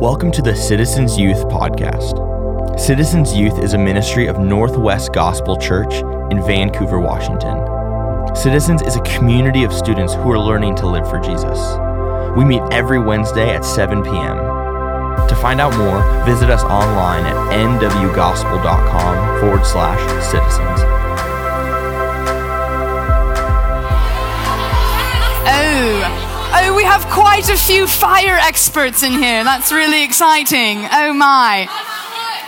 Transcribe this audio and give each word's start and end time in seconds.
Welcome 0.00 0.32
to 0.32 0.40
the 0.40 0.56
Citizens 0.56 1.18
Youth 1.18 1.44
Podcast. 1.48 2.80
Citizens 2.80 3.34
Youth 3.34 3.58
is 3.58 3.74
a 3.74 3.78
ministry 3.78 4.28
of 4.28 4.38
Northwest 4.38 5.12
Gospel 5.12 5.58
Church 5.58 5.92
in 6.32 6.42
Vancouver, 6.42 6.98
Washington. 6.98 7.58
Citizens 8.34 8.80
is 8.80 8.96
a 8.96 9.02
community 9.02 9.62
of 9.62 9.74
students 9.74 10.14
who 10.14 10.30
are 10.30 10.38
learning 10.38 10.74
to 10.76 10.86
live 10.86 11.06
for 11.10 11.20
Jesus. 11.20 11.58
We 12.34 12.46
meet 12.46 12.62
every 12.72 12.98
Wednesday 12.98 13.54
at 13.54 13.62
7 13.62 14.02
p.m. 14.02 14.38
To 15.28 15.36
find 15.38 15.60
out 15.60 15.76
more, 15.76 16.00
visit 16.24 16.48
us 16.48 16.62
online 16.62 17.26
at 17.26 17.36
nwgospel.com 17.52 19.40
forward 19.40 19.66
slash 19.66 20.00
citizens. 20.24 20.80
Oh, 25.46 26.19
oh, 26.52 26.74
we 26.76 26.84
have 26.84 27.06
quite 27.06 27.48
a 27.48 27.56
few 27.56 27.86
fire 27.86 28.38
experts 28.40 29.02
in 29.02 29.12
here. 29.12 29.44
That's 29.44 29.72
really 29.72 30.04
exciting. 30.04 30.86
Oh 30.90 31.12
my. 31.12 31.68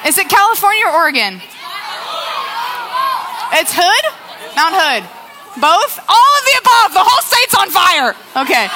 Is 0.06 0.18
it 0.18 0.28
California 0.28 0.86
or 0.86 0.92
Oregon? 0.92 1.40
It's 3.54 3.72
Hood? 3.74 4.04
Mount 4.56 4.74
Hood. 4.74 5.02
Both? 5.60 5.98
All 6.08 6.32
of 6.38 6.44
the 6.44 6.56
above. 6.60 6.94
The 6.94 7.04
whole 7.04 7.22
state's 7.22 7.54
on 7.54 7.70
fire. 7.70 8.14
Okay. 8.44 8.66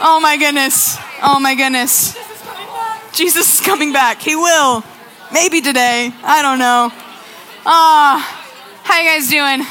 Oh 0.00 0.20
my 0.20 0.36
goodness. 0.36 0.96
Oh 1.22 1.40
my 1.40 1.54
goodness. 1.54 2.16
Jesus 3.12 3.54
is 3.54 3.66
coming 3.66 3.92
back. 3.92 4.20
He 4.20 4.36
will. 4.36 4.84
Maybe 5.32 5.60
today. 5.60 6.12
I 6.22 6.42
don't 6.42 6.58
know. 6.58 6.90
Ah, 7.66 8.24
how 8.84 9.00
you 9.00 9.08
guys 9.08 9.28
doing? 9.28 9.66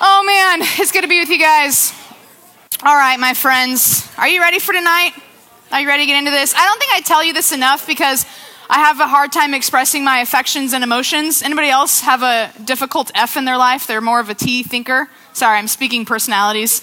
Oh 0.00 0.22
man, 0.24 0.60
it's 0.80 0.92
good 0.92 1.02
to 1.02 1.08
be 1.08 1.20
with 1.20 1.28
you 1.28 1.38
guys. 1.38 1.99
All 2.82 2.96
right, 2.96 3.20
my 3.20 3.34
friends, 3.34 4.10
are 4.16 4.26
you 4.26 4.40
ready 4.40 4.58
for 4.58 4.72
tonight? 4.72 5.12
Are 5.70 5.82
you 5.82 5.86
ready 5.86 6.04
to 6.04 6.06
get 6.06 6.18
into 6.18 6.30
this? 6.30 6.54
I 6.54 6.64
don't 6.64 6.78
think 6.78 6.90
I 6.94 7.02
tell 7.02 7.22
you 7.22 7.34
this 7.34 7.52
enough 7.52 7.86
because 7.86 8.24
I 8.70 8.78
have 8.78 9.00
a 9.00 9.06
hard 9.06 9.32
time 9.32 9.52
expressing 9.52 10.02
my 10.02 10.20
affections 10.20 10.72
and 10.72 10.82
emotions. 10.82 11.42
Anybody 11.42 11.68
else 11.68 12.00
have 12.00 12.22
a 12.22 12.50
difficult 12.64 13.10
F 13.14 13.36
in 13.36 13.44
their 13.44 13.58
life? 13.58 13.86
They're 13.86 14.00
more 14.00 14.18
of 14.18 14.30
a 14.30 14.34
T 14.34 14.62
thinker. 14.62 15.10
Sorry, 15.34 15.58
I'm 15.58 15.68
speaking 15.68 16.06
personalities. 16.06 16.82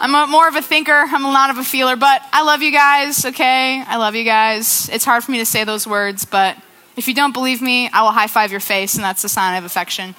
I'm 0.00 0.14
a, 0.14 0.26
more 0.26 0.48
of 0.48 0.56
a 0.56 0.60
thinker. 0.60 1.06
I'm 1.08 1.24
a 1.24 1.32
lot 1.32 1.48
of 1.48 1.56
a 1.56 1.64
feeler, 1.64 1.96
but 1.96 2.20
I 2.30 2.42
love 2.42 2.60
you 2.60 2.70
guys, 2.70 3.24
okay? 3.24 3.82
I 3.86 3.96
love 3.96 4.14
you 4.14 4.24
guys. 4.24 4.90
It's 4.90 5.06
hard 5.06 5.24
for 5.24 5.32
me 5.32 5.38
to 5.38 5.46
say 5.46 5.64
those 5.64 5.86
words, 5.86 6.26
but 6.26 6.58
if 6.94 7.08
you 7.08 7.14
don't 7.14 7.32
believe 7.32 7.62
me, 7.62 7.88
I 7.88 8.02
will 8.02 8.10
high 8.10 8.26
five 8.26 8.50
your 8.50 8.60
face, 8.60 8.96
and 8.96 9.02
that's 9.02 9.24
a 9.24 9.30
sign 9.30 9.56
of 9.56 9.64
affection. 9.64 10.14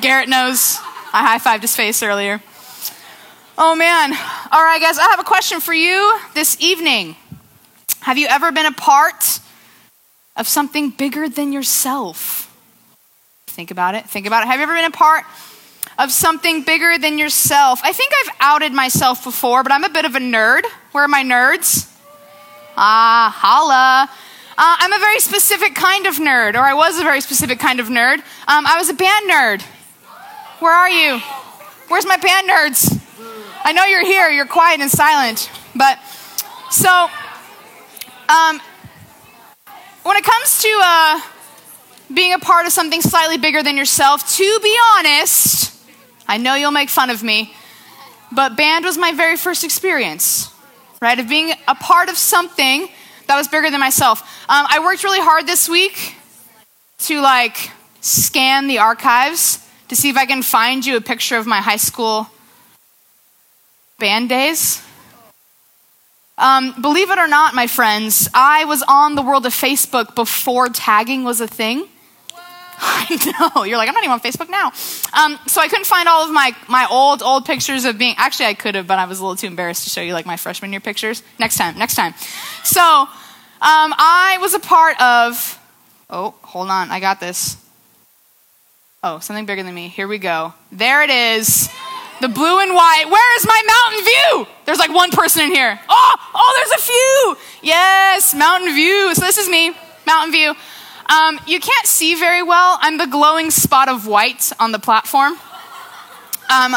Garrett 0.00 0.30
knows 0.30 0.78
I 1.12 1.36
high 1.36 1.38
fived 1.38 1.60
his 1.60 1.76
face 1.76 2.02
earlier. 2.02 2.40
Oh 3.60 3.74
man. 3.74 4.12
All 4.52 4.62
right, 4.62 4.80
guys, 4.80 4.98
I 4.98 5.08
have 5.10 5.18
a 5.18 5.24
question 5.24 5.58
for 5.58 5.74
you 5.74 6.16
this 6.32 6.56
evening. 6.60 7.16
Have 8.02 8.16
you 8.16 8.28
ever 8.28 8.52
been 8.52 8.66
a 8.66 8.72
part 8.72 9.40
of 10.36 10.46
something 10.46 10.90
bigger 10.90 11.28
than 11.28 11.52
yourself? 11.52 12.56
Think 13.48 13.72
about 13.72 13.96
it. 13.96 14.08
Think 14.08 14.26
about 14.28 14.44
it. 14.44 14.46
Have 14.46 14.60
you 14.60 14.62
ever 14.62 14.74
been 14.74 14.84
a 14.84 14.92
part 14.92 15.24
of 15.98 16.12
something 16.12 16.62
bigger 16.62 16.98
than 16.98 17.18
yourself? 17.18 17.80
I 17.82 17.92
think 17.92 18.12
I've 18.22 18.36
outed 18.38 18.72
myself 18.72 19.24
before, 19.24 19.64
but 19.64 19.72
I'm 19.72 19.82
a 19.82 19.88
bit 19.88 20.04
of 20.04 20.14
a 20.14 20.20
nerd. 20.20 20.62
Where 20.92 21.02
are 21.02 21.08
my 21.08 21.24
nerds? 21.24 21.92
Ah, 22.76 23.34
holla. 23.36 24.08
Uh, 24.56 24.76
I'm 24.78 24.92
a 24.92 25.00
very 25.00 25.18
specific 25.18 25.74
kind 25.74 26.06
of 26.06 26.18
nerd, 26.18 26.54
or 26.54 26.60
I 26.60 26.74
was 26.74 27.00
a 27.00 27.02
very 27.02 27.20
specific 27.20 27.58
kind 27.58 27.80
of 27.80 27.88
nerd. 27.88 28.18
Um, 28.46 28.68
I 28.68 28.76
was 28.78 28.88
a 28.88 28.94
band 28.94 29.28
nerd. 29.28 29.62
Where 30.60 30.72
are 30.72 30.88
you? 30.88 31.18
Where's 31.88 32.06
my 32.06 32.18
band 32.18 32.48
nerds? 32.48 32.98
I 33.64 33.72
know 33.72 33.84
you're 33.84 34.04
here, 34.04 34.28
you're 34.28 34.46
quiet 34.46 34.80
and 34.80 34.90
silent. 34.90 35.50
But 35.74 35.98
so, 36.70 37.08
um, 38.28 38.60
when 40.02 40.16
it 40.16 40.24
comes 40.24 40.62
to 40.62 40.80
uh, 40.82 41.20
being 42.14 42.32
a 42.32 42.38
part 42.38 42.66
of 42.66 42.72
something 42.72 43.00
slightly 43.00 43.38
bigger 43.38 43.62
than 43.62 43.76
yourself, 43.76 44.36
to 44.36 44.60
be 44.62 44.76
honest, 44.94 45.74
I 46.26 46.38
know 46.38 46.54
you'll 46.54 46.70
make 46.70 46.88
fun 46.88 47.10
of 47.10 47.22
me, 47.22 47.54
but 48.32 48.56
band 48.56 48.84
was 48.84 48.98
my 48.98 49.12
very 49.12 49.36
first 49.36 49.64
experience, 49.64 50.52
right? 51.00 51.18
Of 51.18 51.28
being 51.28 51.52
a 51.66 51.74
part 51.74 52.08
of 52.08 52.16
something 52.16 52.88
that 53.26 53.36
was 53.36 53.48
bigger 53.48 53.70
than 53.70 53.80
myself. 53.80 54.20
Um, 54.48 54.66
I 54.68 54.80
worked 54.80 55.04
really 55.04 55.20
hard 55.20 55.46
this 55.46 55.68
week 55.68 56.14
to 57.00 57.20
like 57.20 57.70
scan 58.00 58.66
the 58.68 58.78
archives 58.78 59.66
to 59.88 59.96
see 59.96 60.08
if 60.10 60.16
I 60.16 60.26
can 60.26 60.42
find 60.42 60.84
you 60.84 60.96
a 60.96 61.00
picture 61.00 61.36
of 61.36 61.46
my 61.46 61.60
high 61.60 61.76
school 61.76 62.28
band 63.98 64.28
days. 64.28 64.82
Um, 66.38 66.80
believe 66.80 67.10
it 67.10 67.18
or 67.18 67.26
not, 67.26 67.54
my 67.54 67.66
friends, 67.66 68.28
I 68.32 68.64
was 68.64 68.84
on 68.86 69.16
the 69.16 69.22
world 69.22 69.44
of 69.44 69.52
Facebook 69.52 70.14
before 70.14 70.68
tagging 70.68 71.24
was 71.24 71.40
a 71.40 71.48
thing. 71.48 71.88
I 72.80 73.50
know. 73.56 73.64
You're 73.64 73.76
like, 73.76 73.88
I'm 73.88 73.94
not 73.94 74.04
even 74.04 74.12
on 74.12 74.20
Facebook 74.20 74.48
now. 74.48 74.66
Um, 75.12 75.36
so 75.48 75.60
I 75.60 75.66
couldn't 75.66 75.86
find 75.86 76.08
all 76.08 76.24
of 76.24 76.30
my, 76.30 76.54
my 76.68 76.86
old, 76.88 77.24
old 77.24 77.44
pictures 77.44 77.84
of 77.84 77.98
being. 77.98 78.14
Actually, 78.18 78.46
I 78.46 78.54
could 78.54 78.76
have, 78.76 78.86
but 78.86 79.00
I 79.00 79.06
was 79.06 79.18
a 79.18 79.22
little 79.22 79.34
too 79.34 79.48
embarrassed 79.48 79.82
to 79.82 79.90
show 79.90 80.00
you 80.00 80.12
like 80.12 80.26
my 80.26 80.36
freshman 80.36 80.70
year 80.70 80.80
pictures. 80.80 81.24
Next 81.40 81.56
time, 81.56 81.76
next 81.76 81.96
time. 81.96 82.14
So 82.62 82.80
um, 82.80 83.08
I 83.60 84.38
was 84.40 84.54
a 84.54 84.60
part 84.60 85.00
of. 85.00 85.58
Oh, 86.08 86.36
hold 86.42 86.70
on. 86.70 86.92
I 86.92 87.00
got 87.00 87.18
this. 87.18 87.56
Oh, 89.02 89.18
something 89.18 89.44
bigger 89.44 89.64
than 89.64 89.74
me. 89.74 89.88
Here 89.88 90.06
we 90.06 90.18
go. 90.18 90.54
There 90.70 91.02
it 91.02 91.10
is. 91.10 91.68
The 92.20 92.28
blue 92.28 92.60
and 92.60 92.74
white. 92.74 93.04
Where 93.08 93.36
is 93.36 93.46
my 93.46 93.62
Mountain 93.66 94.04
View? 94.04 94.54
There's 94.64 94.78
like 94.78 94.92
one 94.92 95.10
person 95.10 95.42
in 95.42 95.52
here. 95.52 95.78
Oh, 95.88 96.16
oh, 96.34 96.52
there's 96.56 96.80
a 96.80 96.84
few. 96.84 97.36
Yes, 97.62 98.34
Mountain 98.34 98.74
View. 98.74 99.14
So 99.14 99.20
this 99.22 99.38
is 99.38 99.48
me, 99.48 99.72
Mountain 100.06 100.32
View. 100.32 100.54
Um, 101.06 101.40
you 101.46 101.60
can't 101.60 101.86
see 101.86 102.16
very 102.16 102.42
well. 102.42 102.78
I'm 102.80 102.98
the 102.98 103.06
glowing 103.06 103.50
spot 103.50 103.88
of 103.88 104.06
white 104.06 104.52
on 104.58 104.72
the 104.72 104.78
platform. 104.78 105.34
Um, 106.50 106.74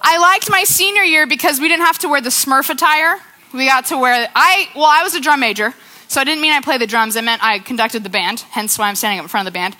I 0.00 0.18
liked 0.18 0.50
my 0.50 0.64
senior 0.64 1.02
year 1.02 1.26
because 1.26 1.60
we 1.60 1.68
didn't 1.68 1.86
have 1.86 1.98
to 2.00 2.08
wear 2.08 2.20
the 2.20 2.28
Smurf 2.28 2.68
attire. 2.68 3.16
We 3.54 3.66
got 3.66 3.86
to 3.86 3.96
wear. 3.96 4.28
I 4.34 4.68
well, 4.74 4.84
I 4.84 5.02
was 5.02 5.14
a 5.14 5.20
drum 5.20 5.40
major, 5.40 5.74
so 6.08 6.20
I 6.20 6.24
didn't 6.24 6.42
mean 6.42 6.52
I 6.52 6.60
played 6.60 6.80
the 6.80 6.86
drums. 6.86 7.16
I 7.16 7.22
meant 7.22 7.42
I 7.42 7.58
conducted 7.58 8.04
the 8.04 8.10
band. 8.10 8.40
Hence 8.50 8.78
why 8.78 8.88
I'm 8.88 8.96
standing 8.96 9.18
up 9.18 9.24
in 9.24 9.28
front 9.28 9.48
of 9.48 9.52
the 9.52 9.56
band. 9.56 9.76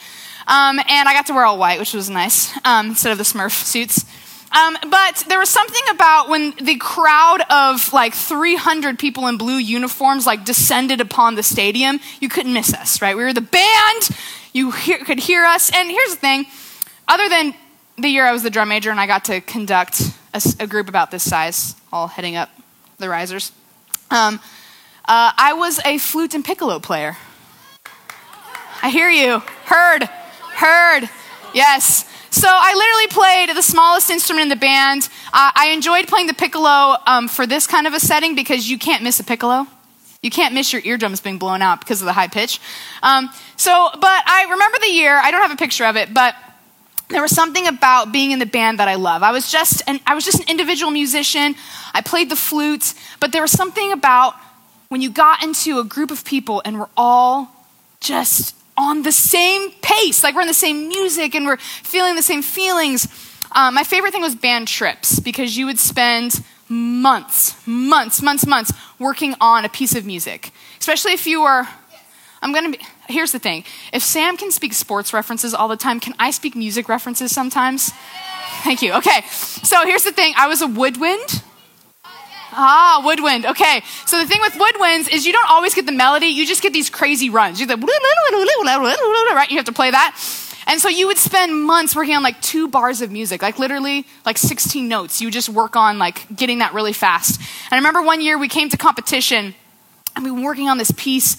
Um, 0.47 0.79
and 0.89 1.09
I 1.09 1.13
got 1.13 1.27
to 1.27 1.35
wear 1.35 1.45
all 1.45 1.59
white, 1.59 1.79
which 1.79 1.93
was 1.93 2.09
nice 2.09 2.57
um, 2.65 2.89
instead 2.89 3.13
of 3.13 3.19
the 3.19 3.25
Smurf 3.25 3.53
suits. 3.53 4.07
Um, 4.51 4.77
but 4.91 5.25
there 5.29 5.39
was 5.39 5.51
something 5.51 5.83
about 5.91 6.29
when 6.29 6.55
the 6.57 6.77
crowd 6.77 7.43
of 7.51 7.93
like 7.93 8.15
300 8.15 8.99
people 8.99 9.27
in 9.27 9.37
blue 9.37 9.57
uniforms 9.57 10.27
like 10.27 10.45
descended 10.45 11.01
upon 11.01 11.35
the 11.35 11.43
stadium, 11.43 12.01
you 12.21 12.29
couldn't 12.29 12.55
miss 12.55 12.73
us, 12.73 13.03
right? 13.03 13.17
We 13.17 13.25
were 13.25 13.35
the 13.35 13.43
band, 13.43 14.09
you 14.53 14.71
hear, 14.71 14.99
could 14.99 15.19
hear 15.19 15.45
us. 15.45 15.71
And 15.75 15.91
here's 15.91 16.11
the 16.11 16.21
thing 16.21 16.47
other 17.07 17.29
than 17.29 17.55
the 17.97 18.09
year 18.09 18.27
I 18.27 18.33
was 18.33 18.43
the 18.43 18.51
drum 18.51 18.69
major 18.69 18.91
and 18.91 19.01
I 19.01 19.07
got 19.07 19.27
to 19.27 19.41
conduct 19.41 20.03
a, 20.33 20.43
a 20.61 20.67
group 20.67 20.89
about 20.89 21.11
this 21.11 21.29
size, 21.29 21.75
all 21.93 22.07
heading 22.07 22.37
up 22.37 22.51
the 22.99 23.09
risers, 23.09 23.53
um, 24.11 24.41
uh, 25.05 25.33
I 25.37 25.53
was 25.55 25.81
a 25.85 25.99
flute 25.99 26.35
and 26.35 26.45
piccolo 26.45 26.79
player. 26.79 27.17
I 28.83 28.91
hear 28.91 29.11
you. 29.11 29.41
Heard. 29.65 30.05
Heard. 30.05 31.09
Yes. 31.53 32.05
So 32.31 32.49
I 32.51 32.75
literally 32.75 33.07
played 33.09 33.57
the 33.57 33.63
smallest 33.63 34.11
instrument 34.11 34.43
in 34.43 34.49
the 34.49 34.57
band. 34.57 35.09
Uh, 35.33 35.51
I 35.55 35.71
enjoyed 35.73 36.07
playing 36.09 36.27
the 36.27 36.35
piccolo 36.35 36.97
um, 37.07 37.29
for 37.29 37.47
this 37.47 37.67
kind 37.67 37.87
of 37.87 37.95
a 37.95 38.01
setting 38.01 38.35
because 38.35 38.69
you 38.69 38.79
can't 38.79 39.03
miss 39.03 39.19
a 39.19 39.25
piccolo. 39.25 39.67
You 40.23 40.31
can't 40.31 40.53
miss 40.53 40.73
your 40.73 40.83
eardrums 40.85 41.21
being 41.21 41.39
blown 41.39 41.63
out 41.63 41.81
because 41.81 42.03
of 42.03 42.07
the 42.07 42.13
high 42.13 42.29
pitch. 42.29 42.61
Um, 43.03 43.31
so, 43.57 43.89
but 43.93 44.23
I 44.27 44.47
remember 44.51 44.79
the 44.81 44.91
year. 44.91 45.17
I 45.17 45.31
don't 45.31 45.41
have 45.41 45.53
a 45.53 45.57
picture 45.57 45.85
of 45.85 45.97
it, 45.97 46.13
but 46.13 46.35
there 47.09 47.23
was 47.23 47.35
something 47.35 47.67
about 47.67 48.13
being 48.13 48.33
in 48.33 48.39
the 48.39 48.47
band 48.47 48.81
that 48.81 48.89
I 48.89 48.97
love. 48.97 49.23
I 49.23 49.33
was 49.33 49.51
just 49.51 49.83
an, 49.87 50.01
I 50.07 50.15
was 50.15 50.25
just 50.25 50.41
an 50.41 50.49
individual 50.49 50.91
musician. 50.91 51.55
I 51.95 52.03
played 52.03 52.31
the 52.31 52.37
flute, 52.37 52.95
but 53.21 53.33
there 53.33 53.43
was 53.43 53.53
something 53.53 53.93
about 53.93 54.35
when 54.89 55.01
you 55.01 55.11
got 55.11 55.43
into 55.43 55.79
a 55.79 55.85
group 55.85 56.11
of 56.11 56.25
people 56.25 56.61
and 56.65 56.79
we're 56.79 56.89
all 56.97 57.49
just 58.01 58.55
on 58.79 59.03
the 59.03 59.13
same 59.13 59.73
pace, 59.83 60.23
like 60.23 60.35
we're 60.35 60.43
in 60.43 60.47
the 60.47 60.55
same 60.55 60.89
music 60.89 61.35
and 61.35 61.45
we're 61.45 61.59
feeling 61.59 62.15
the 62.15 62.23
same 62.23 62.43
feelings. 62.43 63.09
Um, 63.53 63.75
my 63.75 63.83
favorite 63.83 64.13
thing 64.13 64.23
was 64.23 64.35
band 64.35 64.69
trips 64.69 65.19
because 65.19 65.57
you 65.57 65.67
would 65.67 65.79
spend 65.79 66.45
months, 66.69 67.67
months, 67.67 68.23
months, 68.23 68.47
months 68.47 68.73
working 68.99 69.35
on 69.41 69.65
a 69.65 69.69
piece 69.69 69.97
of 69.97 70.07
music, 70.07 70.53
especially 70.79 71.13
if 71.13 71.27
you 71.27 71.43
were. 71.43 71.67
I'm 72.41 72.53
gonna 72.55 72.71
be. 72.71 72.79
Here's 73.09 73.33
the 73.33 73.41
thing: 73.41 73.65
if 73.93 74.03
Sam 74.03 74.37
can 74.37 74.53
speak 74.53 74.73
sports 74.73 75.13
references 75.13 75.55
all 75.55 75.67
the 75.67 75.77
time, 75.77 75.99
can 75.99 76.15
I 76.19 76.31
speak 76.31 76.55
music 76.55 76.89
references 76.89 77.33
sometimes? 77.33 77.91
Thank 78.63 78.81
you. 78.81 78.93
Okay, 78.95 79.23
so 79.31 79.85
here's 79.87 80.05
the 80.05 80.13
thing: 80.13 80.35
I 80.37 80.47
was 80.47 80.63
a 80.63 80.69
woodwind. 80.69 81.43
Ah, 82.61 83.01
woodwind. 83.05 83.47
Okay. 83.47 83.83
So 84.05 84.19
the 84.19 84.27
thing 84.27 84.41
with 84.41 84.55
woodwinds 84.55 85.09
is 85.13 85.25
you 85.25 85.33
don't 85.33 85.49
always 85.49 85.75
get 85.75 85.87
the 85.87 85.93
melody, 85.93 86.27
you 86.27 86.45
just 86.45 86.61
get 86.61 86.73
these 86.73 86.91
crazy 86.91 87.31
runs. 87.31 87.61
You 87.61 87.69
the 87.69 87.77
right? 87.77 89.49
You 89.49 89.57
have 89.57 89.67
to 89.67 89.73
play 89.73 89.93
that. 89.93 90.17
And 90.67 90.81
so 90.81 90.89
you 90.89 91.07
would 91.07 91.19
spend 91.19 91.65
months 91.65 91.95
working 91.95 92.17
on 92.17 92.23
like 92.25 92.43
two 92.43 92.67
bars 92.67 93.01
of 93.01 93.13
music, 93.13 93.43
like 93.43 93.61
literally 93.61 94.05
like 94.27 94.37
16 94.37 94.89
notes. 94.89 95.21
You 95.21 95.31
just 95.31 95.49
work 95.49 95.77
on 95.77 95.99
like 95.99 96.27
getting 96.35 96.59
that 96.59 96.75
really 96.75 96.93
fast. 96.93 97.41
And 97.41 97.73
I 97.73 97.77
remember 97.77 98.03
one 98.03 98.21
year 98.21 98.37
we 98.37 98.49
came 98.49 98.69
to 98.71 98.77
competition 98.77 99.55
And 100.17 100.25
we 100.25 100.33
were 100.33 100.43
working 100.43 100.69
on 100.69 100.79
this 100.79 100.91
piece 100.91 101.37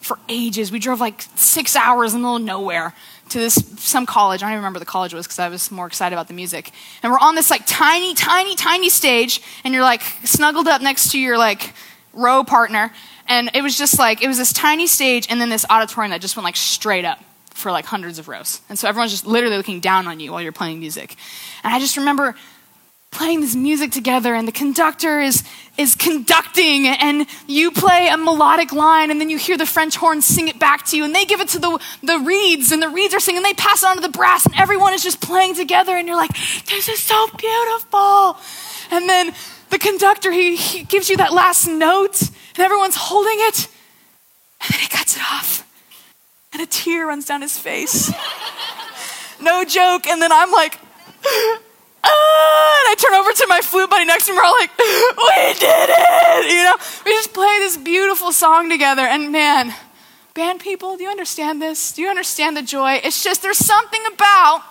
for 0.00 0.18
ages. 0.28 0.72
We 0.72 0.78
drove 0.78 1.00
like 1.00 1.22
six 1.36 1.76
hours 1.76 2.14
in 2.14 2.22
the 2.22 2.24
middle 2.24 2.36
of 2.36 2.42
nowhere 2.42 2.94
to 3.32 3.38
this 3.38 3.54
some 3.78 4.06
college. 4.06 4.42
I 4.42 4.46
don't 4.46 4.52
even 4.52 4.60
remember 4.60 4.78
the 4.78 4.84
college 4.84 5.12
was 5.14 5.26
because 5.26 5.38
I 5.38 5.48
was 5.48 5.70
more 5.70 5.86
excited 5.86 6.14
about 6.14 6.28
the 6.28 6.34
music. 6.34 6.70
And 7.02 7.12
we're 7.12 7.18
on 7.18 7.34
this 7.34 7.50
like 7.50 7.62
tiny, 7.66 8.14
tiny, 8.14 8.54
tiny 8.54 8.88
stage, 8.88 9.42
and 9.64 9.74
you're 9.74 9.82
like 9.82 10.02
snuggled 10.24 10.68
up 10.68 10.82
next 10.82 11.12
to 11.12 11.18
your 11.18 11.38
like 11.38 11.74
row 12.12 12.44
partner. 12.44 12.92
And 13.26 13.50
it 13.54 13.62
was 13.62 13.76
just 13.76 13.98
like 13.98 14.22
it 14.22 14.28
was 14.28 14.38
this 14.38 14.52
tiny 14.52 14.86
stage, 14.86 15.26
and 15.30 15.40
then 15.40 15.48
this 15.48 15.66
auditorium 15.68 16.10
that 16.10 16.20
just 16.20 16.36
went 16.36 16.44
like 16.44 16.56
straight 16.56 17.04
up 17.04 17.18
for 17.50 17.70
like 17.70 17.84
hundreds 17.84 18.18
of 18.18 18.28
rows. 18.28 18.60
And 18.68 18.78
so 18.78 18.88
everyone's 18.88 19.12
just 19.12 19.26
literally 19.26 19.56
looking 19.56 19.80
down 19.80 20.06
on 20.06 20.20
you 20.20 20.32
while 20.32 20.42
you're 20.42 20.52
playing 20.52 20.80
music. 20.80 21.16
And 21.62 21.74
I 21.74 21.78
just 21.78 21.96
remember 21.96 22.34
playing 23.12 23.42
this 23.42 23.54
music 23.54 23.92
together 23.92 24.34
and 24.34 24.48
the 24.48 24.52
conductor 24.52 25.20
is 25.20 25.44
is 25.78 25.94
conducting 25.94 26.86
and 26.86 27.26
you 27.46 27.70
play 27.70 28.08
a 28.08 28.16
melodic 28.16 28.72
line 28.72 29.10
and 29.10 29.20
then 29.20 29.30
you 29.30 29.38
hear 29.38 29.56
the 29.56 29.66
french 29.66 29.96
horn 29.96 30.20
sing 30.20 30.48
it 30.48 30.58
back 30.58 30.84
to 30.84 30.96
you 30.96 31.04
and 31.04 31.14
they 31.14 31.24
give 31.24 31.40
it 31.40 31.48
to 31.48 31.58
the, 31.58 31.78
the 32.02 32.18
reeds 32.18 32.72
and 32.72 32.82
the 32.82 32.88
reeds 32.88 33.14
are 33.14 33.20
singing 33.20 33.38
and 33.38 33.44
they 33.44 33.54
pass 33.54 33.82
it 33.82 33.86
on 33.86 33.96
to 33.96 34.02
the 34.02 34.08
brass 34.08 34.44
and 34.46 34.54
everyone 34.56 34.92
is 34.94 35.02
just 35.02 35.20
playing 35.20 35.54
together 35.54 35.96
and 35.96 36.08
you're 36.08 36.16
like 36.16 36.32
this 36.66 36.88
is 36.88 36.98
so 36.98 37.26
beautiful. 37.36 38.36
And 38.90 39.08
then 39.08 39.32
the 39.70 39.78
conductor 39.78 40.32
he, 40.32 40.56
he 40.56 40.84
gives 40.84 41.08
you 41.08 41.18
that 41.18 41.32
last 41.32 41.66
note 41.68 42.20
and 42.22 42.58
everyone's 42.58 42.96
holding 42.96 43.36
it 43.38 43.68
and 44.62 44.72
then 44.72 44.80
he 44.80 44.88
cuts 44.88 45.16
it 45.16 45.22
off 45.22 45.68
and 46.52 46.62
a 46.62 46.66
tear 46.66 47.06
runs 47.06 47.26
down 47.26 47.42
his 47.42 47.58
face. 47.58 48.12
No 49.40 49.64
joke 49.64 50.06
and 50.06 50.22
then 50.22 50.30
i'm 50.30 50.52
like 50.52 50.78
ah, 52.04 52.80
and 52.80 52.88
I 52.88 52.94
turn 52.98 53.14
over 53.14 53.32
to 53.32 53.46
my 53.48 53.60
flute 53.60 53.90
buddy 53.90 54.04
next 54.04 54.26
to 54.26 54.32
me. 54.32 54.38
We're 54.38 54.44
all 54.44 54.58
like, 54.58 54.76
we 54.78 55.54
did 55.58 55.88
it! 55.90 56.52
You 56.52 56.64
know, 56.64 56.76
we 57.04 57.12
just 57.12 57.32
play 57.32 57.58
this 57.60 57.76
beautiful 57.76 58.32
song 58.32 58.68
together. 58.70 59.02
And 59.02 59.32
man, 59.32 59.74
band 60.34 60.60
people, 60.60 60.96
do 60.96 61.04
you 61.04 61.10
understand 61.10 61.60
this? 61.60 61.92
Do 61.92 62.02
you 62.02 62.08
understand 62.08 62.56
the 62.56 62.62
joy? 62.62 63.00
It's 63.02 63.22
just 63.22 63.42
there's 63.42 63.58
something 63.58 64.00
about 64.14 64.62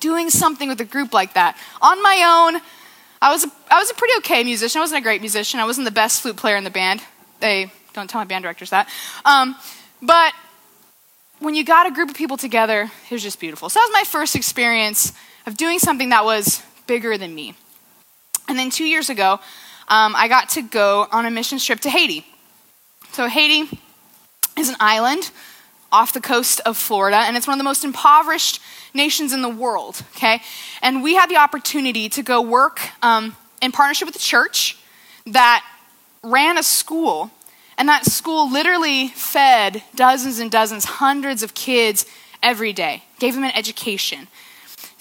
doing 0.00 0.30
something 0.30 0.68
with 0.68 0.80
a 0.80 0.84
group 0.84 1.12
like 1.12 1.34
that. 1.34 1.56
On 1.80 2.02
my 2.02 2.50
own, 2.54 2.60
I 3.20 3.30
was 3.30 3.44
a, 3.44 3.50
I 3.70 3.78
was 3.78 3.90
a 3.90 3.94
pretty 3.94 4.14
okay 4.18 4.42
musician. 4.42 4.78
I 4.78 4.82
wasn't 4.82 5.00
a 5.00 5.02
great 5.02 5.20
musician. 5.20 5.60
I 5.60 5.64
wasn't 5.64 5.84
the 5.84 5.92
best 5.92 6.22
flute 6.22 6.36
player 6.36 6.56
in 6.56 6.64
the 6.64 6.70
band. 6.70 7.02
They 7.40 7.70
don't 7.92 8.08
tell 8.08 8.20
my 8.20 8.24
band 8.24 8.42
directors 8.42 8.70
that. 8.70 8.88
Um, 9.24 9.54
but 10.00 10.32
when 11.38 11.54
you 11.54 11.64
got 11.64 11.86
a 11.86 11.90
group 11.90 12.08
of 12.08 12.16
people 12.16 12.36
together, 12.36 12.90
it 13.10 13.12
was 13.12 13.22
just 13.22 13.38
beautiful. 13.38 13.68
So 13.68 13.80
that 13.80 13.86
was 13.86 13.92
my 13.92 14.04
first 14.04 14.34
experience 14.34 15.12
of 15.46 15.56
doing 15.56 15.78
something 15.78 16.10
that 16.10 16.24
was 16.24 16.62
bigger 16.86 17.16
than 17.18 17.34
me. 17.34 17.54
And 18.48 18.58
then 18.58 18.70
two 18.70 18.84
years 18.84 19.10
ago, 19.10 19.40
um, 19.88 20.14
I 20.16 20.28
got 20.28 20.50
to 20.50 20.62
go 20.62 21.06
on 21.10 21.26
a 21.26 21.30
mission 21.30 21.58
trip 21.58 21.80
to 21.80 21.90
Haiti. 21.90 22.26
So, 23.12 23.28
Haiti 23.28 23.78
is 24.56 24.68
an 24.68 24.76
island 24.80 25.30
off 25.90 26.12
the 26.12 26.20
coast 26.20 26.60
of 26.64 26.76
Florida, 26.76 27.18
and 27.18 27.36
it's 27.36 27.46
one 27.46 27.54
of 27.54 27.58
the 27.58 27.64
most 27.64 27.84
impoverished 27.84 28.60
nations 28.94 29.32
in 29.32 29.42
the 29.42 29.48
world, 29.48 30.02
okay? 30.16 30.40
And 30.80 31.02
we 31.02 31.14
had 31.14 31.28
the 31.28 31.36
opportunity 31.36 32.08
to 32.08 32.22
go 32.22 32.40
work 32.40 32.80
um, 33.04 33.36
in 33.60 33.72
partnership 33.72 34.06
with 34.06 34.16
a 34.16 34.20
church 34.20 34.78
that 35.26 35.64
ran 36.22 36.56
a 36.56 36.62
school, 36.62 37.30
and 37.76 37.88
that 37.88 38.06
school 38.06 38.50
literally 38.50 39.08
fed 39.08 39.82
dozens 39.94 40.38
and 40.38 40.50
dozens, 40.50 40.84
hundreds 40.84 41.42
of 41.42 41.54
kids 41.54 42.06
every 42.42 42.72
day, 42.72 43.04
gave 43.18 43.34
them 43.34 43.44
an 43.44 43.52
education. 43.54 44.28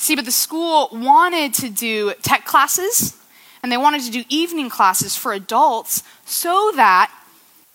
See, 0.01 0.15
but 0.15 0.25
the 0.25 0.31
school 0.31 0.89
wanted 0.91 1.53
to 1.53 1.69
do 1.69 2.15
tech 2.23 2.43
classes 2.43 3.15
and 3.61 3.71
they 3.71 3.77
wanted 3.77 4.01
to 4.01 4.09
do 4.09 4.23
evening 4.29 4.67
classes 4.67 5.15
for 5.15 5.31
adults 5.31 6.01
so 6.25 6.71
that 6.75 7.13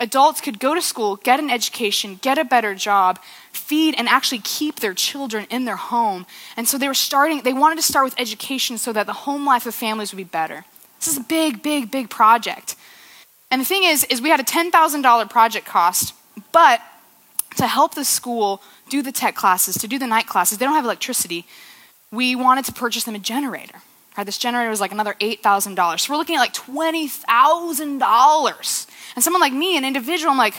adults 0.00 0.40
could 0.40 0.58
go 0.58 0.74
to 0.74 0.82
school, 0.82 1.14
get 1.14 1.38
an 1.38 1.50
education, 1.50 2.18
get 2.20 2.36
a 2.36 2.44
better 2.44 2.74
job, 2.74 3.20
feed 3.52 3.94
and 3.96 4.08
actually 4.08 4.40
keep 4.40 4.80
their 4.80 4.92
children 4.92 5.46
in 5.50 5.66
their 5.66 5.76
home. 5.76 6.26
And 6.56 6.66
so 6.66 6.78
they 6.78 6.88
were 6.88 6.94
starting, 6.94 7.42
they 7.42 7.52
wanted 7.52 7.76
to 7.76 7.82
start 7.82 8.04
with 8.04 8.18
education 8.18 8.76
so 8.76 8.92
that 8.92 9.06
the 9.06 9.12
home 9.12 9.46
life 9.46 9.64
of 9.64 9.76
families 9.76 10.10
would 10.10 10.18
be 10.18 10.24
better. 10.24 10.64
This 10.98 11.06
is 11.06 11.18
a 11.18 11.22
big, 11.22 11.62
big, 11.62 11.92
big 11.92 12.10
project. 12.10 12.74
And 13.52 13.60
the 13.60 13.64
thing 13.64 13.84
is, 13.84 14.02
is 14.02 14.20
we 14.20 14.30
had 14.30 14.40
a 14.40 14.42
$10,000 14.42 15.30
project 15.30 15.64
cost, 15.64 16.12
but 16.50 16.80
to 17.56 17.68
help 17.68 17.94
the 17.94 18.04
school 18.04 18.62
do 18.88 19.00
the 19.00 19.12
tech 19.12 19.36
classes, 19.36 19.76
to 19.76 19.86
do 19.86 19.96
the 19.96 20.08
night 20.08 20.26
classes, 20.26 20.58
they 20.58 20.64
don't 20.64 20.74
have 20.74 20.84
electricity 20.84 21.46
we 22.12 22.34
wanted 22.34 22.64
to 22.66 22.72
purchase 22.72 23.04
them 23.04 23.14
a 23.14 23.18
generator. 23.18 23.80
Right, 24.16 24.24
this 24.24 24.38
generator 24.38 24.70
was 24.70 24.80
like 24.80 24.92
another 24.92 25.14
$8,000. 25.20 26.00
So 26.00 26.12
we're 26.12 26.16
looking 26.16 26.36
at 26.36 26.40
like 26.40 26.54
$20,000. 26.54 28.86
And 29.14 29.24
someone 29.24 29.40
like 29.40 29.52
me, 29.52 29.76
an 29.76 29.84
individual, 29.84 30.30
I'm 30.30 30.38
like, 30.38 30.54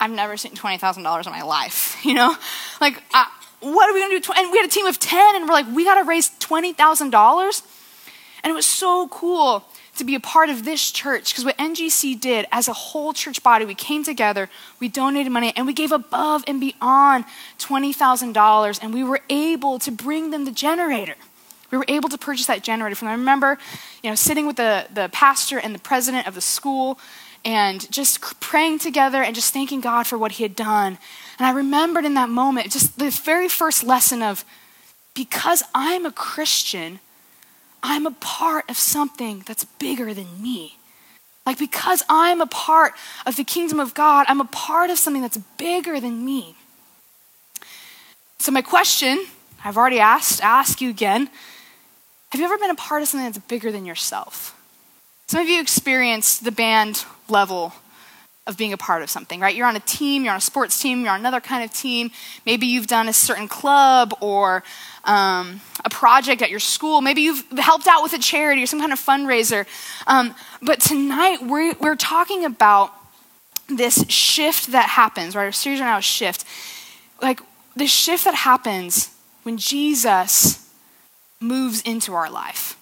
I've 0.00 0.10
never 0.10 0.36
seen 0.36 0.52
$20,000 0.52 1.26
in 1.26 1.32
my 1.32 1.42
life, 1.42 1.96
you 2.04 2.14
know? 2.14 2.34
Like, 2.80 3.02
uh, 3.14 3.26
what 3.60 3.88
are 3.88 3.94
we 3.94 4.00
gonna 4.00 4.20
do? 4.20 4.32
And 4.36 4.50
we 4.50 4.58
had 4.58 4.66
a 4.66 4.70
team 4.70 4.86
of 4.86 4.98
10, 4.98 5.36
and 5.36 5.46
we're 5.46 5.54
like, 5.54 5.66
we 5.72 5.84
gotta 5.84 6.04
raise 6.04 6.30
$20,000. 6.38 7.62
And 8.42 8.50
it 8.50 8.54
was 8.54 8.66
so 8.66 9.06
cool 9.08 9.64
to 9.98 10.04
be 10.04 10.14
a 10.14 10.20
part 10.20 10.48
of 10.48 10.64
this 10.64 10.90
church 10.90 11.32
because 11.32 11.44
what 11.44 11.56
NGC 11.58 12.18
did 12.20 12.46
as 12.50 12.68
a 12.68 12.72
whole 12.72 13.12
church 13.12 13.42
body, 13.42 13.64
we 13.64 13.74
came 13.74 14.02
together, 14.02 14.48
we 14.80 14.88
donated 14.88 15.32
money, 15.32 15.52
and 15.56 15.66
we 15.66 15.72
gave 15.72 15.92
above 15.92 16.44
and 16.46 16.60
beyond 16.60 17.24
$20,000, 17.58 18.78
and 18.82 18.94
we 18.94 19.04
were 19.04 19.20
able 19.28 19.78
to 19.78 19.90
bring 19.90 20.30
them 20.30 20.44
the 20.44 20.50
generator. 20.50 21.16
We 21.70 21.78
were 21.78 21.84
able 21.88 22.08
to 22.08 22.18
purchase 22.18 22.46
that 22.46 22.62
generator 22.62 22.96
from 22.96 23.06
them. 23.06 23.12
I 23.12 23.18
remember, 23.18 23.58
you 24.02 24.10
know, 24.10 24.16
sitting 24.16 24.46
with 24.46 24.56
the, 24.56 24.86
the 24.92 25.10
pastor 25.12 25.58
and 25.58 25.74
the 25.74 25.78
president 25.78 26.26
of 26.26 26.34
the 26.34 26.40
school 26.40 26.98
and 27.44 27.90
just 27.92 28.40
praying 28.40 28.78
together 28.78 29.22
and 29.22 29.34
just 29.34 29.52
thanking 29.52 29.80
God 29.80 30.06
for 30.06 30.18
what 30.18 30.32
he 30.32 30.42
had 30.42 30.56
done. 30.56 30.98
And 31.38 31.46
I 31.46 31.50
remembered 31.52 32.04
in 32.04 32.14
that 32.14 32.28
moment 32.28 32.72
just 32.72 32.98
the 32.98 33.10
very 33.10 33.48
first 33.48 33.84
lesson 33.84 34.22
of 34.22 34.44
because 35.14 35.62
I'm 35.74 36.06
a 36.06 36.12
Christian, 36.12 37.00
I'm 37.82 38.06
a 38.06 38.12
part 38.12 38.68
of 38.68 38.76
something 38.76 39.42
that's 39.46 39.64
bigger 39.64 40.14
than 40.14 40.42
me. 40.42 40.76
Like, 41.46 41.58
because 41.58 42.02
I'm 42.08 42.40
a 42.40 42.46
part 42.46 42.92
of 43.24 43.36
the 43.36 43.44
kingdom 43.44 43.80
of 43.80 43.94
God, 43.94 44.26
I'm 44.28 44.40
a 44.40 44.44
part 44.44 44.90
of 44.90 44.98
something 44.98 45.22
that's 45.22 45.38
bigger 45.56 45.98
than 45.98 46.24
me. 46.24 46.56
So, 48.38 48.52
my 48.52 48.62
question 48.62 49.26
I've 49.64 49.76
already 49.76 49.98
asked, 49.98 50.42
ask 50.42 50.80
you 50.80 50.90
again 50.90 51.30
have 52.30 52.40
you 52.40 52.44
ever 52.44 52.58
been 52.58 52.70
a 52.70 52.74
part 52.74 53.00
of 53.00 53.08
something 53.08 53.24
that's 53.24 53.44
bigger 53.46 53.72
than 53.72 53.86
yourself? 53.86 54.54
Some 55.28 55.40
of 55.40 55.48
you 55.48 55.60
experienced 55.60 56.44
the 56.44 56.52
band 56.52 57.04
level 57.28 57.72
of 58.48 58.56
being 58.56 58.72
a 58.72 58.78
part 58.78 59.02
of 59.02 59.10
something, 59.10 59.40
right? 59.40 59.54
You're 59.54 59.66
on 59.66 59.76
a 59.76 59.80
team, 59.80 60.24
you're 60.24 60.32
on 60.32 60.38
a 60.38 60.40
sports 60.40 60.80
team, 60.80 61.02
you're 61.02 61.12
on 61.12 61.20
another 61.20 61.40
kind 61.40 61.62
of 61.62 61.72
team. 61.72 62.10
Maybe 62.46 62.66
you've 62.66 62.86
done 62.86 63.06
a 63.06 63.12
certain 63.12 63.46
club 63.46 64.14
or 64.20 64.64
um, 65.04 65.60
a 65.84 65.90
project 65.90 66.40
at 66.40 66.50
your 66.50 66.58
school. 66.58 67.02
Maybe 67.02 67.20
you've 67.20 67.44
helped 67.58 67.86
out 67.86 68.02
with 68.02 68.14
a 68.14 68.18
charity 68.18 68.62
or 68.62 68.66
some 68.66 68.80
kind 68.80 68.92
of 68.92 68.98
fundraiser. 68.98 69.66
Um, 70.06 70.34
but 70.62 70.80
tonight 70.80 71.42
we're, 71.42 71.74
we're 71.78 71.94
talking 71.94 72.46
about 72.46 72.94
this 73.68 74.02
shift 74.08 74.72
that 74.72 74.88
happens, 74.88 75.36
right? 75.36 75.44
Our 75.44 75.52
series 75.52 75.80
right 75.80 75.86
now 75.86 76.00
shift. 76.00 76.46
Like 77.20 77.40
the 77.76 77.86
shift 77.86 78.24
that 78.24 78.34
happens 78.34 79.14
when 79.42 79.58
Jesus 79.58 80.66
moves 81.38 81.82
into 81.82 82.14
our 82.14 82.30
life. 82.30 82.76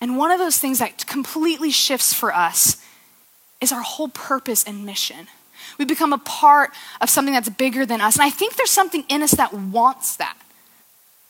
And 0.00 0.16
one 0.16 0.30
of 0.30 0.38
those 0.38 0.58
things 0.58 0.78
that 0.78 1.04
completely 1.08 1.72
shifts 1.72 2.14
for 2.14 2.32
us 2.32 2.76
is 3.60 3.72
our 3.72 3.82
whole 3.82 4.08
purpose 4.08 4.64
and 4.64 4.84
mission. 4.84 5.28
We 5.78 5.84
become 5.84 6.12
a 6.12 6.18
part 6.18 6.70
of 7.00 7.10
something 7.10 7.34
that's 7.34 7.48
bigger 7.48 7.86
than 7.86 8.00
us. 8.00 8.16
And 8.16 8.22
I 8.22 8.30
think 8.30 8.56
there's 8.56 8.70
something 8.70 9.04
in 9.08 9.22
us 9.22 9.32
that 9.32 9.52
wants 9.52 10.16
that. 10.16 10.36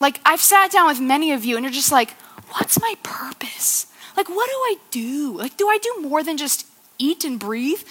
Like, 0.00 0.21
I've 0.26 0.40
sat 0.40 0.71
down 0.71 0.87
with 0.88 1.00
many 1.00 1.33
of 1.33 1.45
you, 1.45 1.56
and 1.56 1.64
you're 1.64 1.73
just 1.73 1.92
like, 1.92 2.12
what's 2.50 2.80
my 2.80 2.95
purpose? 3.02 3.87
Like, 4.16 4.28
what 4.28 4.47
do 4.47 4.56
I 4.56 4.76
do? 4.90 5.37
Like, 5.37 5.56
do 5.56 5.68
I 5.68 5.78
do 5.78 6.02
more 6.02 6.23
than 6.23 6.37
just 6.37 6.66
eat 6.99 7.25
and 7.25 7.38
breathe? 7.38 7.83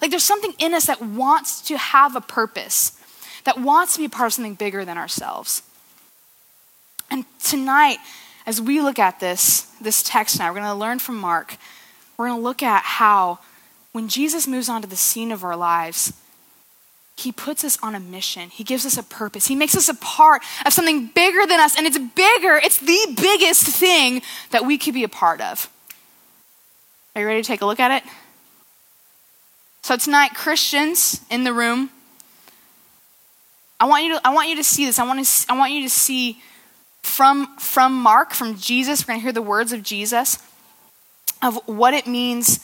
Like, 0.00 0.10
there's 0.10 0.24
something 0.24 0.54
in 0.58 0.72
us 0.72 0.86
that 0.86 1.02
wants 1.02 1.60
to 1.62 1.76
have 1.76 2.16
a 2.16 2.20
purpose, 2.20 2.98
that 3.44 3.60
wants 3.60 3.94
to 3.94 3.98
be 3.98 4.06
a 4.06 4.10
part 4.10 4.28
of 4.28 4.32
something 4.32 4.54
bigger 4.54 4.84
than 4.84 4.96
ourselves. 4.96 5.62
And 7.10 7.24
tonight, 7.42 7.98
as 8.46 8.60
we 8.60 8.80
look 8.80 8.98
at 8.98 9.20
this, 9.20 9.62
this 9.80 10.02
text 10.02 10.38
now, 10.38 10.48
we're 10.48 10.60
going 10.60 10.72
to 10.72 10.74
learn 10.74 10.98
from 10.98 11.18
Mark. 11.18 11.56
We're 12.16 12.28
going 12.28 12.38
to 12.38 12.42
look 12.42 12.62
at 12.62 12.82
how 12.82 13.40
when 13.92 14.08
Jesus 14.08 14.46
moves 14.46 14.68
onto 14.68 14.88
the 14.88 14.96
scene 14.96 15.32
of 15.32 15.44
our 15.44 15.56
lives, 15.56 16.12
he 17.16 17.32
puts 17.32 17.64
us 17.64 17.78
on 17.82 17.94
a 17.94 18.00
mission. 18.00 18.48
He 18.48 18.64
gives 18.64 18.86
us 18.86 18.96
a 18.96 19.02
purpose. 19.02 19.46
He 19.46 19.54
makes 19.54 19.76
us 19.76 19.88
a 19.88 19.94
part 19.94 20.42
of 20.64 20.72
something 20.72 21.08
bigger 21.08 21.46
than 21.46 21.60
us, 21.60 21.76
and 21.76 21.86
it's 21.86 21.98
bigger, 21.98 22.56
it's 22.56 22.78
the 22.78 23.14
biggest 23.20 23.66
thing 23.66 24.22
that 24.50 24.64
we 24.64 24.78
could 24.78 24.94
be 24.94 25.04
a 25.04 25.08
part 25.08 25.40
of. 25.40 25.68
Are 27.14 27.20
you 27.20 27.26
ready 27.26 27.42
to 27.42 27.46
take 27.46 27.60
a 27.60 27.66
look 27.66 27.80
at 27.80 28.02
it? 28.02 28.08
So, 29.82 29.96
tonight, 29.96 30.34
Christians 30.34 31.20
in 31.30 31.44
the 31.44 31.52
room, 31.52 31.90
I 33.80 33.86
want 33.86 34.04
you 34.04 34.14
to, 34.14 34.26
I 34.26 34.32
want 34.32 34.48
you 34.48 34.56
to 34.56 34.64
see 34.64 34.84
this. 34.84 34.98
I 34.98 35.06
want, 35.06 35.24
to, 35.24 35.52
I 35.52 35.58
want 35.58 35.72
you 35.72 35.82
to 35.82 35.90
see 35.90 36.40
from, 37.02 37.56
from 37.58 37.94
Mark, 37.94 38.32
from 38.32 38.56
Jesus, 38.56 39.02
we're 39.02 39.12
going 39.12 39.20
to 39.20 39.22
hear 39.22 39.32
the 39.32 39.42
words 39.42 39.72
of 39.72 39.82
Jesus, 39.82 40.38
of 41.42 41.56
what 41.66 41.94
it 41.94 42.06
means 42.06 42.60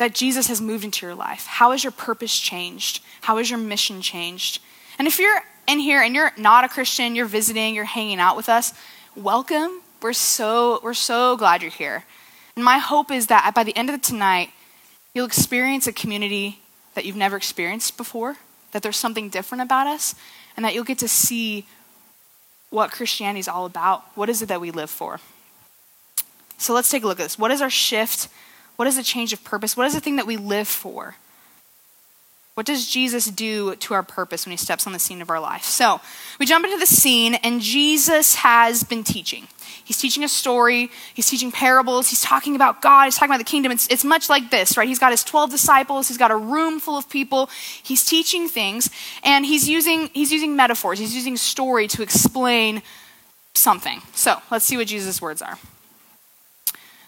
that 0.00 0.14
Jesus 0.14 0.48
has 0.48 0.62
moved 0.62 0.82
into 0.82 1.04
your 1.04 1.14
life? 1.14 1.44
How 1.44 1.72
has 1.72 1.84
your 1.84 1.90
purpose 1.90 2.36
changed? 2.38 3.02
How 3.20 3.36
has 3.36 3.50
your 3.50 3.58
mission 3.58 4.00
changed? 4.00 4.58
And 4.98 5.06
if 5.06 5.18
you're 5.18 5.42
in 5.68 5.78
here 5.78 6.00
and 6.00 6.14
you're 6.14 6.32
not 6.38 6.64
a 6.64 6.68
Christian, 6.68 7.14
you're 7.14 7.26
visiting, 7.26 7.74
you're 7.74 7.84
hanging 7.84 8.18
out 8.18 8.34
with 8.34 8.48
us, 8.48 8.72
welcome. 9.14 9.82
We're 10.00 10.14
so 10.14 10.80
we're 10.82 10.94
so 10.94 11.36
glad 11.36 11.60
you're 11.60 11.70
here. 11.70 12.04
And 12.56 12.64
my 12.64 12.78
hope 12.78 13.10
is 13.10 13.26
that 13.26 13.54
by 13.54 13.62
the 13.62 13.76
end 13.76 13.90
of 13.90 14.00
tonight, 14.00 14.48
you'll 15.12 15.26
experience 15.26 15.86
a 15.86 15.92
community 15.92 16.62
that 16.94 17.04
you've 17.04 17.14
never 17.14 17.36
experienced 17.36 17.98
before, 17.98 18.38
that 18.72 18.82
there's 18.82 18.96
something 18.96 19.28
different 19.28 19.60
about 19.60 19.86
us, 19.86 20.14
and 20.56 20.64
that 20.64 20.74
you'll 20.74 20.82
get 20.82 20.98
to 21.00 21.08
see 21.08 21.66
what 22.70 22.90
Christianity 22.90 23.40
is 23.40 23.48
all 23.48 23.66
about. 23.66 24.04
What 24.14 24.30
is 24.30 24.40
it 24.40 24.46
that 24.46 24.62
we 24.62 24.70
live 24.70 24.88
for? 24.88 25.20
So 26.56 26.72
let's 26.72 26.88
take 26.88 27.02
a 27.02 27.06
look 27.06 27.20
at 27.20 27.24
this. 27.24 27.38
What 27.38 27.50
is 27.50 27.60
our 27.60 27.68
shift? 27.68 28.28
What 28.80 28.86
is 28.86 28.96
the 28.96 29.02
change 29.02 29.34
of 29.34 29.44
purpose? 29.44 29.76
What 29.76 29.86
is 29.86 29.92
the 29.92 30.00
thing 30.00 30.16
that 30.16 30.26
we 30.26 30.38
live 30.38 30.66
for? 30.66 31.16
What 32.54 32.64
does 32.64 32.86
Jesus 32.86 33.26
do 33.26 33.76
to 33.76 33.92
our 33.92 34.02
purpose 34.02 34.46
when 34.46 34.52
he 34.52 34.56
steps 34.56 34.86
on 34.86 34.94
the 34.94 34.98
scene 34.98 35.20
of 35.20 35.28
our 35.28 35.38
life? 35.38 35.64
So 35.64 36.00
we 36.38 36.46
jump 36.46 36.64
into 36.64 36.78
the 36.78 36.86
scene, 36.86 37.34
and 37.34 37.60
Jesus 37.60 38.36
has 38.36 38.82
been 38.82 39.04
teaching. 39.04 39.48
He's 39.84 39.98
teaching 39.98 40.24
a 40.24 40.28
story, 40.30 40.90
he's 41.12 41.28
teaching 41.28 41.52
parables, 41.52 42.08
he's 42.08 42.22
talking 42.22 42.56
about 42.56 42.80
God, 42.80 43.04
he's 43.04 43.16
talking 43.16 43.28
about 43.28 43.36
the 43.36 43.44
kingdom. 43.44 43.70
It's, 43.70 43.86
it's 43.88 44.02
much 44.02 44.30
like 44.30 44.50
this, 44.50 44.78
right? 44.78 44.88
He's 44.88 44.98
got 44.98 45.10
his 45.10 45.24
12 45.24 45.50
disciples, 45.50 46.08
he's 46.08 46.16
got 46.16 46.30
a 46.30 46.36
room 46.38 46.80
full 46.80 46.96
of 46.96 47.06
people, 47.10 47.50
he's 47.82 48.06
teaching 48.06 48.48
things, 48.48 48.88
and 49.22 49.44
he's 49.44 49.68
using, 49.68 50.08
he's 50.14 50.32
using 50.32 50.56
metaphors, 50.56 50.98
he's 50.98 51.14
using 51.14 51.36
story 51.36 51.86
to 51.88 52.00
explain 52.00 52.80
something. 53.52 54.00
So 54.14 54.40
let's 54.50 54.64
see 54.64 54.78
what 54.78 54.86
Jesus' 54.86 55.20
words 55.20 55.42
are. 55.42 55.58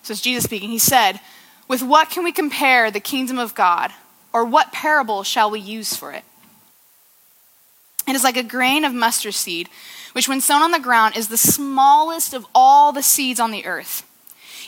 So 0.02 0.12
it's 0.12 0.20
Jesus 0.20 0.44
speaking. 0.44 0.68
He 0.68 0.78
said, 0.78 1.18
With 1.72 1.82
what 1.82 2.10
can 2.10 2.22
we 2.22 2.32
compare 2.32 2.90
the 2.90 3.00
kingdom 3.00 3.38
of 3.38 3.54
God? 3.54 3.92
Or 4.30 4.44
what 4.44 4.72
parable 4.72 5.22
shall 5.22 5.50
we 5.50 5.58
use 5.58 5.96
for 5.96 6.12
it? 6.12 6.22
It 8.06 8.14
is 8.14 8.22
like 8.22 8.36
a 8.36 8.42
grain 8.42 8.84
of 8.84 8.92
mustard 8.92 9.32
seed, 9.32 9.70
which, 10.12 10.28
when 10.28 10.42
sown 10.42 10.60
on 10.60 10.72
the 10.72 10.78
ground, 10.78 11.16
is 11.16 11.28
the 11.28 11.38
smallest 11.38 12.34
of 12.34 12.44
all 12.54 12.92
the 12.92 13.02
seeds 13.02 13.40
on 13.40 13.52
the 13.52 13.64
earth. 13.64 14.06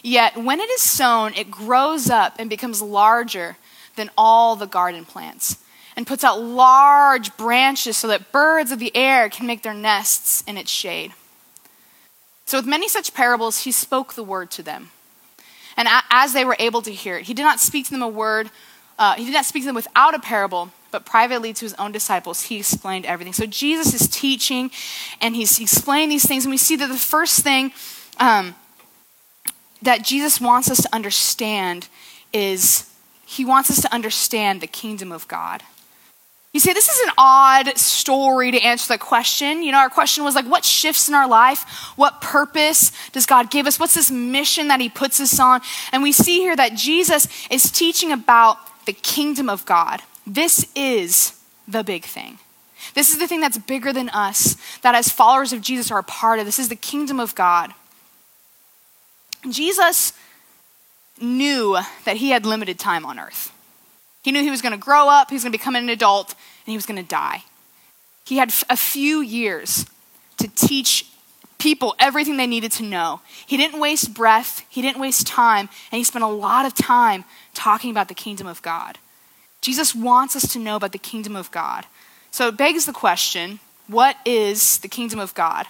Yet, 0.02 0.38
when 0.38 0.60
it 0.60 0.70
is 0.70 0.80
sown, 0.80 1.34
it 1.34 1.50
grows 1.50 2.08
up 2.08 2.36
and 2.38 2.48
becomes 2.48 2.80
larger 2.80 3.58
than 3.96 4.08
all 4.16 4.56
the 4.56 4.64
garden 4.64 5.04
plants, 5.04 5.58
and 5.96 6.06
puts 6.06 6.24
out 6.24 6.40
large 6.40 7.36
branches 7.36 7.98
so 7.98 8.08
that 8.08 8.32
birds 8.32 8.72
of 8.72 8.78
the 8.78 8.96
air 8.96 9.28
can 9.28 9.46
make 9.46 9.62
their 9.62 9.74
nests 9.74 10.42
in 10.46 10.56
its 10.56 10.70
shade. 10.70 11.12
So, 12.46 12.56
with 12.56 12.66
many 12.66 12.88
such 12.88 13.12
parables, 13.12 13.64
he 13.64 13.72
spoke 13.72 14.14
the 14.14 14.24
word 14.24 14.50
to 14.52 14.62
them. 14.62 14.88
And 15.76 15.88
as 16.10 16.32
they 16.32 16.44
were 16.44 16.56
able 16.58 16.82
to 16.82 16.92
hear 16.92 17.16
it, 17.16 17.24
he 17.24 17.34
did 17.34 17.42
not 17.42 17.60
speak 17.60 17.86
to 17.86 17.90
them 17.90 18.02
a 18.02 18.08
word 18.08 18.50
uh, 18.98 19.14
he 19.14 19.24
did 19.24 19.34
not 19.34 19.44
speak 19.44 19.62
to 19.62 19.66
them 19.66 19.74
without 19.74 20.14
a 20.14 20.18
parable, 20.18 20.70
but 20.90 21.04
privately 21.04 21.52
to 21.52 21.64
his 21.64 21.74
own 21.74 21.90
disciples, 21.90 22.42
he 22.42 22.58
explained 22.58 23.04
everything. 23.06 23.32
So 23.32 23.46
Jesus 23.46 23.92
is 24.00 24.08
teaching 24.08 24.70
and 25.20 25.34
he's 25.34 25.60
explaining 25.60 26.10
these 26.10 26.26
things, 26.26 26.44
and 26.44 26.50
we 26.50 26.58
see 26.58 26.76
that 26.76 26.86
the 26.86 26.96
first 26.96 27.40
thing 27.40 27.72
um, 28.20 28.54
that 29.82 30.02
Jesus 30.02 30.40
wants 30.40 30.70
us 30.70 30.82
to 30.82 30.88
understand 30.94 31.88
is 32.32 32.90
he 33.26 33.44
wants 33.44 33.70
us 33.70 33.80
to 33.82 33.92
understand 33.92 34.60
the 34.60 34.66
kingdom 34.66 35.10
of 35.10 35.26
God. 35.26 35.62
You 36.54 36.60
say, 36.60 36.72
this 36.72 36.88
is 36.88 37.00
an 37.00 37.12
odd 37.18 37.76
story 37.76 38.52
to 38.52 38.60
answer 38.60 38.94
the 38.94 38.98
question. 38.98 39.64
You 39.64 39.72
know, 39.72 39.78
our 39.78 39.90
question 39.90 40.22
was 40.22 40.36
like, 40.36 40.46
what 40.46 40.64
shifts 40.64 41.08
in 41.08 41.14
our 41.14 41.28
life? 41.28 41.64
What 41.96 42.20
purpose 42.20 42.92
does 43.10 43.26
God 43.26 43.50
give 43.50 43.66
us? 43.66 43.80
What's 43.80 43.94
this 43.94 44.08
mission 44.08 44.68
that 44.68 44.80
He 44.80 44.88
puts 44.88 45.18
us 45.18 45.40
on? 45.40 45.62
And 45.90 46.00
we 46.00 46.12
see 46.12 46.38
here 46.38 46.54
that 46.54 46.74
Jesus 46.76 47.26
is 47.50 47.72
teaching 47.72 48.12
about 48.12 48.58
the 48.86 48.92
kingdom 48.92 49.50
of 49.50 49.66
God. 49.66 50.00
This 50.24 50.70
is 50.76 51.38
the 51.66 51.82
big 51.82 52.04
thing. 52.04 52.38
This 52.94 53.10
is 53.10 53.18
the 53.18 53.26
thing 53.26 53.40
that's 53.40 53.58
bigger 53.58 53.92
than 53.92 54.08
us, 54.10 54.56
that 54.82 54.94
as 54.94 55.08
followers 55.08 55.52
of 55.52 55.60
Jesus 55.60 55.90
are 55.90 55.98
a 55.98 56.04
part 56.04 56.38
of. 56.38 56.46
This 56.46 56.60
is 56.60 56.68
the 56.68 56.76
kingdom 56.76 57.18
of 57.18 57.34
God. 57.34 57.74
Jesus 59.50 60.12
knew 61.20 61.78
that 62.04 62.18
he 62.18 62.30
had 62.30 62.46
limited 62.46 62.78
time 62.78 63.04
on 63.04 63.18
earth. 63.18 63.50
He 64.24 64.32
knew 64.32 64.42
he 64.42 64.50
was 64.50 64.62
going 64.62 64.72
to 64.72 64.78
grow 64.78 65.08
up, 65.08 65.28
he 65.28 65.36
was 65.36 65.44
going 65.44 65.52
to 65.52 65.58
become 65.58 65.76
an 65.76 65.88
adult, 65.90 66.30
and 66.30 66.72
he 66.72 66.76
was 66.76 66.86
going 66.86 67.00
to 67.00 67.08
die. 67.08 67.44
He 68.24 68.38
had 68.38 68.52
a 68.70 68.76
few 68.76 69.20
years 69.20 69.84
to 70.38 70.48
teach 70.48 71.06
people 71.58 71.94
everything 71.98 72.38
they 72.38 72.46
needed 72.46 72.72
to 72.72 72.82
know. 72.82 73.20
He 73.46 73.58
didn't 73.58 73.78
waste 73.78 74.14
breath, 74.14 74.64
he 74.70 74.80
didn't 74.80 75.00
waste 75.00 75.26
time, 75.26 75.68
and 75.92 75.98
he 75.98 76.04
spent 76.04 76.24
a 76.24 76.28
lot 76.28 76.64
of 76.64 76.74
time 76.74 77.24
talking 77.52 77.90
about 77.90 78.08
the 78.08 78.14
kingdom 78.14 78.46
of 78.46 78.62
God. 78.62 78.98
Jesus 79.60 79.94
wants 79.94 80.34
us 80.34 80.50
to 80.54 80.58
know 80.58 80.76
about 80.76 80.92
the 80.92 80.98
kingdom 80.98 81.36
of 81.36 81.50
God. 81.50 81.84
So 82.30 82.48
it 82.48 82.56
begs 82.56 82.86
the 82.86 82.92
question 82.92 83.60
what 83.86 84.16
is 84.24 84.78
the 84.78 84.88
kingdom 84.88 85.18
of 85.18 85.34
God? 85.34 85.66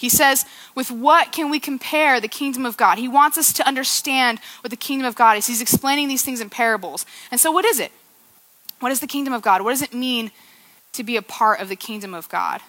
He 0.00 0.08
says, 0.08 0.46
with 0.74 0.90
what 0.90 1.30
can 1.30 1.50
we 1.50 1.60
compare 1.60 2.22
the 2.22 2.26
kingdom 2.26 2.64
of 2.64 2.78
God? 2.78 2.96
He 2.96 3.06
wants 3.06 3.36
us 3.36 3.52
to 3.52 3.68
understand 3.68 4.40
what 4.62 4.70
the 4.70 4.76
kingdom 4.76 5.06
of 5.06 5.14
God 5.14 5.36
is. 5.36 5.46
He's 5.46 5.60
explaining 5.60 6.08
these 6.08 6.22
things 6.22 6.40
in 6.40 6.48
parables. 6.48 7.04
And 7.30 7.38
so, 7.38 7.52
what 7.52 7.66
is 7.66 7.78
it? 7.78 7.92
What 8.78 8.92
is 8.92 9.00
the 9.00 9.06
kingdom 9.06 9.34
of 9.34 9.42
God? 9.42 9.60
What 9.60 9.72
does 9.72 9.82
it 9.82 9.92
mean 9.92 10.30
to 10.94 11.04
be 11.04 11.18
a 11.18 11.22
part 11.22 11.60
of 11.60 11.68
the 11.68 11.76
kingdom 11.76 12.14
of 12.14 12.30
God? 12.30 12.62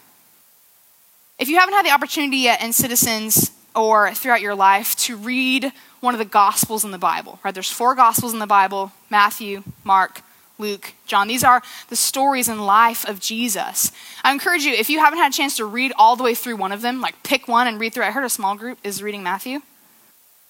If 1.39 1.47
you 1.47 1.57
haven't 1.57 1.73
had 1.73 1.85
the 1.85 1.91
opportunity 1.91 2.35
yet 2.35 2.61
in 2.61 2.73
Citizens 2.73 3.51
or 3.73 4.13
throughout 4.13 4.41
your 4.41 4.53
life 4.53 4.93
to 4.97 5.15
read 5.15 5.71
one 6.01 6.13
of 6.13 6.19
the 6.19 6.25
Gospels 6.25 6.83
in 6.83 6.91
the 6.91 6.97
Bible, 6.97 7.39
right? 7.45 7.53
There's 7.53 7.71
four 7.71 7.95
Gospels 7.95 8.33
in 8.33 8.39
the 8.39 8.45
Bible 8.45 8.91
Matthew, 9.09 9.63
Mark, 9.85 10.21
Luke, 10.61 10.93
John. 11.05 11.27
These 11.27 11.43
are 11.43 11.61
the 11.89 11.95
stories 11.97 12.47
and 12.47 12.65
life 12.65 13.05
of 13.05 13.19
Jesus. 13.19 13.91
I 14.23 14.31
encourage 14.31 14.61
you, 14.63 14.71
if 14.71 14.89
you 14.89 14.99
haven't 14.99 15.19
had 15.19 15.33
a 15.33 15.35
chance 15.35 15.57
to 15.57 15.65
read 15.65 15.91
all 15.97 16.15
the 16.15 16.23
way 16.23 16.33
through 16.35 16.55
one 16.55 16.71
of 16.71 16.81
them, 16.81 17.01
like 17.01 17.21
pick 17.23 17.49
one 17.49 17.67
and 17.67 17.79
read 17.79 17.93
through. 17.93 18.05
I 18.05 18.11
heard 18.11 18.23
a 18.23 18.29
small 18.29 18.55
group 18.55 18.77
is 18.83 19.03
reading 19.03 19.23
Matthew. 19.23 19.59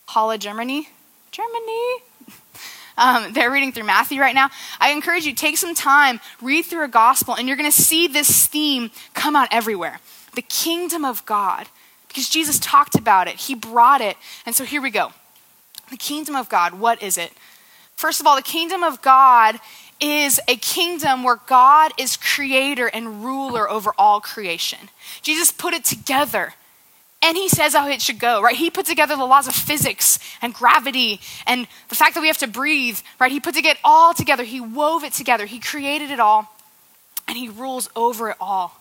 Halle, 0.10 0.38
Germany. 0.38 0.90
Germany. 1.32 1.96
Um, 2.98 3.32
they're 3.34 3.50
reading 3.50 3.72
through 3.72 3.86
Matthew 3.86 4.20
right 4.20 4.36
now. 4.36 4.50
I 4.80 4.92
encourage 4.92 5.26
you, 5.26 5.34
take 5.34 5.58
some 5.58 5.74
time, 5.74 6.20
read 6.42 6.66
through 6.66 6.84
a 6.84 6.90
gospel, 6.90 7.34
and 7.34 7.48
you're 7.48 7.58
going 7.58 7.72
to 7.72 7.76
see 7.76 8.06
this 8.06 8.46
theme 8.46 8.92
come 9.14 9.36
out 9.36 9.48
everywhere 9.50 10.02
the 10.36 10.42
kingdom 10.44 11.04
of 11.06 11.26
God. 11.26 11.68
Because 12.08 12.30
Jesus 12.30 12.60
talked 12.60 12.96
about 12.96 13.28
it, 13.28 13.36
he 13.36 13.56
brought 13.56 14.02
it. 14.02 14.18
And 14.46 14.54
so 14.54 14.66
here 14.66 14.82
we 14.82 14.92
go. 14.92 15.14
The 15.90 15.98
kingdom 15.98 16.36
of 16.36 16.50
God, 16.50 16.74
what 16.74 17.02
is 17.02 17.18
it? 17.18 17.32
First 17.96 18.20
of 18.20 18.28
all, 18.28 18.36
the 18.36 18.42
kingdom 18.42 18.84
of 18.84 19.02
God 19.02 19.60
is 20.02 20.40
a 20.48 20.56
kingdom 20.56 21.24
where 21.24 21.40
God 21.46 21.92
is 21.98 22.18
creator 22.18 22.88
and 22.88 23.24
ruler 23.24 23.70
over 23.70 23.94
all 23.98 24.20
creation. 24.20 24.90
Jesus 25.22 25.52
put 25.52 25.74
it 25.74 25.86
together 25.86 26.54
and 27.22 27.38
he 27.38 27.50
says 27.50 27.74
how 27.74 27.88
it 27.88 28.02
should 28.02 28.20
go, 28.20 28.42
right? 28.42 28.56
He 28.56 28.72
put 28.72 28.88
together 28.88 29.16
the 29.16 29.26
laws 29.26 29.48
of 29.48 29.54
physics 29.54 30.18
and 30.42 30.54
gravity 30.54 31.22
and 31.46 31.68
the 31.90 31.96
fact 31.96 32.16
that 32.16 32.22
we 32.22 32.28
have 32.28 32.40
to 32.40 32.48
breathe, 32.48 33.00
right? 33.20 33.32
He 33.32 33.40
put 33.40 33.56
it 33.56 33.78
all 33.84 34.16
together. 34.16 34.44
He 34.44 34.60
wove 34.60 35.04
it 35.04 35.14
together. 35.14 35.46
He 35.46 35.60
created 35.60 36.10
it 36.10 36.20
all 36.20 36.52
and 37.28 37.38
he 37.38 37.48
rules 37.48 37.90
over 37.96 38.32
it 38.32 38.38
all. 38.42 38.76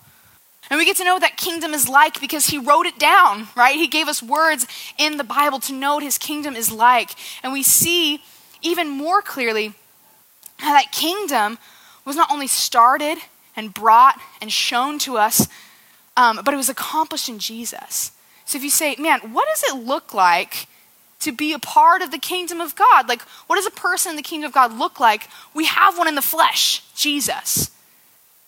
And 0.70 0.78
we 0.78 0.86
get 0.86 0.96
to 0.96 1.04
know 1.04 1.14
what 1.14 1.22
that 1.22 1.36
kingdom 1.36 1.74
is 1.74 1.88
like 1.88 2.20
because 2.20 2.46
he 2.46 2.58
wrote 2.58 2.86
it 2.86 2.98
down, 2.98 3.48
right? 3.56 3.74
He 3.74 3.88
gave 3.88 4.08
us 4.08 4.22
words 4.22 4.66
in 4.96 5.16
the 5.16 5.24
Bible 5.24 5.58
to 5.60 5.72
know 5.72 5.94
what 5.96 6.02
his 6.02 6.16
kingdom 6.16 6.56
is 6.56 6.70
like. 6.72 7.10
And 7.42 7.52
we 7.52 7.62
see 7.62 8.22
even 8.62 8.88
more 8.88 9.20
clearly 9.20 9.74
how 10.60 10.72
that 10.72 10.92
kingdom 10.92 11.58
was 12.04 12.16
not 12.16 12.30
only 12.30 12.46
started 12.46 13.18
and 13.56 13.74
brought 13.74 14.18
and 14.40 14.50
shown 14.52 14.98
to 15.00 15.16
us, 15.16 15.48
um, 16.16 16.40
but 16.44 16.54
it 16.54 16.56
was 16.56 16.68
accomplished 16.68 17.28
in 17.28 17.38
Jesus. 17.38 18.12
So 18.44 18.58
if 18.58 18.64
you 18.64 18.70
say, 18.70 18.96
man, 18.98 19.32
what 19.32 19.46
does 19.48 19.72
it 19.72 19.84
look 19.84 20.12
like 20.12 20.66
to 21.20 21.32
be 21.32 21.52
a 21.52 21.58
part 21.58 22.02
of 22.02 22.10
the 22.10 22.18
kingdom 22.18 22.60
of 22.60 22.74
God? 22.74 23.08
Like, 23.08 23.22
what 23.46 23.56
does 23.56 23.66
a 23.66 23.70
person 23.70 24.10
in 24.10 24.16
the 24.16 24.22
kingdom 24.22 24.48
of 24.48 24.54
God 24.54 24.76
look 24.76 24.98
like? 24.98 25.28
We 25.54 25.66
have 25.66 25.96
one 25.98 26.08
in 26.08 26.14
the 26.14 26.22
flesh, 26.22 26.82
Jesus. 26.94 27.70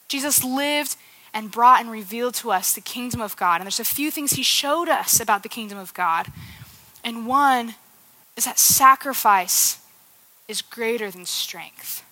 Jesus 0.08 0.42
lived 0.42 0.96
and 1.34 1.50
brought 1.50 1.80
and 1.80 1.90
revealed 1.90 2.34
to 2.34 2.50
us 2.50 2.72
the 2.72 2.80
kingdom 2.80 3.20
of 3.20 3.36
God. 3.36 3.56
And 3.56 3.64
there's 3.64 3.80
a 3.80 3.84
few 3.84 4.10
things 4.10 4.32
he 4.32 4.42
showed 4.42 4.88
us 4.88 5.20
about 5.20 5.42
the 5.42 5.48
kingdom 5.48 5.78
of 5.78 5.94
God. 5.94 6.26
And 7.04 7.26
one 7.26 7.74
is 8.36 8.44
that 8.44 8.58
sacrifice 8.58 9.78
is 10.52 10.62
greater 10.62 11.10
than 11.10 11.26
strength. 11.26 12.04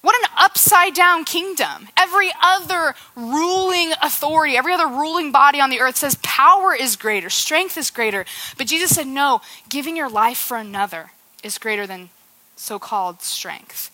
What 0.00 0.16
an 0.22 0.30
upside 0.38 0.94
down 0.94 1.26
kingdom. 1.26 1.88
Every 1.96 2.30
other 2.40 2.94
ruling 3.14 3.92
authority, 4.00 4.56
every 4.56 4.72
other 4.72 4.86
ruling 4.86 5.32
body 5.32 5.60
on 5.60 5.68
the 5.68 5.80
earth 5.80 5.96
says 5.96 6.16
power 6.22 6.74
is 6.74 6.96
greater, 6.96 7.28
strength 7.28 7.76
is 7.76 7.90
greater. 7.90 8.24
But 8.56 8.68
Jesus 8.68 8.94
said, 8.94 9.06
no, 9.06 9.42
giving 9.68 9.96
your 9.96 10.08
life 10.08 10.38
for 10.38 10.56
another 10.56 11.10
is 11.42 11.58
greater 11.58 11.86
than 11.86 12.08
so 12.56 12.78
called 12.78 13.20
strength 13.20 13.90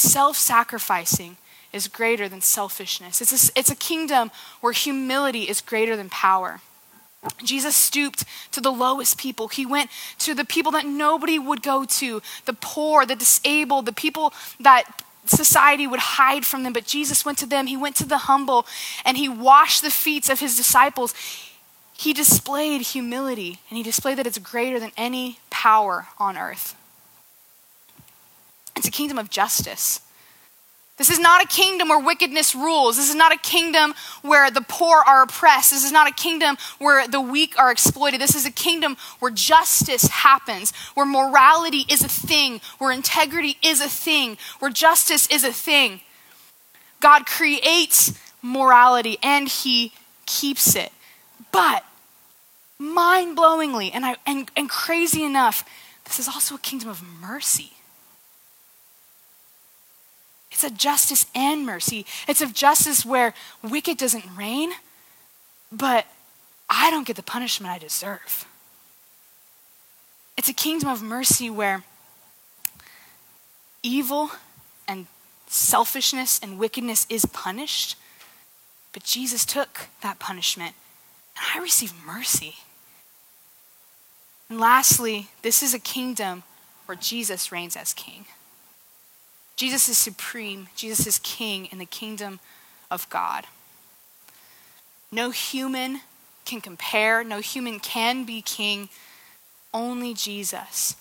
self 0.00 0.36
sacrificing 0.36 1.36
is 1.72 1.86
greater 1.86 2.28
than 2.28 2.40
selfishness. 2.40 3.20
It's 3.20 3.50
a, 3.50 3.52
it's 3.58 3.70
a 3.70 3.76
kingdom 3.76 4.30
where 4.60 4.72
humility 4.72 5.44
is 5.44 5.60
greater 5.60 5.96
than 5.96 6.08
power. 6.08 6.60
Jesus 7.44 7.76
stooped 7.76 8.24
to 8.52 8.60
the 8.60 8.72
lowest 8.72 9.18
people. 9.18 9.48
He 9.48 9.66
went 9.66 9.90
to 10.20 10.34
the 10.34 10.44
people 10.44 10.72
that 10.72 10.86
nobody 10.86 11.38
would 11.38 11.62
go 11.62 11.84
to 11.84 12.22
the 12.46 12.52
poor, 12.54 13.04
the 13.04 13.16
disabled, 13.16 13.86
the 13.86 13.92
people 13.92 14.32
that 14.58 15.04
society 15.26 15.86
would 15.86 16.00
hide 16.00 16.46
from 16.46 16.62
them. 16.62 16.72
But 16.72 16.86
Jesus 16.86 17.24
went 17.24 17.38
to 17.38 17.46
them. 17.46 17.66
He 17.66 17.76
went 17.76 17.96
to 17.96 18.06
the 18.06 18.18
humble 18.18 18.66
and 19.04 19.16
he 19.16 19.28
washed 19.28 19.82
the 19.82 19.90
feet 19.90 20.30
of 20.30 20.40
his 20.40 20.56
disciples. 20.56 21.14
He 21.92 22.14
displayed 22.14 22.80
humility 22.80 23.60
and 23.68 23.76
he 23.76 23.82
displayed 23.82 24.16
that 24.16 24.26
it's 24.26 24.38
greater 24.38 24.80
than 24.80 24.92
any 24.96 25.38
power 25.50 26.06
on 26.18 26.38
earth. 26.38 26.74
It's 28.76 28.88
a 28.88 28.90
kingdom 28.90 29.18
of 29.18 29.28
justice. 29.28 30.00
This 31.00 31.08
is 31.08 31.18
not 31.18 31.42
a 31.42 31.46
kingdom 31.46 31.88
where 31.88 31.98
wickedness 31.98 32.54
rules. 32.54 32.98
This 32.98 33.08
is 33.08 33.14
not 33.14 33.32
a 33.32 33.38
kingdom 33.38 33.94
where 34.20 34.50
the 34.50 34.60
poor 34.60 34.98
are 34.98 35.22
oppressed. 35.22 35.70
This 35.70 35.82
is 35.82 35.92
not 35.92 36.06
a 36.06 36.12
kingdom 36.12 36.58
where 36.78 37.08
the 37.08 37.22
weak 37.22 37.58
are 37.58 37.72
exploited. 37.72 38.20
This 38.20 38.34
is 38.34 38.44
a 38.44 38.50
kingdom 38.50 38.98
where 39.18 39.30
justice 39.30 40.08
happens, 40.08 40.74
where 40.92 41.06
morality 41.06 41.86
is 41.88 42.04
a 42.04 42.08
thing, 42.08 42.60
where 42.76 42.92
integrity 42.92 43.56
is 43.62 43.80
a 43.80 43.88
thing, 43.88 44.36
where 44.58 44.70
justice 44.70 45.26
is 45.28 45.42
a 45.42 45.54
thing. 45.54 46.02
God 47.00 47.24
creates 47.24 48.12
morality 48.42 49.16
and 49.22 49.48
he 49.48 49.94
keeps 50.26 50.76
it. 50.76 50.92
But 51.50 51.82
mind 52.78 53.38
blowingly 53.38 53.90
and, 53.94 54.18
and, 54.26 54.50
and 54.54 54.68
crazy 54.68 55.24
enough, 55.24 55.64
this 56.04 56.18
is 56.18 56.28
also 56.28 56.56
a 56.56 56.58
kingdom 56.58 56.90
of 56.90 57.02
mercy. 57.02 57.72
It's 60.62 60.72
a 60.72 60.76
justice 60.76 61.24
and 61.34 61.64
mercy. 61.64 62.04
It's 62.28 62.42
a 62.42 62.46
justice 62.46 63.02
where 63.06 63.32
wicked 63.62 63.96
doesn't 63.96 64.26
reign, 64.36 64.72
but 65.72 66.04
I 66.68 66.90
don't 66.90 67.06
get 67.06 67.16
the 67.16 67.22
punishment 67.22 67.72
I 67.72 67.78
deserve. 67.78 68.44
It's 70.36 70.50
a 70.50 70.52
kingdom 70.52 70.90
of 70.90 71.00
mercy 71.00 71.48
where 71.48 71.82
evil 73.82 74.32
and 74.86 75.06
selfishness 75.46 76.38
and 76.42 76.58
wickedness 76.58 77.06
is 77.08 77.24
punished, 77.24 77.96
but 78.92 79.02
Jesus 79.02 79.46
took 79.46 79.88
that 80.02 80.18
punishment, 80.18 80.74
and 81.38 81.58
I 81.58 81.62
receive 81.62 81.94
mercy. 82.04 82.56
And 84.50 84.60
lastly, 84.60 85.28
this 85.40 85.62
is 85.62 85.72
a 85.72 85.78
kingdom 85.78 86.42
where 86.84 86.96
Jesus 86.96 87.50
reigns 87.50 87.76
as 87.76 87.94
king. 87.94 88.26
Jesus 89.60 89.90
is 89.90 89.98
supreme, 89.98 90.68
Jesus 90.74 91.06
is 91.06 91.18
king 91.18 91.66
in 91.66 91.76
the 91.76 91.84
kingdom 91.84 92.40
of 92.90 93.06
God. 93.10 93.44
No 95.12 95.28
human 95.28 96.00
can 96.46 96.62
compare, 96.62 97.22
no 97.22 97.40
human 97.40 97.78
can 97.78 98.24
be 98.24 98.40
king, 98.40 98.88
only 99.74 100.14
Jesus. 100.14 100.96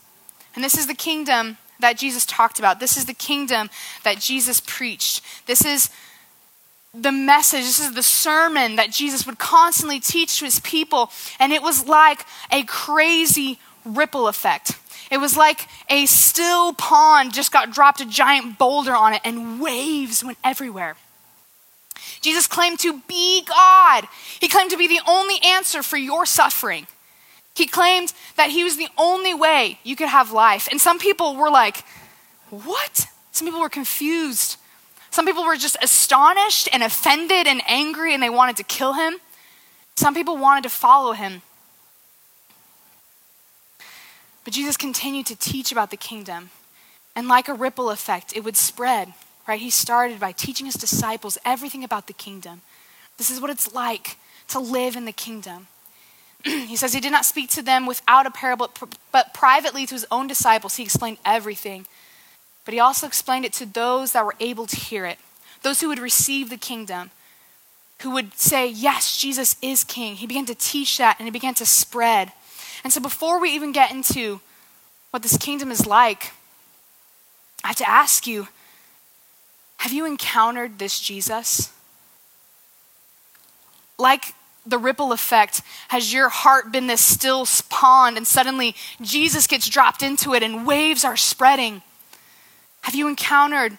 And 0.55 0.61
this 0.61 0.77
is 0.77 0.87
the 0.87 0.93
kingdom 0.93 1.55
that 1.79 1.97
Jesus 1.97 2.25
talked 2.25 2.59
about. 2.59 2.81
This 2.81 2.97
is 2.97 3.05
the 3.05 3.13
kingdom 3.13 3.69
that 4.03 4.19
Jesus 4.19 4.59
preached. 4.59 5.21
This 5.45 5.63
is 5.63 5.89
the 6.93 7.13
message, 7.13 7.63
this 7.63 7.79
is 7.79 7.93
the 7.93 8.03
sermon 8.03 8.75
that 8.75 8.91
Jesus 8.91 9.25
would 9.25 9.39
constantly 9.39 10.01
teach 10.01 10.37
to 10.39 10.43
his 10.43 10.59
people. 10.59 11.11
And 11.39 11.53
it 11.53 11.61
was 11.61 11.87
like 11.87 12.25
a 12.51 12.63
crazy 12.63 13.57
ripple 13.85 14.27
effect. 14.27 14.73
It 15.09 15.17
was 15.17 15.35
like 15.35 15.67
a 15.89 16.05
still 16.05 16.73
pond 16.73 17.33
just 17.33 17.51
got 17.51 17.71
dropped 17.71 18.01
a 18.01 18.05
giant 18.05 18.57
boulder 18.57 18.95
on 18.95 19.13
it, 19.13 19.21
and 19.23 19.59
waves 19.59 20.23
went 20.23 20.37
everywhere. 20.43 20.95
Jesus 22.21 22.47
claimed 22.47 22.79
to 22.79 22.99
be 23.07 23.43
God. 23.43 24.05
He 24.39 24.47
claimed 24.47 24.71
to 24.71 24.77
be 24.77 24.87
the 24.87 25.01
only 25.07 25.39
answer 25.43 25.81
for 25.81 25.97
your 25.97 26.25
suffering. 26.25 26.87
He 27.55 27.65
claimed 27.65 28.13
that 28.37 28.51
he 28.51 28.63
was 28.63 28.77
the 28.77 28.87
only 28.97 29.33
way 29.33 29.79
you 29.83 29.95
could 29.95 30.07
have 30.07 30.31
life. 30.31 30.67
And 30.71 30.79
some 30.79 30.99
people 30.99 31.35
were 31.35 31.49
like, 31.49 31.83
What? 32.49 33.07
Some 33.31 33.47
people 33.47 33.61
were 33.61 33.69
confused. 33.69 34.57
Some 35.11 35.25
people 35.25 35.43
were 35.43 35.55
just 35.55 35.77
astonished 35.81 36.69
and 36.71 36.83
offended 36.83 37.47
and 37.47 37.61
angry, 37.67 38.13
and 38.13 38.21
they 38.21 38.29
wanted 38.29 38.57
to 38.57 38.63
kill 38.63 38.93
him. 38.93 39.15
Some 39.95 40.13
people 40.13 40.37
wanted 40.37 40.63
to 40.63 40.69
follow 40.69 41.13
him. 41.13 41.41
But 44.49 44.55
Jesus 44.55 44.77
continued 44.77 45.27
to 45.27 45.35
teach 45.35 45.71
about 45.71 45.91
the 45.91 45.95
kingdom. 45.95 46.49
And 47.15 47.27
like 47.27 47.47
a 47.47 47.53
ripple 47.53 47.91
effect, 47.91 48.35
it 48.35 48.43
would 48.43 48.57
spread, 48.57 49.13
right? 49.47 49.61
He 49.61 49.69
started 49.69 50.19
by 50.19 50.31
teaching 50.31 50.65
his 50.65 50.73
disciples 50.73 51.37
everything 51.45 51.83
about 51.83 52.07
the 52.07 52.13
kingdom. 52.13 52.61
This 53.19 53.29
is 53.29 53.39
what 53.39 53.51
it's 53.51 53.75
like 53.75 54.17
to 54.47 54.57
live 54.57 54.95
in 54.95 55.05
the 55.05 55.11
kingdom. 55.11 55.67
he 56.43 56.75
says 56.75 56.95
he 56.95 56.99
did 56.99 57.11
not 57.11 57.25
speak 57.25 57.51
to 57.51 57.61
them 57.61 57.85
without 57.85 58.25
a 58.25 58.31
parable, 58.31 58.71
but 59.11 59.35
privately 59.35 59.85
to 59.85 59.93
his 59.93 60.07
own 60.09 60.25
disciples, 60.25 60.77
he 60.77 60.83
explained 60.83 61.19
everything. 61.23 61.85
But 62.65 62.73
he 62.73 62.79
also 62.79 63.05
explained 63.05 63.45
it 63.45 63.53
to 63.53 63.67
those 63.67 64.13
that 64.13 64.25
were 64.25 64.35
able 64.39 64.65
to 64.65 64.75
hear 64.75 65.05
it, 65.05 65.19
those 65.61 65.79
who 65.79 65.89
would 65.89 65.99
receive 65.99 66.49
the 66.49 66.57
kingdom, 66.57 67.11
who 68.01 68.09
would 68.09 68.33
say, 68.33 68.67
Yes, 68.67 69.15
Jesus 69.15 69.57
is 69.61 69.83
king. 69.83 70.15
He 70.15 70.25
began 70.25 70.47
to 70.47 70.55
teach 70.55 70.97
that 70.97 71.17
and 71.19 71.27
it 71.27 71.33
began 71.33 71.53
to 71.53 71.67
spread. 71.67 72.31
And 72.83 72.93
so 72.93 73.01
before 73.01 73.39
we 73.39 73.51
even 73.51 73.71
get 73.71 73.91
into 73.91 74.41
what 75.11 75.23
this 75.23 75.37
kingdom 75.37 75.71
is 75.71 75.85
like, 75.85 76.31
I 77.63 77.67
have 77.67 77.77
to 77.77 77.89
ask 77.89 78.27
you 78.27 78.47
have 79.77 79.93
you 79.93 80.05
encountered 80.05 80.77
this 80.77 80.99
Jesus? 80.99 81.71
Like 83.97 84.33
the 84.65 84.77
ripple 84.77 85.13
effect, 85.13 85.61
has 85.87 86.13
your 86.13 86.27
heart 86.27 86.69
been 86.71 86.87
this 86.87 87.03
still 87.03 87.47
pond 87.69 88.17
and 88.17 88.27
suddenly 88.27 88.75
Jesus 89.01 89.47
gets 89.47 89.69
dropped 89.69 90.01
into 90.01 90.33
it 90.33 90.43
and 90.43 90.67
waves 90.67 91.05
are 91.05 91.15
spreading? 91.15 91.81
Have 92.81 92.93
you 92.93 93.07
encountered 93.07 93.77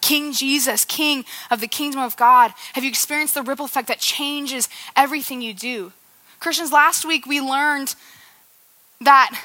King 0.00 0.32
Jesus, 0.32 0.84
King 0.84 1.24
of 1.50 1.60
the 1.60 1.68
kingdom 1.68 2.00
of 2.00 2.16
God? 2.16 2.52
Have 2.74 2.84
you 2.84 2.90
experienced 2.90 3.34
the 3.34 3.42
ripple 3.42 3.64
effect 3.64 3.88
that 3.88 3.98
changes 3.98 4.68
everything 4.94 5.42
you 5.42 5.52
do? 5.52 5.92
Christians, 6.40 6.72
last 6.72 7.04
week 7.04 7.26
we 7.26 7.40
learned 7.40 7.94
that 9.00 9.40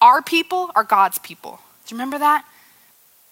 our 0.00 0.22
people 0.22 0.70
are 0.74 0.84
God's 0.84 1.18
people. 1.18 1.60
Do 1.86 1.94
you 1.94 1.98
remember 1.98 2.18
that? 2.18 2.44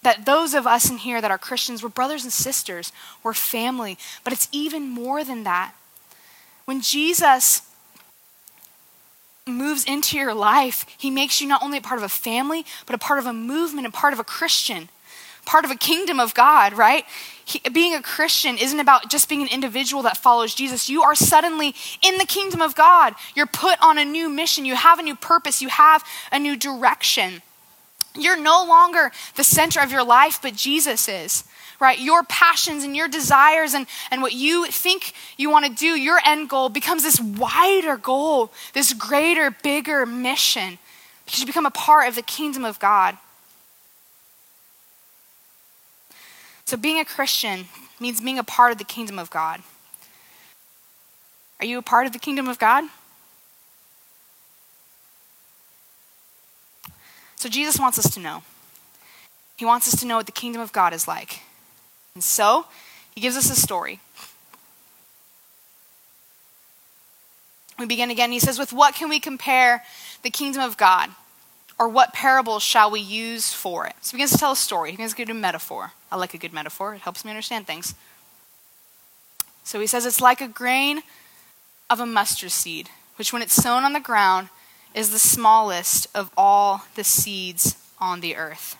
That 0.02 0.24
those 0.24 0.54
of 0.54 0.66
us 0.66 0.88
in 0.88 0.98
here 0.98 1.20
that 1.20 1.30
are 1.30 1.38
Christians, 1.38 1.82
we're 1.82 1.88
brothers 1.88 2.24
and 2.24 2.32
sisters, 2.32 2.92
we're 3.22 3.34
family. 3.34 3.98
But 4.24 4.32
it's 4.32 4.48
even 4.52 4.88
more 4.88 5.24
than 5.24 5.44
that. 5.44 5.74
When 6.64 6.80
Jesus 6.80 7.62
moves 9.46 9.84
into 9.84 10.16
your 10.16 10.32
life, 10.32 10.86
he 10.96 11.10
makes 11.10 11.40
you 11.40 11.48
not 11.48 11.62
only 11.62 11.78
a 11.78 11.82
part 11.82 11.98
of 11.98 12.04
a 12.04 12.08
family, 12.08 12.64
but 12.86 12.94
a 12.94 12.98
part 12.98 13.18
of 13.18 13.26
a 13.26 13.32
movement, 13.32 13.86
a 13.86 13.90
part 13.90 14.12
of 14.12 14.20
a 14.20 14.24
Christian 14.24 14.88
part 15.44 15.64
of 15.64 15.70
a 15.70 15.76
kingdom 15.76 16.20
of 16.20 16.34
God, 16.34 16.72
right? 16.72 17.04
He, 17.44 17.60
being 17.70 17.94
a 17.94 18.02
Christian 18.02 18.58
isn't 18.58 18.78
about 18.78 19.10
just 19.10 19.28
being 19.28 19.42
an 19.42 19.48
individual 19.48 20.02
that 20.02 20.16
follows 20.16 20.54
Jesus. 20.54 20.88
You 20.88 21.02
are 21.02 21.14
suddenly 21.14 21.74
in 22.02 22.18
the 22.18 22.24
kingdom 22.24 22.62
of 22.62 22.74
God. 22.74 23.14
You're 23.34 23.46
put 23.46 23.80
on 23.82 23.98
a 23.98 24.04
new 24.04 24.28
mission. 24.28 24.64
You 24.64 24.76
have 24.76 24.98
a 24.98 25.02
new 25.02 25.16
purpose. 25.16 25.60
You 25.60 25.68
have 25.68 26.04
a 26.30 26.38
new 26.38 26.56
direction. 26.56 27.42
You're 28.14 28.40
no 28.40 28.64
longer 28.64 29.12
the 29.36 29.44
center 29.44 29.80
of 29.80 29.92
your 29.92 30.04
life, 30.04 30.40
but 30.42 30.54
Jesus 30.54 31.08
is, 31.08 31.44
right? 31.80 31.98
Your 31.98 32.22
passions 32.24 32.82
and 32.84 32.96
your 32.96 33.08
desires 33.08 33.74
and, 33.74 33.86
and 34.10 34.22
what 34.22 34.32
you 34.32 34.66
think 34.66 35.12
you 35.36 35.50
want 35.50 35.66
to 35.66 35.72
do, 35.72 35.86
your 35.86 36.20
end 36.24 36.48
goal 36.48 36.68
becomes 36.68 37.02
this 37.02 37.20
wider 37.20 37.96
goal, 37.96 38.52
this 38.74 38.92
greater, 38.92 39.50
bigger 39.50 40.04
mission 40.06 40.78
because 41.30 41.40
you 41.40 41.46
become 41.46 41.66
a 41.66 41.70
part 41.70 42.08
of 42.08 42.16
the 42.16 42.22
kingdom 42.22 42.64
of 42.64 42.80
God. 42.80 43.16
So, 46.70 46.76
being 46.76 47.00
a 47.00 47.04
Christian 47.04 47.64
means 47.98 48.20
being 48.20 48.38
a 48.38 48.44
part 48.44 48.70
of 48.70 48.78
the 48.78 48.84
kingdom 48.84 49.18
of 49.18 49.28
God. 49.28 49.60
Are 51.58 51.66
you 51.66 51.78
a 51.78 51.82
part 51.82 52.06
of 52.06 52.12
the 52.12 52.20
kingdom 52.20 52.46
of 52.46 52.60
God? 52.60 52.84
So, 57.34 57.48
Jesus 57.48 57.76
wants 57.76 57.98
us 57.98 58.14
to 58.14 58.20
know. 58.20 58.44
He 59.56 59.64
wants 59.64 59.92
us 59.92 59.98
to 59.98 60.06
know 60.06 60.18
what 60.18 60.26
the 60.26 60.32
kingdom 60.32 60.62
of 60.62 60.72
God 60.72 60.92
is 60.92 61.08
like. 61.08 61.40
And 62.14 62.22
so, 62.22 62.66
he 63.16 63.20
gives 63.20 63.36
us 63.36 63.50
a 63.50 63.56
story. 63.56 63.98
We 67.80 67.86
begin 67.86 68.12
again. 68.12 68.30
He 68.30 68.38
says, 68.38 68.60
With 68.60 68.72
what 68.72 68.94
can 68.94 69.08
we 69.08 69.18
compare 69.18 69.82
the 70.22 70.30
kingdom 70.30 70.62
of 70.62 70.76
God? 70.76 71.10
Or 71.80 71.88
what 71.88 72.12
parables 72.12 72.62
shall 72.62 72.92
we 72.92 73.00
use 73.00 73.52
for 73.52 73.88
it? 73.88 73.96
So 74.02 74.12
he 74.12 74.18
begins 74.18 74.30
to 74.34 74.38
tell 74.38 74.52
a 74.52 74.56
story. 74.56 74.92
He 74.92 74.96
begins 74.98 75.14
to 75.14 75.16
give 75.16 75.30
a 75.30 75.34
metaphor. 75.34 75.94
I 76.10 76.16
like 76.16 76.34
a 76.34 76.38
good 76.38 76.52
metaphor, 76.52 76.94
it 76.94 77.02
helps 77.02 77.24
me 77.24 77.30
understand 77.30 77.66
things. 77.66 77.94
So 79.64 79.78
he 79.80 79.86
says 79.86 80.06
it's 80.06 80.20
like 80.20 80.40
a 80.40 80.48
grain 80.48 81.02
of 81.88 82.00
a 82.00 82.06
mustard 82.06 82.50
seed, 82.50 82.88
which 83.16 83.32
when 83.32 83.42
it's 83.42 83.54
sown 83.54 83.84
on 83.84 83.92
the 83.92 84.00
ground 84.00 84.48
is 84.94 85.10
the 85.10 85.18
smallest 85.18 86.08
of 86.14 86.30
all 86.36 86.82
the 86.96 87.04
seeds 87.04 87.76
on 88.00 88.20
the 88.20 88.36
earth. 88.36 88.76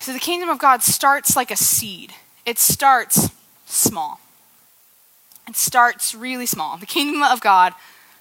So 0.00 0.12
the 0.12 0.18
kingdom 0.18 0.48
of 0.48 0.58
God 0.58 0.82
starts 0.82 1.36
like 1.36 1.50
a 1.50 1.56
seed, 1.56 2.12
it 2.44 2.58
starts 2.58 3.30
small. 3.66 4.20
It 5.48 5.56
starts 5.56 6.14
really 6.14 6.46
small. 6.46 6.76
The 6.76 6.86
kingdom 6.86 7.22
of 7.22 7.40
God 7.40 7.72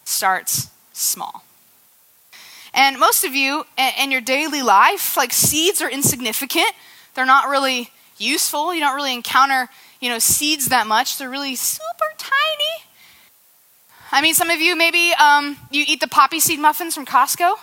starts 0.03 0.69
small. 0.91 1.43
And 2.73 2.99
most 2.99 3.23
of 3.23 3.35
you 3.35 3.65
in 3.77 4.11
your 4.11 4.21
daily 4.21 4.61
life, 4.61 5.17
like 5.17 5.33
seeds 5.33 5.81
are 5.81 5.89
insignificant. 5.89 6.71
They're 7.13 7.25
not 7.25 7.49
really 7.49 7.89
useful. 8.17 8.73
You 8.73 8.79
don't 8.79 8.95
really 8.95 9.13
encounter, 9.13 9.69
you 9.99 10.09
know, 10.09 10.19
seeds 10.19 10.69
that 10.69 10.87
much. 10.87 11.17
They're 11.17 11.29
really 11.29 11.55
super 11.55 12.05
tiny. 12.17 12.89
I 14.11 14.21
mean, 14.21 14.33
some 14.33 14.49
of 14.49 14.59
you 14.59 14.75
maybe 14.75 15.13
um, 15.19 15.57
you 15.71 15.85
eat 15.87 15.99
the 15.99 16.07
poppy 16.07 16.39
seed 16.39 16.59
muffins 16.59 16.95
from 16.95 17.05
Costco. 17.05 17.55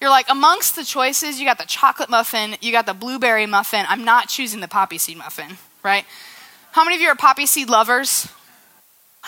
You're 0.00 0.10
like, 0.10 0.26
amongst 0.28 0.74
the 0.74 0.84
choices, 0.84 1.38
you 1.38 1.46
got 1.46 1.58
the 1.58 1.64
chocolate 1.64 2.10
muffin, 2.10 2.56
you 2.60 2.72
got 2.72 2.86
the 2.86 2.94
blueberry 2.94 3.46
muffin. 3.46 3.86
I'm 3.88 4.04
not 4.04 4.28
choosing 4.28 4.60
the 4.60 4.68
poppy 4.68 4.98
seed 4.98 5.16
muffin, 5.16 5.58
right? 5.82 6.04
How 6.72 6.84
many 6.84 6.96
of 6.96 7.02
you 7.02 7.08
are 7.08 7.14
poppy 7.14 7.46
seed 7.46 7.70
lovers? 7.70 8.28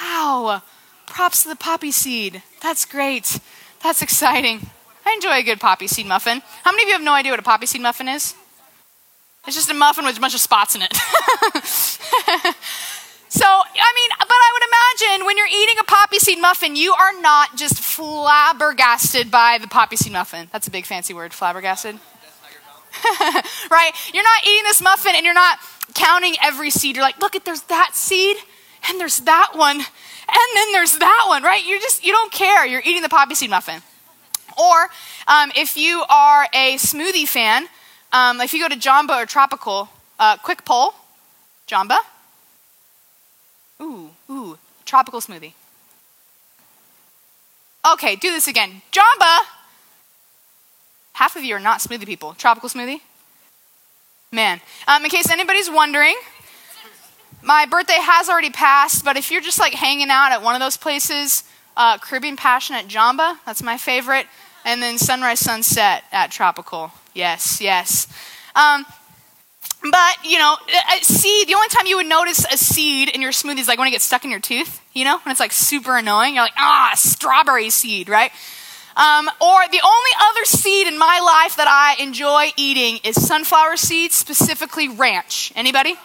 Wow, 0.00 0.62
props 1.06 1.44
to 1.44 1.48
the 1.48 1.56
poppy 1.56 1.92
seed. 1.92 2.42
That's 2.60 2.84
great. 2.84 3.38
That's 3.82 4.02
exciting. 4.02 4.66
I 5.06 5.12
enjoy 5.12 5.38
a 5.38 5.42
good 5.42 5.60
poppy 5.60 5.86
seed 5.86 6.06
muffin. 6.06 6.42
How 6.64 6.72
many 6.72 6.82
of 6.82 6.88
you 6.88 6.94
have 6.94 7.02
no 7.02 7.12
idea 7.12 7.30
what 7.32 7.38
a 7.38 7.44
poppy 7.44 7.66
seed 7.66 7.80
muffin 7.80 8.08
is? 8.08 8.34
It's 9.46 9.56
just 9.56 9.70
a 9.70 9.74
muffin 9.74 10.04
with 10.04 10.16
a 10.16 10.20
bunch 10.20 10.34
of 10.34 10.40
spots 10.40 10.74
in 10.74 10.82
it. 10.82 10.92
so, 10.94 11.02
I 13.44 13.92
mean, 13.94 14.10
but 14.18 14.30
I 14.30 14.50
would 14.52 14.62
imagine 15.08 15.26
when 15.26 15.36
you're 15.36 15.46
eating 15.46 15.76
a 15.80 15.84
poppy 15.84 16.18
seed 16.18 16.40
muffin, 16.40 16.76
you 16.76 16.92
are 16.92 17.20
not 17.20 17.56
just 17.56 17.78
flabbergasted 17.78 19.30
by 19.30 19.58
the 19.60 19.68
poppy 19.68 19.96
seed 19.96 20.12
muffin. 20.12 20.48
That's 20.50 20.66
a 20.66 20.70
big 20.70 20.86
fancy 20.86 21.12
word, 21.12 21.34
flabbergasted. 21.34 21.96
right? 23.70 23.92
You're 24.12 24.22
not 24.22 24.44
eating 24.44 24.64
this 24.64 24.80
muffin 24.80 25.12
and 25.14 25.24
you're 25.24 25.34
not 25.34 25.58
counting 25.94 26.36
every 26.42 26.70
seed. 26.70 26.96
You're 26.96 27.04
like, 27.04 27.18
look 27.20 27.36
at 27.36 27.44
there's 27.44 27.62
that 27.62 27.90
seed 27.94 28.36
and 28.88 28.98
there's 29.00 29.18
that 29.18 29.50
one 29.54 29.76
and 30.28 30.56
then 30.56 30.72
there's 30.72 30.98
that 30.98 31.24
one, 31.28 31.42
right? 31.42 31.64
You 31.64 31.78
just 31.80 32.04
you 32.04 32.12
don't 32.12 32.32
care. 32.32 32.66
You're 32.66 32.82
eating 32.84 33.02
the 33.02 33.08
poppy 33.08 33.34
seed 33.34 33.50
muffin. 33.50 33.82
Or 34.58 34.88
um, 35.26 35.50
if 35.56 35.76
you 35.76 36.04
are 36.08 36.46
a 36.54 36.76
smoothie 36.76 37.28
fan, 37.28 37.66
um, 38.14 38.40
if 38.40 38.54
you 38.54 38.60
go 38.60 38.68
to 38.68 38.80
Jamba 38.80 39.22
or 39.22 39.26
Tropical, 39.26 39.88
uh, 40.20 40.36
quick 40.36 40.64
poll, 40.64 40.94
Jamba. 41.66 41.98
Ooh, 43.82 44.10
ooh, 44.30 44.56
tropical 44.84 45.20
smoothie. 45.20 45.52
Okay, 47.92 48.14
do 48.14 48.30
this 48.30 48.46
again. 48.46 48.82
Jamba. 48.92 49.38
Half 51.14 51.34
of 51.34 51.42
you 51.42 51.56
are 51.56 51.60
not 51.60 51.80
smoothie 51.80 52.06
people. 52.06 52.34
Tropical 52.38 52.68
smoothie? 52.68 53.00
Man. 54.30 54.60
Um, 54.86 55.04
in 55.04 55.10
case 55.10 55.28
anybody's 55.28 55.70
wondering, 55.70 56.16
my 57.42 57.66
birthday 57.66 57.98
has 58.00 58.28
already 58.28 58.50
passed, 58.50 59.04
but 59.04 59.16
if 59.16 59.30
you're 59.30 59.40
just 59.40 59.58
like 59.58 59.74
hanging 59.74 60.08
out 60.08 60.30
at 60.30 60.40
one 60.40 60.54
of 60.54 60.60
those 60.60 60.76
places, 60.76 61.44
uh, 61.76 61.98
Caribbean 61.98 62.36
Passion 62.36 62.76
at 62.76 62.86
Jamba, 62.86 63.38
that's 63.44 63.62
my 63.62 63.76
favorite, 63.76 64.26
and 64.64 64.80
then 64.80 64.98
Sunrise 64.98 65.40
Sunset 65.40 66.04
at 66.12 66.30
Tropical. 66.30 66.92
Yes, 67.14 67.60
yes. 67.60 68.08
Um, 68.54 68.84
but, 69.82 70.16
you 70.24 70.38
know, 70.38 70.56
a 70.96 71.04
seed, 71.04 71.48
the 71.48 71.54
only 71.54 71.68
time 71.68 71.86
you 71.86 71.96
would 71.96 72.06
notice 72.06 72.44
a 72.50 72.56
seed 72.56 73.08
in 73.10 73.20
your 73.20 73.32
smoothie 73.32 73.58
is 73.58 73.68
like 73.68 73.78
when 73.78 73.88
it 73.88 73.92
gets 73.92 74.04
stuck 74.04 74.24
in 74.24 74.30
your 74.30 74.40
tooth, 74.40 74.80
you 74.94 75.04
know, 75.04 75.18
when 75.18 75.30
it's 75.30 75.40
like 75.40 75.52
super 75.52 75.96
annoying. 75.96 76.34
You're 76.34 76.44
like, 76.44 76.54
ah, 76.56 76.92
strawberry 76.94 77.70
seed, 77.70 78.08
right? 78.08 78.30
Um, 78.96 79.28
or 79.40 79.60
the 79.70 79.80
only 79.84 80.10
other 80.30 80.44
seed 80.44 80.86
in 80.86 80.98
my 80.98 81.20
life 81.20 81.56
that 81.56 81.68
I 81.68 82.02
enjoy 82.02 82.52
eating 82.56 83.00
is 83.04 83.20
sunflower 83.20 83.76
seeds, 83.76 84.14
specifically 84.14 84.88
ranch. 84.88 85.52
Anybody? 85.56 85.96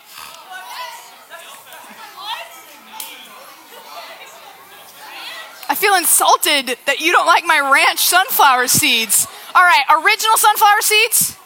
I 5.70 5.76
feel 5.76 5.94
insulted 5.94 6.78
that 6.88 7.00
you 7.00 7.12
don't 7.12 7.28
like 7.28 7.46
my 7.46 7.60
ranch 7.60 8.00
sunflower 8.00 8.68
seeds. 8.68 9.28
All 9.54 9.62
right, 9.62 9.86
original 10.04 10.36
sunflower 10.36 10.82
seeds? 10.82 11.38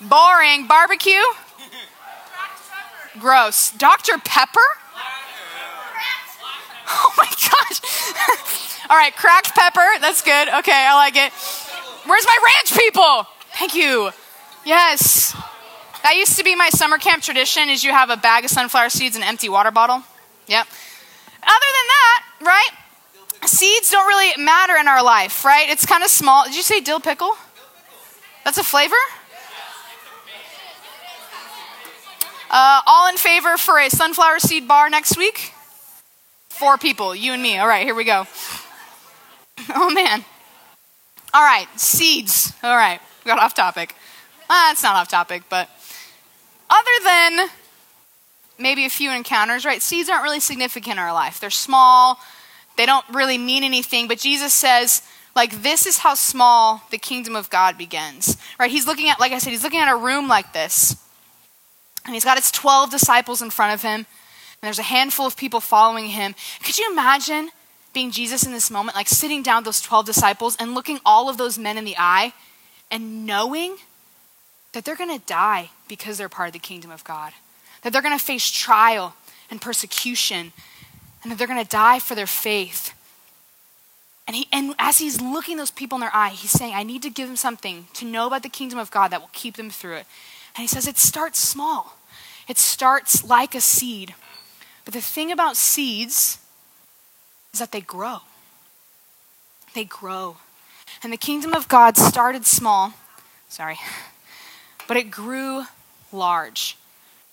Boring. 0.00 0.66
Barbecue? 0.66 1.20
Gross. 3.20 3.70
Dr. 3.72 4.16
Pepper? 4.24 4.60
Oh 6.88 7.14
my 7.16 7.26
gosh. 7.26 7.80
All 8.90 8.96
right, 8.96 9.14
cracked 9.14 9.54
pepper. 9.54 9.86
That's 10.00 10.22
good. 10.22 10.48
Okay, 10.48 10.72
I 10.72 10.94
like 10.94 11.16
it. 11.16 11.32
Where's 12.06 12.24
my 12.24 12.36
ranch 12.44 12.78
people? 12.78 13.26
Thank 13.52 13.74
you. 13.74 14.10
Yes. 14.64 15.36
That 16.02 16.16
used 16.16 16.36
to 16.38 16.44
be 16.44 16.54
my 16.54 16.70
summer 16.70 16.98
camp 16.98 17.22
tradition 17.22 17.68
is 17.68 17.84
you 17.84 17.92
have 17.92 18.10
a 18.10 18.16
bag 18.16 18.44
of 18.44 18.50
sunflower 18.50 18.90
seeds 18.90 19.14
and 19.14 19.22
an 19.22 19.28
empty 19.28 19.48
water 19.48 19.70
bottle. 19.70 20.02
Yep. 20.48 20.66
Other 20.66 21.70
than 21.76 21.88
that, 21.88 22.24
right? 22.40 22.70
Seeds 23.46 23.90
don't 23.90 24.06
really 24.06 24.42
matter 24.42 24.76
in 24.76 24.88
our 24.88 25.02
life, 25.02 25.44
right? 25.44 25.68
It's 25.68 25.86
kind 25.86 26.02
of 26.02 26.10
small. 26.10 26.44
Did 26.44 26.56
you 26.56 26.62
say 26.62 26.80
dill 26.80 27.00
pickle? 27.00 27.36
That's 28.44 28.58
a 28.58 28.64
flavor? 28.64 28.96
Uh, 32.50 32.82
all 32.86 33.08
in 33.08 33.16
favor 33.16 33.56
for 33.56 33.78
a 33.78 33.88
sunflower 33.88 34.38
seed 34.38 34.68
bar 34.68 34.90
next 34.90 35.16
week? 35.16 35.54
Four 36.50 36.76
people, 36.76 37.14
you 37.14 37.32
and 37.32 37.42
me. 37.42 37.56
All 37.56 37.66
right, 37.66 37.84
here 37.84 37.94
we 37.94 38.04
go. 38.04 38.26
Oh 39.74 39.90
man. 39.90 40.24
All 41.32 41.42
right, 41.42 41.68
seeds. 41.78 42.52
All 42.64 42.74
right, 42.74 43.00
we 43.24 43.28
got 43.28 43.38
off 43.38 43.54
topic. 43.54 43.94
Uh, 44.50 44.70
it's 44.72 44.82
not 44.82 44.96
off 44.96 45.08
topic, 45.08 45.44
but 45.48 45.70
other 46.68 46.90
than 47.04 47.48
maybe 48.58 48.84
a 48.84 48.90
few 48.90 49.10
encounters, 49.10 49.64
right? 49.64 49.80
Seeds 49.80 50.08
aren't 50.08 50.24
really 50.24 50.40
significant 50.40 50.94
in 50.94 50.98
our 50.98 51.12
life. 51.12 51.38
They're 51.38 51.50
small, 51.50 52.18
they 52.76 52.86
don't 52.86 53.04
really 53.10 53.38
mean 53.38 53.64
anything, 53.64 54.08
but 54.08 54.18
Jesus 54.18 54.52
says, 54.52 55.02
like, 55.34 55.62
this 55.62 55.86
is 55.86 55.98
how 55.98 56.14
small 56.14 56.82
the 56.90 56.98
kingdom 56.98 57.36
of 57.36 57.48
God 57.48 57.78
begins. 57.78 58.36
Right? 58.58 58.70
He's 58.70 58.86
looking 58.86 59.08
at, 59.08 59.18
like 59.18 59.32
I 59.32 59.38
said, 59.38 59.50
he's 59.50 59.64
looking 59.64 59.80
at 59.80 59.92
a 59.92 59.96
room 59.96 60.28
like 60.28 60.52
this. 60.52 60.96
And 62.04 62.14
he's 62.14 62.24
got 62.24 62.36
his 62.36 62.50
12 62.50 62.90
disciples 62.90 63.40
in 63.40 63.50
front 63.50 63.74
of 63.74 63.82
him. 63.82 64.00
And 64.00 64.06
there's 64.68 64.78
a 64.78 64.82
handful 64.82 65.26
of 65.26 65.36
people 65.36 65.60
following 65.60 66.06
him. 66.06 66.34
Could 66.62 66.78
you 66.78 66.90
imagine 66.90 67.50
being 67.92 68.10
Jesus 68.10 68.44
in 68.44 68.52
this 68.52 68.70
moment, 68.70 68.96
like 68.96 69.08
sitting 69.08 69.42
down 69.42 69.58
with 69.58 69.66
those 69.66 69.80
12 69.80 70.06
disciples 70.06 70.56
and 70.58 70.74
looking 70.74 71.00
all 71.04 71.28
of 71.28 71.36
those 71.36 71.58
men 71.58 71.78
in 71.78 71.84
the 71.84 71.96
eye 71.98 72.32
and 72.90 73.26
knowing 73.26 73.76
that 74.72 74.84
they're 74.84 74.96
going 74.96 75.18
to 75.18 75.24
die 75.26 75.70
because 75.88 76.18
they're 76.18 76.28
part 76.28 76.48
of 76.48 76.52
the 76.52 76.58
kingdom 76.58 76.90
of 76.90 77.04
God? 77.04 77.32
That 77.82 77.92
they're 77.92 78.02
going 78.02 78.18
to 78.18 78.24
face 78.24 78.50
trial 78.50 79.14
and 79.50 79.60
persecution 79.60 80.52
and 81.22 81.30
that 81.30 81.38
they're 81.38 81.46
going 81.46 81.62
to 81.62 81.68
die 81.68 81.98
for 81.98 82.14
their 82.14 82.26
faith. 82.26 82.92
And, 84.26 84.36
he, 84.36 84.46
and 84.52 84.74
as 84.78 84.98
he's 84.98 85.20
looking 85.20 85.56
those 85.56 85.70
people 85.70 85.96
in 85.96 86.00
their 86.00 86.14
eye, 86.14 86.30
he's 86.30 86.50
saying, 86.50 86.74
I 86.74 86.82
need 86.82 87.02
to 87.02 87.10
give 87.10 87.28
them 87.28 87.36
something 87.36 87.86
to 87.94 88.04
know 88.04 88.26
about 88.26 88.42
the 88.42 88.48
kingdom 88.48 88.78
of 88.78 88.90
God 88.90 89.08
that 89.08 89.20
will 89.20 89.30
keep 89.32 89.56
them 89.56 89.70
through 89.70 89.96
it. 89.96 90.06
And 90.56 90.62
he 90.62 90.66
says, 90.66 90.86
it 90.86 90.98
starts 90.98 91.38
small. 91.38 91.96
It 92.48 92.58
starts 92.58 93.24
like 93.24 93.54
a 93.54 93.60
seed. 93.60 94.14
But 94.84 94.94
the 94.94 95.00
thing 95.00 95.32
about 95.32 95.56
seeds 95.56 96.38
is 97.52 97.60
that 97.60 97.72
they 97.72 97.80
grow. 97.80 98.18
They 99.74 99.84
grow. 99.84 100.36
And 101.02 101.12
the 101.12 101.16
kingdom 101.18 101.54
of 101.54 101.68
God 101.68 101.96
started 101.96 102.46
small, 102.46 102.94
sorry, 103.48 103.78
but 104.86 104.96
it 104.96 105.10
grew 105.10 105.64
large. 106.12 106.76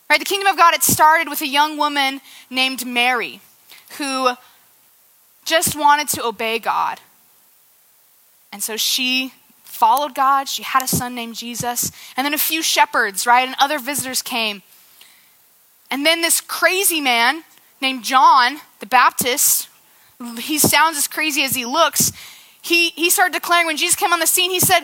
Right? 0.09 0.19
The 0.19 0.25
kingdom 0.25 0.47
of 0.47 0.57
God, 0.57 0.73
it 0.73 0.81
started 0.81 1.29
with 1.29 1.41
a 1.41 1.47
young 1.47 1.77
woman 1.77 2.21
named 2.49 2.85
Mary 2.85 3.41
who 3.97 4.31
just 5.45 5.75
wanted 5.75 6.07
to 6.09 6.25
obey 6.25 6.59
God. 6.59 6.99
And 8.51 8.61
so 8.61 8.77
she 8.77 9.33
followed 9.63 10.13
God. 10.13 10.47
She 10.47 10.63
had 10.63 10.83
a 10.83 10.87
son 10.87 11.15
named 11.15 11.35
Jesus. 11.35 11.91
And 12.17 12.25
then 12.25 12.33
a 12.33 12.37
few 12.37 12.61
shepherds, 12.61 13.25
right? 13.25 13.47
And 13.47 13.55
other 13.59 13.79
visitors 13.79 14.21
came. 14.21 14.61
And 15.91 16.05
then 16.05 16.21
this 16.21 16.41
crazy 16.41 17.01
man 17.01 17.43
named 17.81 18.03
John 18.03 18.59
the 18.79 18.85
Baptist, 18.85 19.69
he 20.37 20.59
sounds 20.59 20.97
as 20.97 21.07
crazy 21.07 21.43
as 21.43 21.55
he 21.55 21.65
looks. 21.65 22.11
He, 22.61 22.89
he 22.89 23.09
started 23.09 23.33
declaring 23.33 23.65
when 23.65 23.77
Jesus 23.77 23.95
came 23.95 24.13
on 24.13 24.19
the 24.19 24.27
scene, 24.27 24.51
he 24.51 24.59
said, 24.59 24.81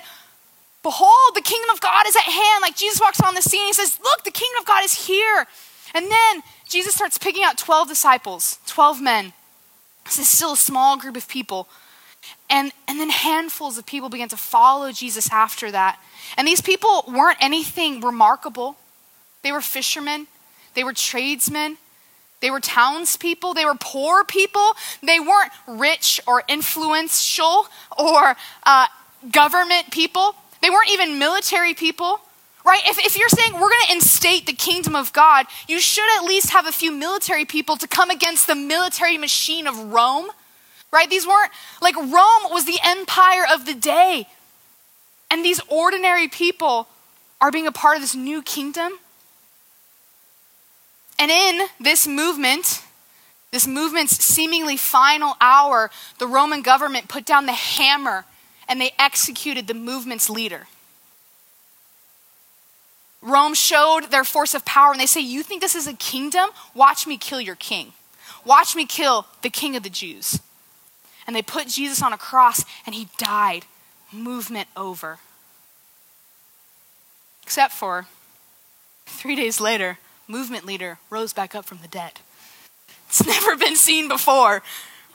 Behold, 0.82 1.34
the 1.34 1.42
kingdom 1.42 1.72
of 1.72 1.82
God 1.82 2.08
is 2.08 2.16
at 2.16 2.22
hand. 2.22 2.62
Like 2.62 2.76
Jesus 2.76 3.02
walks 3.02 3.20
on 3.20 3.36
the 3.36 3.42
scene, 3.42 3.66
he 3.66 3.74
says, 3.74 4.00
Look, 4.04 4.24
the 4.24 4.32
kingdom 4.32 4.62
of 4.62 4.66
God 4.66 4.84
is 4.86 5.08
here. 5.08 5.46
And 5.94 6.10
then 6.10 6.44
Jesus 6.68 6.96
starts 6.96 7.18
picking 7.18 7.44
out 7.44 7.58
12 7.58 7.88
disciples, 7.88 8.60
12 8.66 9.02
men. 9.02 9.34
This 10.06 10.20
is 10.20 10.28
still 10.28 10.54
a 10.54 10.58
small 10.58 10.98
group 10.98 11.16
of 11.16 11.28
people. 11.28 11.68
And, 12.50 12.72
and 12.88 13.00
then 13.00 13.10
handfuls 13.10 13.78
of 13.78 13.86
people 13.86 14.10
began 14.10 14.30
to 14.30 14.38
follow 14.38 14.92
Jesus 14.92 15.30
after 15.32 15.72
that. 15.72 16.00
And 16.38 16.48
these 16.48 16.62
people 16.62 17.06
weren't 17.08 17.38
anything 17.40 18.02
remarkable. 18.02 18.78
They 19.44 19.52
were 19.52 19.62
fishermen, 19.62 20.28
they 20.74 20.84
were 20.84 20.94
tradesmen, 20.94 21.78
they 22.42 22.52
were 22.52 22.60
townspeople, 22.60 23.54
they 23.54 23.66
were 23.66 23.76
poor 23.80 24.24
people. 24.24 24.74
They 25.02 25.20
weren't 25.20 25.52
rich 25.68 26.20
or 26.28 26.44
influential 26.48 27.68
or 27.98 28.36
uh, 28.64 28.88
government 29.32 29.92
people. 29.92 30.36
They 30.62 30.70
weren't 30.70 30.92
even 30.92 31.20
military 31.20 31.74
people 31.74 32.22
Right? 32.66 32.82
If, 32.88 32.98
if 32.98 33.18
you're 33.18 33.30
saying 33.30 33.54
we're 33.54 33.70
going 33.70 33.86
to 33.88 33.94
instate 33.94 34.48
the 34.48 34.54
kingdom 34.54 34.96
of 34.96 35.14
God, 35.14 35.46
you 35.68 35.80
should 35.80 36.10
at 36.18 36.26
least 36.26 36.50
have 36.50 36.66
a 36.66 36.72
few 36.72 36.92
military 36.92 37.46
people 37.46 37.78
to 37.78 37.88
come 37.88 38.10
against 38.10 38.48
the 38.48 38.56
military 38.56 39.20
machine 39.20 39.68
of 39.68 39.78
Rome. 39.94 40.30
Right? 40.92 41.10
These 41.10 41.28
weren't, 41.28 41.52
like, 41.82 41.96
Rome 41.96 42.50
was 42.50 42.66
the 42.66 42.80
empire 42.84 43.46
of 43.54 43.66
the 43.66 43.76
day. 43.76 44.28
And 45.30 45.46
these 45.46 45.62
ordinary 45.68 46.28
people 46.28 46.88
are 47.40 47.52
being 47.52 47.68
a 47.68 47.72
part 47.72 47.98
of 47.98 48.02
this 48.02 48.16
new 48.16 48.42
kingdom. 48.42 48.94
And 51.20 51.30
in 51.30 51.68
this 51.80 52.08
movement, 52.08 52.82
this 53.52 53.68
movement's 53.68 54.24
seemingly 54.24 54.78
final 54.78 55.36
hour, 55.40 55.92
the 56.18 56.28
Roman 56.28 56.62
government 56.62 57.10
put 57.10 57.26
down 57.26 57.46
the 57.46 57.54
hammer 57.54 58.26
and 58.68 58.82
they 58.82 58.92
executed 58.98 59.68
the 59.68 59.74
movement's 59.74 60.30
leader. 60.30 60.68
Rome 63.26 63.56
showed 63.56 64.12
their 64.12 64.24
force 64.24 64.54
of 64.54 64.64
power 64.66 64.92
and 64.92 65.02
they 65.02 65.08
say, 65.08 65.20
You 65.20 65.42
think 65.42 65.62
this 65.62 65.74
is 65.74 65.88
a 65.88 65.94
kingdom? 65.94 66.52
Watch 66.76 67.08
me 67.08 67.18
kill 67.18 67.42
your 67.42 67.56
king. 67.56 67.94
Watch 68.46 68.76
me 68.76 68.86
kill 68.86 69.26
the 69.42 69.50
king 69.50 69.76
of 69.76 69.82
the 69.82 69.90
Jews. 69.90 70.40
And 71.26 71.36
they 71.36 71.42
put 71.42 71.68
Jesus 71.68 72.04
on 72.04 72.14
a 72.14 72.18
cross 72.18 72.64
and 72.86 72.94
he 72.94 73.10
died. 73.18 73.66
Movement 74.14 74.68
over. 74.78 75.18
Except 77.42 77.74
for 77.74 78.06
three 79.08 79.36
days 79.36 79.60
later, 79.60 79.98
movement 80.28 80.64
leader 80.64 81.00
rose 81.10 81.34
back 81.34 81.56
up 81.56 81.66
from 81.66 81.80
the 81.82 81.88
dead. 81.88 82.14
It's 83.10 83.26
never 83.28 83.56
been 83.56 83.76
seen 83.76 84.08
before 84.08 84.62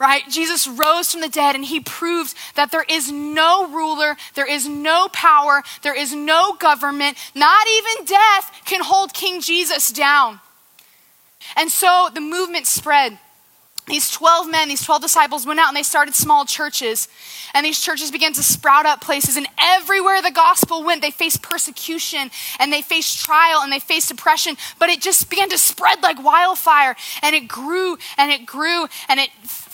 right? 0.01 0.27
Jesus 0.27 0.67
rose 0.67 1.11
from 1.11 1.21
the 1.21 1.29
dead 1.29 1.53
and 1.53 1.63
he 1.63 1.79
proved 1.79 2.35
that 2.55 2.71
there 2.71 2.83
is 2.89 3.11
no 3.11 3.67
ruler, 3.71 4.17
there 4.33 4.51
is 4.51 4.67
no 4.67 5.07
power, 5.13 5.61
there 5.83 5.95
is 5.95 6.13
no 6.13 6.55
government, 6.55 7.17
not 7.35 7.67
even 7.67 8.05
death 8.05 8.51
can 8.65 8.81
hold 8.83 9.13
King 9.13 9.41
Jesus 9.41 9.91
down. 9.91 10.39
And 11.55 11.69
so 11.69 12.09
the 12.11 12.19
movement 12.19 12.65
spread. 12.65 13.19
These 13.87 14.11
12 14.11 14.49
men, 14.49 14.69
these 14.69 14.83
12 14.83 15.01
disciples 15.01 15.45
went 15.45 15.59
out 15.59 15.67
and 15.67 15.75
they 15.75 15.83
started 15.83 16.15
small 16.15 16.45
churches. 16.45 17.07
And 17.53 17.65
these 17.65 17.81
churches 17.81 18.09
began 18.09 18.31
to 18.33 18.43
sprout 18.43 18.85
up 18.85 19.01
places. 19.01 19.37
And 19.37 19.47
everywhere 19.59 20.21
the 20.21 20.31
gospel 20.31 20.83
went, 20.83 21.01
they 21.01 21.11
faced 21.11 21.41
persecution 21.41 22.31
and 22.59 22.71
they 22.71 22.81
faced 22.81 23.25
trial 23.25 23.61
and 23.61 23.71
they 23.71 23.79
faced 23.79 24.09
oppression. 24.09 24.55
But 24.79 24.89
it 24.89 25.01
just 25.01 25.29
began 25.29 25.49
to 25.49 25.57
spread 25.57 26.01
like 26.01 26.23
wildfire. 26.23 26.95
And 27.21 27.35
it 27.35 27.47
grew 27.47 27.97
and 28.17 28.31
it 28.31 28.45
grew 28.45 28.87
and 29.09 29.19
it 29.19 29.29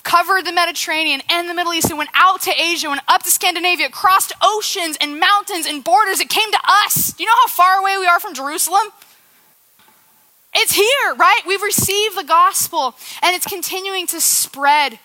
covered 0.08 0.46
the 0.46 0.54
Mediterranean 0.54 1.22
and 1.30 1.50
the 1.50 1.54
Middle 1.54 1.74
East 1.74 1.89
and 1.89 1.98
went 1.98 2.10
out 2.13 2.41
to 2.41 2.52
Asia, 2.58 2.88
went 2.88 3.02
up 3.10 3.24
to 3.24 3.30
Scandinavia, 3.30 3.89
crossed 3.89 4.32
oceans 4.41 4.98
and 5.02 5.20
mountains 5.20 5.65
and 5.65 5.84
borders. 5.84 6.22
It 6.22 6.30
came 6.30 6.50
to 6.50 6.60
us. 6.65 7.12
Do 7.12 7.24
you 7.24 7.30
know 7.30 7.36
how 7.36 7.48
far 7.48 7.78
away 7.80 7.98
we 7.98 8.08
are 8.08 8.20
from 8.20 8.34
Jerusalem? 8.34 8.88
It's 10.56 10.74
here, 10.74 11.13
right? 11.15 11.41
We've 11.46 11.62
received 11.62 12.17
the 12.17 12.24
gospel 12.24 12.96
and 13.22 13.36
it's 13.36 13.46
continuing 13.46 14.08
to 14.08 14.22
spread 14.22 14.98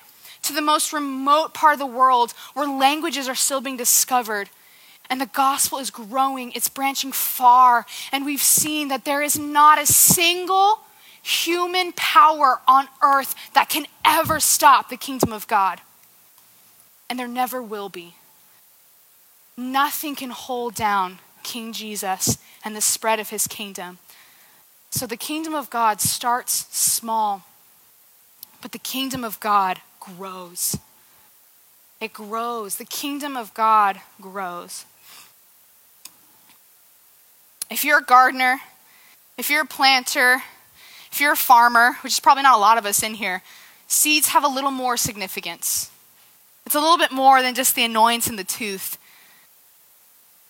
to 0.43 0.53
the 0.53 0.63
most 0.63 0.93
remote 0.93 1.53
part 1.53 1.73
of 1.73 1.79
the 1.81 1.87
world 1.87 2.33
where 2.55 2.69
languages 2.69 3.29
are 3.29 3.35
still 3.35 3.61
being 3.61 3.77
discovered. 3.77 4.51
And 5.11 5.21
the 5.21 5.27
gospel 5.27 5.79
is 5.79 5.91
growing, 5.91 6.53
it's 6.53 6.69
branching 6.69 7.11
far. 7.11 7.87
And 8.13 8.25
we've 8.25 8.41
seen 8.41 8.87
that 8.89 9.05
there 9.05 9.21
is 9.21 9.37
not 9.37 9.83
a 9.83 9.87
single 9.87 10.79
human 11.23 11.93
power 11.93 12.61
on 12.67 12.89
earth 13.03 13.35
that 13.55 13.69
can 13.69 13.87
ever 14.05 14.41
stop 14.41 14.89
the 14.89 14.97
kingdom 14.97 15.33
of 15.33 15.47
God. 15.47 15.81
And 17.09 17.19
there 17.19 17.29
never 17.29 17.63
will 17.63 17.89
be. 17.89 18.15
Nothing 19.57 20.15
can 20.17 20.31
hold 20.31 20.75
down 20.75 21.19
King 21.43 21.73
Jesus 21.73 22.39
and 22.65 22.75
the 22.75 22.81
spread 22.81 23.21
of 23.21 23.31
his 23.31 23.47
kingdom. 23.47 23.99
So 24.91 25.07
the 25.07 25.17
kingdom 25.17 25.55
of 25.55 25.71
God 25.71 26.01
starts 26.01 26.67
small, 26.77 27.45
but 28.61 28.73
the 28.73 28.79
kingdom 28.79 29.25
of 29.25 29.41
God 29.41 29.81
grows. 30.01 30.77
It 32.01 32.13
grows. 32.13 32.77
The 32.77 32.85
kingdom 32.85 33.37
of 33.37 33.55
God 33.55 34.01
grows. 34.21 34.85
If 37.71 37.85
you're 37.85 37.99
a 37.99 38.05
gardener, 38.05 38.61
if 39.39 39.49
you're 39.49 39.63
a 39.63 39.67
planter, 39.67 40.43
if 41.13 41.21
you're 41.21 41.33
a 41.33 41.37
farmer, 41.37 41.99
which 42.03 42.15
is 42.15 42.21
probably 42.21 42.43
not 42.43 42.57
a 42.57 42.61
lot 42.61 42.79
of 42.79 42.87
us 42.87 43.03
in 43.03 43.15
here, 43.15 43.43
seeds 43.87 44.29
have 44.29 44.45
a 44.45 44.49
little 44.49 44.71
more 44.71 44.97
significance. 44.97 45.91
It's 46.65 46.75
a 46.75 46.81
little 46.81 46.97
bit 46.97 47.13
more 47.13 47.43
than 47.43 47.55
just 47.55 47.75
the 47.75 47.85
annoyance 47.85 48.29
in 48.29 48.37
the 48.37 48.45
tooth. 48.45 48.97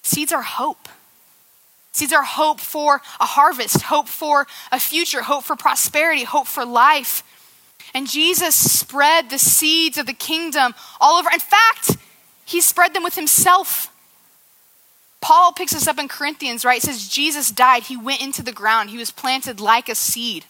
Seeds 0.02 0.32
are 0.32 0.42
hope. 0.42 0.88
Seeds 1.90 2.12
are 2.12 2.22
hope 2.22 2.60
for 2.60 3.02
a 3.20 3.26
harvest, 3.26 3.82
hope 3.82 4.08
for 4.08 4.46
a 4.70 4.78
future, 4.78 5.22
hope 5.22 5.44
for 5.44 5.56
prosperity, 5.56 6.24
hope 6.24 6.46
for 6.46 6.64
life. 6.64 7.24
And 7.92 8.08
Jesus 8.08 8.54
spread 8.54 9.30
the 9.30 9.38
seeds 9.38 9.98
of 9.98 10.06
the 10.06 10.12
kingdom 10.12 10.74
all 11.00 11.18
over. 11.18 11.28
In 11.32 11.40
fact, 11.40 11.96
he 12.44 12.60
spread 12.60 12.94
them 12.94 13.02
with 13.02 13.16
himself. 13.16 13.92
Paul 15.20 15.52
picks 15.52 15.74
us 15.74 15.86
up 15.86 15.98
in 15.98 16.08
Corinthians, 16.08 16.64
right? 16.64 16.78
It 16.78 16.86
says 16.86 17.08
Jesus 17.08 17.50
died. 17.50 17.84
He 17.84 17.96
went 17.96 18.22
into 18.22 18.42
the 18.42 18.52
ground. 18.52 18.90
He 18.90 18.98
was 18.98 19.10
planted 19.10 19.60
like 19.60 19.88
a 19.88 19.94
seed. 19.94 20.46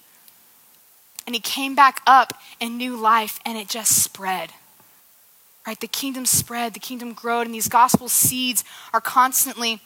And 1.27 1.35
he 1.35 1.41
came 1.41 1.75
back 1.75 2.03
up 2.07 2.35
in 2.59 2.77
new 2.77 2.97
life 2.97 3.39
and 3.47 3.57
it 3.57 3.69
just 3.69 4.03
spread. 4.03 4.53
Right? 5.67 5.79
The 5.79 5.87
kingdom 5.87 6.27
spread, 6.27 6.75
the 6.75 6.81
kingdom 6.81 7.13
growed, 7.13 7.47
and 7.47 7.55
these 7.55 7.69
gospel 7.69 8.09
seeds 8.09 8.65
are 8.93 9.01
constantly 9.01 9.81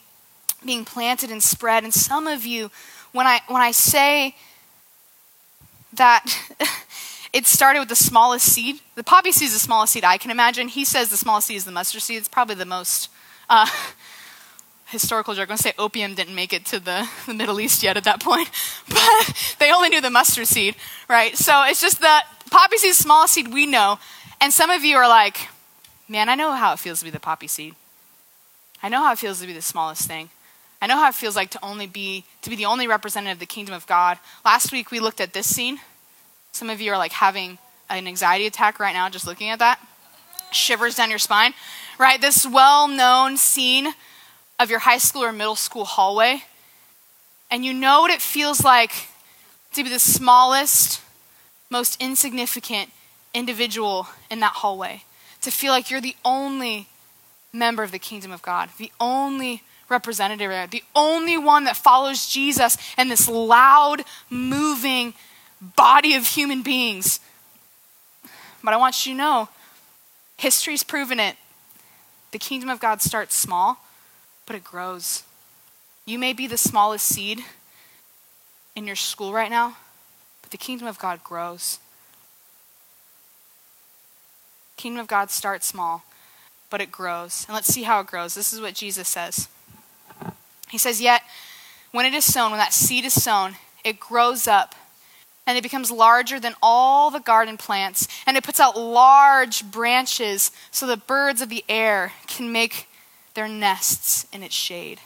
being 0.65 0.85
planted 0.85 1.31
and 1.31 1.43
spread. 1.43 1.85
And 1.85 1.93
some 1.93 2.27
of 2.27 2.47
you, 2.47 2.71
when 3.13 3.27
I 3.27 3.41
when 3.49 3.61
I 3.61 3.73
say 3.73 4.37
that 5.93 6.25
it 7.33 7.47
started 7.47 7.81
with 7.81 7.89
the 7.91 7.97
smallest 7.97 8.51
seed, 8.51 8.81
the 8.95 9.05
poppy 9.05 9.33
seed 9.33 9.49
is 9.49 9.53
the 9.53 9.59
smallest 9.59 9.93
seed 9.93 10.05
I 10.05 10.17
can 10.17 10.31
imagine. 10.31 10.69
He 10.69 10.85
says 10.85 11.11
the 11.11 11.17
smallest 11.17 11.49
seed 11.49 11.59
is 11.59 11.65
the 11.67 11.73
mustard 11.73 12.03
seed. 12.03 12.19
It's 12.19 12.29
probably 12.29 12.55
the 12.55 12.65
most 12.65 13.11
uh, 13.51 13.69
historical 14.87 15.35
joke. 15.35 15.43
I'm 15.43 15.49
going 15.49 15.57
to 15.59 15.63
say 15.63 15.73
opium 15.79 16.15
didn't 16.15 16.35
make 16.35 16.53
it 16.53 16.65
to 16.67 16.81
the, 16.81 17.09
the 17.27 17.35
Middle 17.35 17.61
East 17.61 17.83
yet 17.83 17.97
at 17.97 18.05
that 18.05 18.21
point, 18.21 18.51
but 18.89 19.57
they 19.59 19.73
only 19.73 19.89
knew 19.89 20.01
the 20.01 20.11
mustard 20.11 20.47
seed, 20.47 20.77
right? 21.09 21.37
So 21.37 21.65
it's 21.65 21.81
just 21.81 22.01
the 22.01 22.21
poppy 22.51 22.77
seed, 22.77 22.95
smallest 22.95 23.35
seed 23.35 23.53
we 23.53 23.67
know. 23.67 23.99
And 24.41 24.53
some 24.53 24.71
of 24.71 24.85
you 24.85 24.97
are 24.97 25.09
like, 25.09 25.49
man, 26.09 26.29
I 26.29 26.35
know 26.35 26.53
how 26.53 26.73
it 26.73 26.79
feels 26.79 27.01
to 27.01 27.05
be 27.05 27.11
the 27.11 27.21
poppy 27.21 27.47
seed. 27.47 27.75
I 28.83 28.89
know 28.89 29.03
how 29.03 29.13
it 29.13 29.19
feels 29.19 29.41
to 29.41 29.47
be 29.47 29.53
the 29.53 29.63
smallest 29.63 30.07
thing. 30.07 30.31
I 30.81 30.87
know 30.87 30.97
how 30.97 31.09
it 31.09 31.15
feels 31.15 31.35
like 31.35 31.51
to 31.51 31.65
only 31.65 31.87
be 31.87 32.25
to 32.43 32.51
be 32.51 32.57
the 32.57 32.67
only 32.67 32.87
representative 32.87 33.37
of 33.37 33.41
the 33.41 33.47
kingdom 33.47 33.75
of 33.75 33.87
God. 33.87 34.19
Last 34.45 34.73
week 34.73 34.91
we 34.91 35.01
looked 35.01 35.21
at 35.21 35.33
this 35.33 35.53
scene. 35.53 35.79
Some 36.53 36.71
of 36.71 36.81
you 36.81 36.93
are 36.93 36.99
like 36.99 37.13
having 37.13 37.59
an 37.89 38.07
anxiety 38.07 38.47
attack 38.47 38.79
right 38.79 38.93
now 38.93 39.09
just 39.09 39.27
looking 39.27 39.49
at 39.49 39.59
that. 39.59 39.81
Shivers 40.53 40.95
down 40.95 41.11
your 41.11 41.19
spine, 41.19 41.55
right? 41.99 42.21
This 42.21 42.47
well-known 42.47 43.37
scene 43.37 43.95
of 44.59 44.71
your 44.71 44.81
high 44.81 44.99
school 44.99 45.23
or 45.23 45.33
middle 45.33 45.57
school 45.57 45.85
hallway, 45.85 46.43
and 47.51 47.65
you 47.65 47.73
know 47.73 48.01
what 48.01 48.11
it 48.11 48.23
feels 48.23 48.65
like 48.65 49.09
to 49.75 49.85
be 49.85 49.91
the 49.91 49.99
smallest, 49.99 51.01
most 51.71 52.01
insignificant 52.01 52.91
individual 53.35 54.09
in 54.31 54.41
that 54.41 54.53
hallway, 54.53 55.05
to 55.43 55.51
feel 55.51 55.73
like 55.73 55.91
you're 55.91 56.01
the 56.01 56.17
only 56.25 56.89
member 57.53 57.83
of 57.83 57.93
the 57.93 57.99
kingdom 57.99 58.33
of 58.33 58.43
God, 58.43 58.71
the 58.79 58.91
only 59.01 59.63
representative 59.89 60.71
the 60.71 60.83
only 60.95 61.39
one 61.39 61.65
that 61.65 61.77
follows 61.77 62.27
Jesus 62.27 62.77
and 62.97 63.11
this 63.11 63.29
loud, 63.29 64.03
moving 64.29 65.15
body 65.61 66.15
of 66.15 66.27
human 66.27 66.63
beings. 66.63 67.21
But 68.65 68.75
I 68.75 68.77
want 68.77 69.07
you 69.07 69.13
to 69.13 69.19
know 69.19 69.49
history's 70.37 70.83
proven 70.83 71.21
it. 71.21 71.37
The 72.33 72.39
kingdom 72.39 72.69
of 72.69 72.81
God 72.81 73.01
starts 73.01 73.35
small 73.35 73.79
but 74.47 74.57
it 74.57 74.65
grows. 74.65 75.25
You 76.05 76.19
may 76.19 76.33
be 76.33 76.47
the 76.47 76.57
smallest 76.57 77.07
seed 77.07 77.45
in 78.75 78.87
your 78.87 78.97
school 78.97 79.33
right 79.33 79.51
now, 79.51 79.77
but 80.43 80.51
the 80.51 80.59
kingdom 80.59 80.87
of 80.87 80.99
God 80.99 81.25
grows. 81.25 81.79
Kingdom 84.77 85.01
of 85.01 85.09
God 85.09 85.31
starts 85.31 85.67
small, 85.67 86.05
but 86.71 86.81
it 86.81 86.93
grows. 86.93 87.45
And 87.49 87.55
let's 87.55 87.69
see 87.73 87.83
how 87.83 88.01
it 88.01 88.07
grows. 88.07 88.35
This 88.35 88.53
is 88.53 88.61
what 88.61 88.75
Jesus 88.75 89.09
says. 89.09 89.49
He 90.71 90.79
says, 90.79 91.01
Yet 91.01 91.23
when 91.93 92.07
it 92.07 92.15
is 92.15 92.25
sown, 92.25 92.51
when 92.51 92.59
that 92.59 92.73
seed 92.73 93.05
is 93.05 93.21
sown, 93.21 93.57
it 93.85 93.99
grows 93.99 94.47
up 94.47 94.75
and 95.47 95.57
it 95.57 95.63
becomes 95.63 95.91
larger 95.91 96.41
than 96.41 96.55
all 96.61 97.11
the 97.11 97.21
garden 97.21 97.57
plants, 97.57 98.09
and 98.27 98.37
it 98.37 98.43
puts 98.43 98.59
out 98.59 98.77
large 98.77 99.65
branches 99.71 100.51
so 100.73 100.87
the 100.87 100.97
birds 100.97 101.41
of 101.41 101.49
the 101.49 101.65
air 101.69 102.13
can 102.27 102.51
make 102.51 102.89
their 103.37 103.47
nests 103.47 104.27
in 104.33 104.43
its 104.43 104.55
shade. 104.55 105.01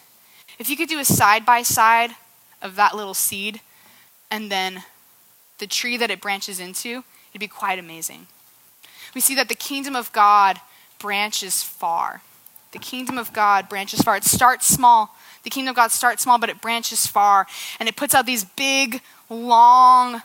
If 0.58 0.70
you 0.70 0.76
could 0.76 0.88
do 0.88 0.98
a 0.98 1.04
side 1.04 1.44
by 1.44 1.62
side 1.62 2.12
of 2.62 2.76
that 2.76 2.96
little 2.96 3.12
seed 3.12 3.60
and 4.30 4.50
then 4.50 4.84
the 5.58 5.66
tree 5.66 5.98
that 5.98 6.10
it 6.10 6.22
branches 6.22 6.58
into, 6.58 7.04
it'd 7.30 7.40
be 7.40 7.48
quite 7.48 7.78
amazing. 7.78 8.26
We 9.14 9.20
see 9.20 9.34
that 9.34 9.48
the 9.48 9.54
kingdom 9.54 9.94
of 9.94 10.12
God 10.12 10.58
branches 10.98 11.62
far. 11.62 12.22
The 12.72 12.78
kingdom 12.78 13.18
of 13.18 13.32
God 13.32 13.68
branches 13.68 14.00
far. 14.00 14.16
It 14.16 14.24
starts 14.24 14.66
small. 14.66 15.16
The 15.42 15.50
kingdom 15.50 15.70
of 15.70 15.76
God 15.76 15.90
starts 15.90 16.22
small, 16.22 16.38
but 16.38 16.48
it 16.48 16.60
branches 16.60 17.06
far. 17.06 17.46
And 17.78 17.88
it 17.88 17.96
puts 17.96 18.14
out 18.14 18.26
these 18.26 18.44
big, 18.44 19.02
long 19.28 20.22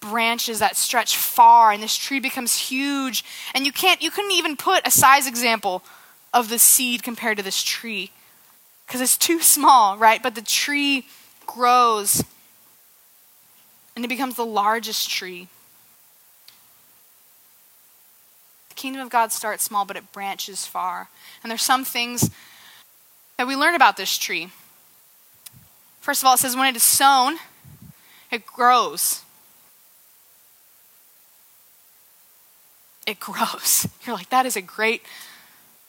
branches 0.00 0.60
that 0.60 0.76
stretch 0.76 1.16
far. 1.16 1.72
And 1.72 1.82
this 1.82 1.96
tree 1.96 2.20
becomes 2.20 2.56
huge. 2.56 3.24
And 3.54 3.66
you 3.66 3.72
can't, 3.72 4.00
you 4.00 4.10
couldn't 4.10 4.32
even 4.32 4.56
put 4.56 4.86
a 4.86 4.90
size 4.90 5.26
example 5.26 5.82
of 6.32 6.48
the 6.48 6.58
seed 6.58 7.02
compared 7.02 7.36
to 7.36 7.42
this 7.42 7.62
tree 7.62 8.10
because 8.86 9.00
it's 9.00 9.16
too 9.16 9.40
small, 9.40 9.96
right? 9.96 10.22
But 10.22 10.34
the 10.34 10.42
tree 10.42 11.06
grows 11.46 12.22
and 13.94 14.04
it 14.04 14.08
becomes 14.08 14.36
the 14.36 14.44
largest 14.44 15.10
tree. 15.10 15.48
The 18.68 18.74
kingdom 18.74 19.02
of 19.02 19.10
God 19.10 19.32
starts 19.32 19.64
small, 19.64 19.84
but 19.84 19.96
it 19.96 20.12
branches 20.12 20.66
far. 20.66 21.08
And 21.42 21.50
there's 21.50 21.62
some 21.62 21.84
things 21.84 22.30
that 23.36 23.46
we 23.46 23.56
learn 23.56 23.74
about 23.74 23.96
this 23.96 24.16
tree. 24.16 24.50
First 26.00 26.22
of 26.22 26.26
all, 26.26 26.34
it 26.34 26.38
says 26.38 26.56
when 26.56 26.68
it 26.68 26.76
is 26.76 26.82
sown, 26.82 27.36
it 28.30 28.46
grows. 28.46 29.22
It 33.06 33.20
grows. 33.20 33.88
You're 34.06 34.16
like, 34.16 34.30
that 34.30 34.46
is 34.46 34.56
a 34.56 34.62
great 34.62 35.02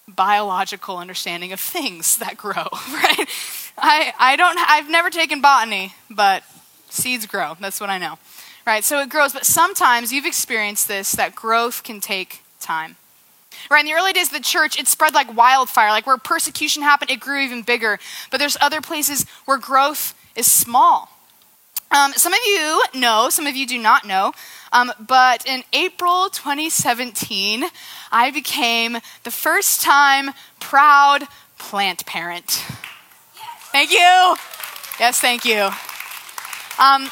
biological 0.08 0.98
understanding 0.98 1.54
of 1.54 1.60
things 1.60 2.18
that 2.18 2.38
grow, 2.38 2.54
right? 2.92 3.26
I, 3.78 4.14
I 4.20 4.36
don't, 4.36 4.58
I've 4.58 4.90
never 4.90 5.10
taken 5.10 5.42
botany, 5.42 5.94
but 6.10 6.44
seeds 6.90 7.26
grow. 7.26 7.56
That's 7.60 7.80
what 7.80 7.90
I 7.90 7.98
know, 7.98 8.20
right? 8.66 8.84
So 8.84 9.00
it 9.00 9.10
grows, 9.10 9.34
but 9.34 9.46
sometimes 9.46 10.12
you've 10.12 10.26
experienced 10.26 10.88
this 10.88 11.14
that 11.14 11.36
growth 11.36 11.84
can 11.84 12.00
take 12.00 12.42
time. 12.60 12.98
Right, 13.70 13.82
in 13.82 13.86
the 13.86 13.94
early 13.94 14.14
days 14.14 14.28
of 14.28 14.34
the 14.34 14.40
church, 14.40 14.80
it 14.80 14.88
spread 14.88 15.14
like 15.14 15.36
wildfire. 15.38 15.90
Like 15.90 16.08
where 16.08 16.18
persecution 16.18 16.82
happened, 16.82 17.12
it 17.12 17.20
grew 17.20 17.40
even 17.40 17.62
bigger. 17.62 18.00
But 18.32 18.40
there's 18.40 18.58
other 18.60 18.82
places 18.82 19.26
where 19.46 19.60
growth 19.60 20.16
is 20.36 20.52
small. 20.52 21.13
Um, 21.94 22.12
some 22.14 22.34
of 22.34 22.40
you 22.44 22.84
know, 22.96 23.30
some 23.30 23.46
of 23.46 23.56
you 23.56 23.68
do 23.68 23.78
not 23.78 24.04
know, 24.04 24.34
um, 24.72 24.92
but 25.00 25.46
in 25.46 25.64
April 25.74 26.28
2017, 26.28 27.66
I 28.12 28.32
became 28.32 28.98
the 29.24 29.30
first 29.30 29.82
time 29.82 30.32
proud 30.60 31.28
plant 31.60 32.04
parent. 32.08 32.64
Thank 33.72 33.92
you. 33.92 34.36
Yes, 35.00 35.20
thank 35.20 35.46
you. 35.46 35.66
Um, 36.80 37.12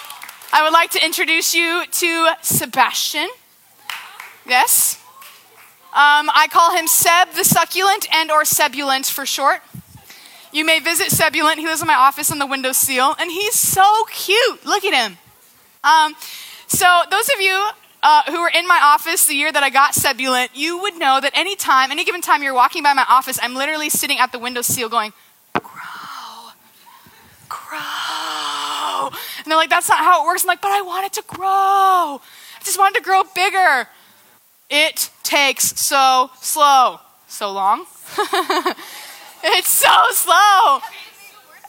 I 0.51 0.61
would 0.63 0.73
like 0.73 0.89
to 0.91 1.05
introduce 1.05 1.53
you 1.53 1.83
to 1.85 2.29
Sebastian. 2.41 3.29
Yes. 4.47 4.99
Um, 5.93 6.31
I 6.33 6.47
call 6.49 6.75
him 6.75 6.87
Seb 6.87 7.33
the 7.35 7.43
Succulent 7.43 8.07
and 8.11 8.31
or 8.31 8.41
Sebulent 8.45 9.11
for 9.11 9.27
short. 9.27 9.61
You 10.53 10.65
may 10.65 10.79
visit 10.79 11.07
Sebulent. 11.07 11.55
He 11.55 11.65
lives 11.65 11.81
in 11.81 11.87
my 11.87 11.95
office 11.95 12.29
on 12.29 12.39
the 12.39 12.45
window 12.45 12.73
seal, 12.73 13.15
and 13.17 13.31
he's 13.31 13.55
so 13.55 14.05
cute. 14.11 14.65
Look 14.65 14.83
at 14.83 14.93
him. 14.93 15.17
Um, 15.83 16.13
so 16.67 17.03
those 17.09 17.29
of 17.29 17.39
you 17.39 17.69
uh, 18.03 18.23
who 18.27 18.41
were 18.41 18.51
in 18.53 18.67
my 18.67 18.79
office 18.81 19.25
the 19.27 19.33
year 19.33 19.51
that 19.51 19.63
I 19.63 19.69
got 19.69 19.93
Sebulent, 19.93 20.49
you 20.53 20.81
would 20.81 20.97
know 20.97 21.19
that 21.21 21.31
any 21.35 21.55
time, 21.55 21.91
any 21.91 22.03
given 22.03 22.21
time 22.21 22.43
you're 22.43 22.53
walking 22.53 22.83
by 22.83 22.93
my 22.93 23.05
office, 23.07 23.39
I'm 23.41 23.55
literally 23.55 23.89
sitting 23.89 24.19
at 24.19 24.31
the 24.31 24.39
window 24.39 24.61
seal 24.61 24.89
going, 24.89 25.13
grow, 25.53 26.51
grow. 27.47 29.07
And 29.07 29.45
they're 29.45 29.57
like, 29.57 29.69
that's 29.69 29.87
not 29.87 29.99
how 29.99 30.23
it 30.23 30.27
works. 30.27 30.43
I'm 30.43 30.47
like, 30.47 30.61
but 30.61 30.71
I 30.71 30.81
want 30.81 31.05
it 31.05 31.13
to 31.13 31.23
grow. 31.27 31.47
I 31.47 32.63
just 32.63 32.77
want 32.77 32.95
it 32.95 32.99
to 32.99 33.05
grow 33.05 33.23
bigger. 33.35 33.87
It 34.69 35.09
takes 35.23 35.79
so 35.79 36.29
slow. 36.41 36.99
So 37.27 37.51
long. 37.51 37.85
it's 39.43 39.69
so 39.69 39.93
slow. 40.11 40.79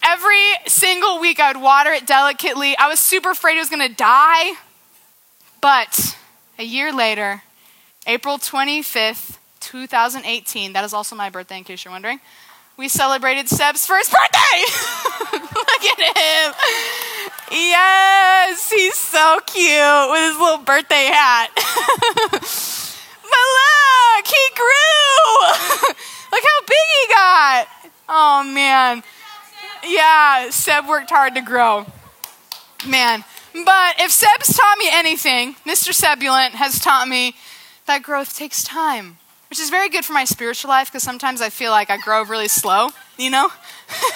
Every 0.03 0.53
single 0.67 1.21
week 1.21 1.41
I 1.41 1.53
would 1.53 1.63
water 1.63 1.91
it 1.91 2.07
delicately. 2.07 2.77
I 2.77 2.89
was 2.89 3.01
super 3.01 3.31
afraid 3.31 3.57
it 3.57 3.61
was 3.61 3.71
going 3.71 3.89
to 3.89 3.95
die. 3.95 4.53
But 5.61 6.17
a 6.59 6.65
year 6.65 6.93
later, 6.93 7.43
April 8.07 8.39
25th, 8.39 9.39
2018, 9.61 10.73
that 10.73 10.85
is 10.85 10.93
also 10.93 11.15
my 11.15 11.31
birthday 11.31 11.59
in 11.59 11.65
case 11.65 11.85
you're 11.85 11.93
wondering, 11.93 12.21
we 12.77 12.89
celebrated 12.89 13.49
Seb's 13.49 13.87
first 13.87 14.11
birthday. 14.11 15.39
Look 15.55 15.85
at 15.85 16.17
him. 16.17 16.55
Yes, 17.53 18.71
he's 18.71 18.95
so 18.95 19.39
cute 19.47 20.11
with 20.11 20.23
his 20.23 20.39
little 20.39 20.65
birthday 20.65 21.05
hat. 21.05 21.51
but 21.55 21.63
look, 23.53 24.27
he 24.27 24.49
grew. 24.57 25.69
look 26.33 26.43
how 26.43 26.61
big 26.67 26.77
he 27.01 27.15
got. 27.15 27.69
Oh, 28.09 28.53
man. 28.53 29.03
Yeah, 29.87 30.51
Seb 30.51 30.89
worked 30.89 31.11
hard 31.11 31.35
to 31.35 31.41
grow. 31.41 31.87
Man. 32.87 33.25
But 33.53 34.01
if 34.01 34.11
Seb's 34.11 34.57
taught 34.57 34.79
me 34.79 34.89
anything, 34.91 35.57
Mr. 35.67 35.93
Sebulent 35.93 36.53
has 36.53 36.79
taught 36.79 37.07
me 37.07 37.35
that 37.87 38.03
growth 38.03 38.37
takes 38.37 38.65
time, 38.65 39.19
which 39.51 39.61
is 39.61 39.69
very 39.69 39.91
good 39.91 40.05
for 40.05 40.15
my 40.15 40.25
spiritual 40.25 40.71
life 40.71 40.89
because 40.89 41.03
sometimes 41.03 41.43
I 41.43 41.51
feel 41.51 41.71
like 41.71 41.91
I 41.91 41.99
grow 41.99 42.25
really 42.25 42.49
slow, 42.49 42.89
you 43.19 43.31
know? 43.31 43.51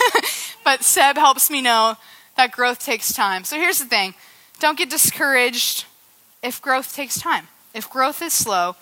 but 0.64 0.83
Seb 0.83 1.16
helps 1.16 1.50
me 1.50 1.61
know 1.61 1.96
that 2.37 2.52
growth 2.52 2.79
takes 2.79 3.12
time. 3.12 3.44
So 3.44 3.57
here's 3.57 3.79
the 3.79 3.85
thing 3.85 4.14
don't 4.59 4.79
get 4.79 4.88
discouraged 4.88 5.85
if 6.42 6.62
growth 6.62 6.94
takes 6.94 7.20
time. 7.20 7.48
If 7.74 7.90
growth 7.90 8.22
is 8.22 8.33
slow, 8.33 8.76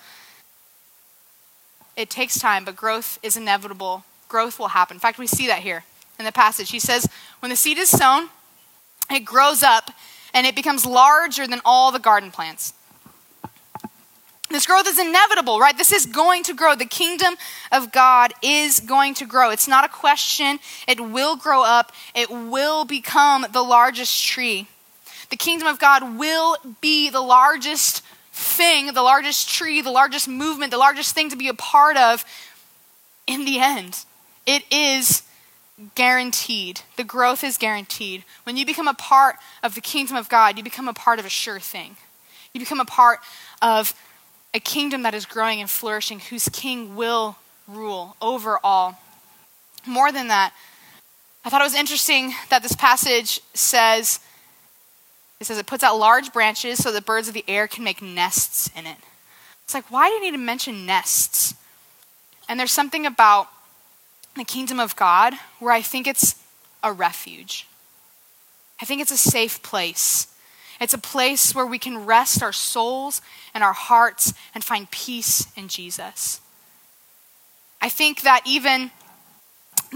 it 1.97 2.11
takes 2.11 2.39
time, 2.39 2.65
but 2.65 2.77
growth 2.77 3.19
is 3.23 3.37
inevitable. 3.37 4.05
Growth 4.29 4.59
will 4.59 4.69
happen. 4.69 4.97
In 4.97 5.01
fact, 5.01 5.19
we 5.19 5.27
see 5.27 5.47
that 5.47 5.61
here 5.61 5.85
in 6.19 6.25
the 6.25 6.33
passage. 6.33 6.71
He 6.71 6.79
says, 6.79 7.09
when 7.41 7.51
the 7.51 7.57
seed 7.57 7.79
is 7.79 7.89
sown, 7.89 8.29
it 9.11 9.21
grows 9.21 9.63
up 9.63 9.91
and 10.33 10.47
it 10.47 10.57
becomes 10.57 10.85
larger 10.85 11.47
than 11.47 11.61
all 11.65 11.93
the 11.93 11.99
garden 11.99 12.31
plants. 12.31 12.73
This 14.51 14.67
growth 14.67 14.87
is 14.87 14.99
inevitable, 14.99 15.59
right? 15.59 15.77
This 15.77 15.93
is 15.93 16.07
going 16.07 16.45
to 16.45 16.55
grow. 16.55 16.75
The 16.75 16.85
kingdom 16.85 17.35
of 17.73 17.91
God 17.91 18.33
is 18.43 18.79
going 18.79 19.15
to 19.15 19.27
grow. 19.27 19.51
It's 19.51 19.67
not 19.67 19.85
a 19.85 19.89
question. 19.89 20.59
It 20.87 21.01
will 21.01 21.37
grow 21.37 21.65
up, 21.65 21.93
it 22.15 22.31
will 22.31 22.85
become 22.85 23.47
the 23.53 23.63
largest 23.63 24.25
tree. 24.25 24.69
The 25.31 25.37
kingdom 25.37 25.67
of 25.67 25.79
God 25.79 26.19
will 26.19 26.57
be 26.81 27.11
the 27.11 27.21
largest 27.21 28.03
thing, 28.35 28.93
the 28.93 29.03
largest 29.03 29.49
tree, 29.49 29.81
the 29.81 29.93
largest 29.93 30.27
movement, 30.27 30.73
the 30.73 30.79
largest 30.79 31.15
thing 31.15 31.31
to 31.31 31.37
be 31.37 31.47
a 31.47 31.55
part 31.55 31.97
of 31.97 32.25
in 33.29 33.45
the 33.45 33.61
end. 33.61 34.05
It 34.45 34.65
is 34.73 35.23
guaranteed. 35.95 36.81
The 36.97 37.05
growth 37.05 37.45
is 37.45 37.57
guaranteed. 37.57 38.25
When 38.43 38.57
you 38.57 38.67
become 38.67 38.89
a 38.89 38.95
part 38.95 39.37
of 39.63 39.77
the 39.77 39.81
kingdom 39.81 40.17
of 40.17 40.29
God, 40.29 40.59
you 40.59 40.65
become 40.65 40.89
a 40.89 40.93
part 40.93 41.21
of 41.21 41.25
a 41.25 41.29
sure 41.31 41.61
thing. 41.61 41.97
You 42.53 42.61
become 42.61 42.81
a 42.81 42.85
part 42.85 43.21
of 43.63 43.95
a 44.53 44.59
kingdom 44.59 45.03
that 45.03 45.15
is 45.15 45.27
growing 45.27 45.61
and 45.61 45.71
flourishing, 45.71 46.19
whose 46.19 46.49
king 46.49 46.97
will 46.97 47.37
rule 47.69 48.17
over 48.21 48.59
all. 48.65 49.01
More 49.87 50.11
than 50.11 50.27
that, 50.29 50.53
I 51.45 51.51
thought 51.51 51.61
it 51.61 51.65
was 51.65 51.75
interesting 51.75 52.35
that 52.51 52.63
this 52.63 52.75
passage 52.75 53.41
says 53.53 54.19
it 55.45 55.49
says 55.49 55.59
it 55.59 55.67
puts 55.67 55.85
out 55.85 55.99
large 55.99 56.33
branches 56.33 56.83
so 56.83 56.91
the 56.91 57.03
birds 57.03 57.29
of 57.29 57.35
the 57.35 57.45
air 57.47 57.69
can 57.69 57.85
make 57.85 58.01
nests 58.01 58.71
in 58.75 58.87
it. 58.87 58.97
It's 59.65 59.75
like, 59.75 59.91
why 59.91 60.09
do 60.09 60.15
you 60.15 60.23
need 60.23 60.31
to 60.31 60.39
mention 60.39 60.87
nests? 60.87 61.55
And 62.49 62.59
there's 62.59 62.73
something 62.73 63.05
about 63.05 63.49
the 64.37 64.45
kingdom 64.45 64.81
of 64.81 64.97
God 64.97 65.35
where 65.59 65.73
I 65.73 65.83
think 65.83 66.07
it's 66.07 66.37
a 66.83 66.95
refuge. 66.95 67.67
I 68.81 68.87
think 68.87 69.03
it's 69.03 69.11
a 69.11 69.19
safe 69.19 69.63
place. 69.63 70.29
It's 70.81 70.95
a 70.95 70.99
place 70.99 71.55
where 71.55 71.67
we 71.67 71.79
can 71.79 72.07
rest 72.07 72.43
our 72.43 72.53
souls 72.53 73.21
and 73.53 73.63
our 73.63 73.75
hearts 73.75 74.33
and 74.55 74.65
find 74.65 74.91
peace 74.91 75.47
in 75.59 75.69
Jesus. 75.69 76.41
I 77.83 77.91
think 77.91 78.23
that 78.23 78.41
even 78.47 78.93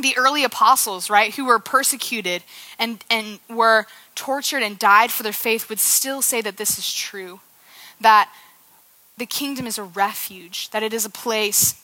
the 0.02 0.16
early 0.16 0.44
apostles, 0.44 1.10
right, 1.10 1.34
who 1.34 1.44
were 1.44 1.58
persecuted 1.58 2.42
and, 2.78 3.04
and 3.10 3.38
were 3.48 3.86
tortured 4.14 4.62
and 4.62 4.78
died 4.78 5.10
for 5.10 5.22
their 5.22 5.32
faith, 5.32 5.68
would 5.68 5.80
still 5.80 6.22
say 6.22 6.40
that 6.40 6.56
this 6.56 6.78
is 6.78 6.92
true. 6.92 7.40
That 8.00 8.30
the 9.16 9.26
kingdom 9.26 9.66
is 9.66 9.78
a 9.78 9.82
refuge, 9.82 10.70
that 10.70 10.82
it 10.82 10.92
is 10.92 11.04
a 11.04 11.10
place 11.10 11.74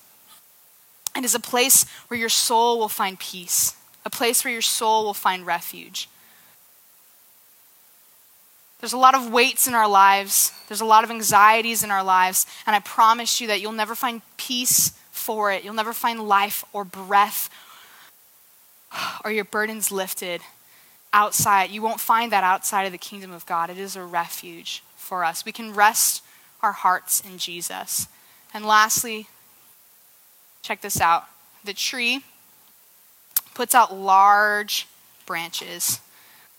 it 1.17 1.25
is 1.25 1.35
a 1.35 1.41
place 1.41 1.85
where 2.09 2.19
your 2.19 2.29
soul 2.29 2.79
will 2.79 2.89
find 2.89 3.19
peace, 3.19 3.77
a 4.05 4.11
place 4.11 4.45
where 4.45 4.53
your 4.53 4.63
soul 4.63 5.05
will 5.05 5.15
find 5.15 5.47
refuge. 5.47 6.09
There's 8.81 8.93
a 8.93 8.99
lot 8.99 9.15
of 9.15 9.33
weights 9.33 9.67
in 9.69 9.75
our 9.75 9.89
lives, 9.89 10.53
there's 10.69 10.81
a 10.81 10.85
lot 10.85 11.05
of 11.05 11.11
anxieties 11.11 11.85
in 11.85 11.91
our 11.91 12.03
lives, 12.03 12.47
and 12.67 12.75
I 12.75 12.81
promise 12.81 13.41
you 13.41 13.47
that 13.47 13.61
you'll 13.61 13.73
never 13.73 13.95
find 13.95 14.23
peace 14.37 14.91
for 15.13 15.53
it. 15.53 15.65
You'll 15.65 15.75
never 15.75 15.93
find 15.93 16.29
life 16.29 16.65
or 16.73 16.85
breath 16.85 17.49
or 19.25 19.31
your 19.31 19.45
burdens 19.45 19.91
lifted 19.93 20.41
outside. 21.13 21.71
You 21.71 21.83
won't 21.83 22.01
find 22.01 22.33
that 22.33 22.45
outside 22.45 22.85
of 22.85 22.93
the 22.93 22.99
kingdom 22.99 23.33
of 23.33 23.47
God. 23.47 23.71
It 23.71 23.79
is 23.79 23.97
a 23.97 24.05
refuge 24.05 24.83
for 24.97 25.25
us. 25.25 25.45
We 25.45 25.53
can 25.53 25.73
rest 25.73 26.23
our 26.63 26.73
hearts 26.73 27.21
in 27.21 27.39
Jesus. 27.39 28.09
And 28.53 28.65
lastly, 28.65 29.29
Check 30.65 30.81
this 30.81 30.99
out. 30.99 31.27
the 31.63 31.75
tree 31.75 32.25
puts 33.53 33.75
out 33.75 33.95
large 33.95 34.89
branches. 35.27 36.01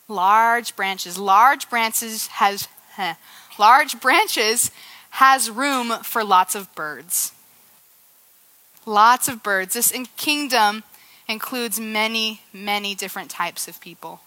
Large 0.07 0.75
branches. 0.75 1.17
Large 1.17 1.71
branches 1.71 2.27
has 2.27 2.67
heh, 2.97 3.15
large 3.57 3.99
branches 3.99 4.69
has 5.09 5.49
room 5.49 5.89
for 6.03 6.23
lots 6.23 6.53
of 6.53 6.73
birds. 6.75 7.31
Lots 8.85 9.27
of 9.27 9.41
birds. 9.41 9.73
This 9.73 9.89
in 9.89 10.05
kingdom 10.17 10.83
includes 11.27 11.79
many, 11.79 12.41
many 12.53 12.95
different 12.95 13.29
types 13.29 13.67
of 13.67 13.79
people. 13.81 14.21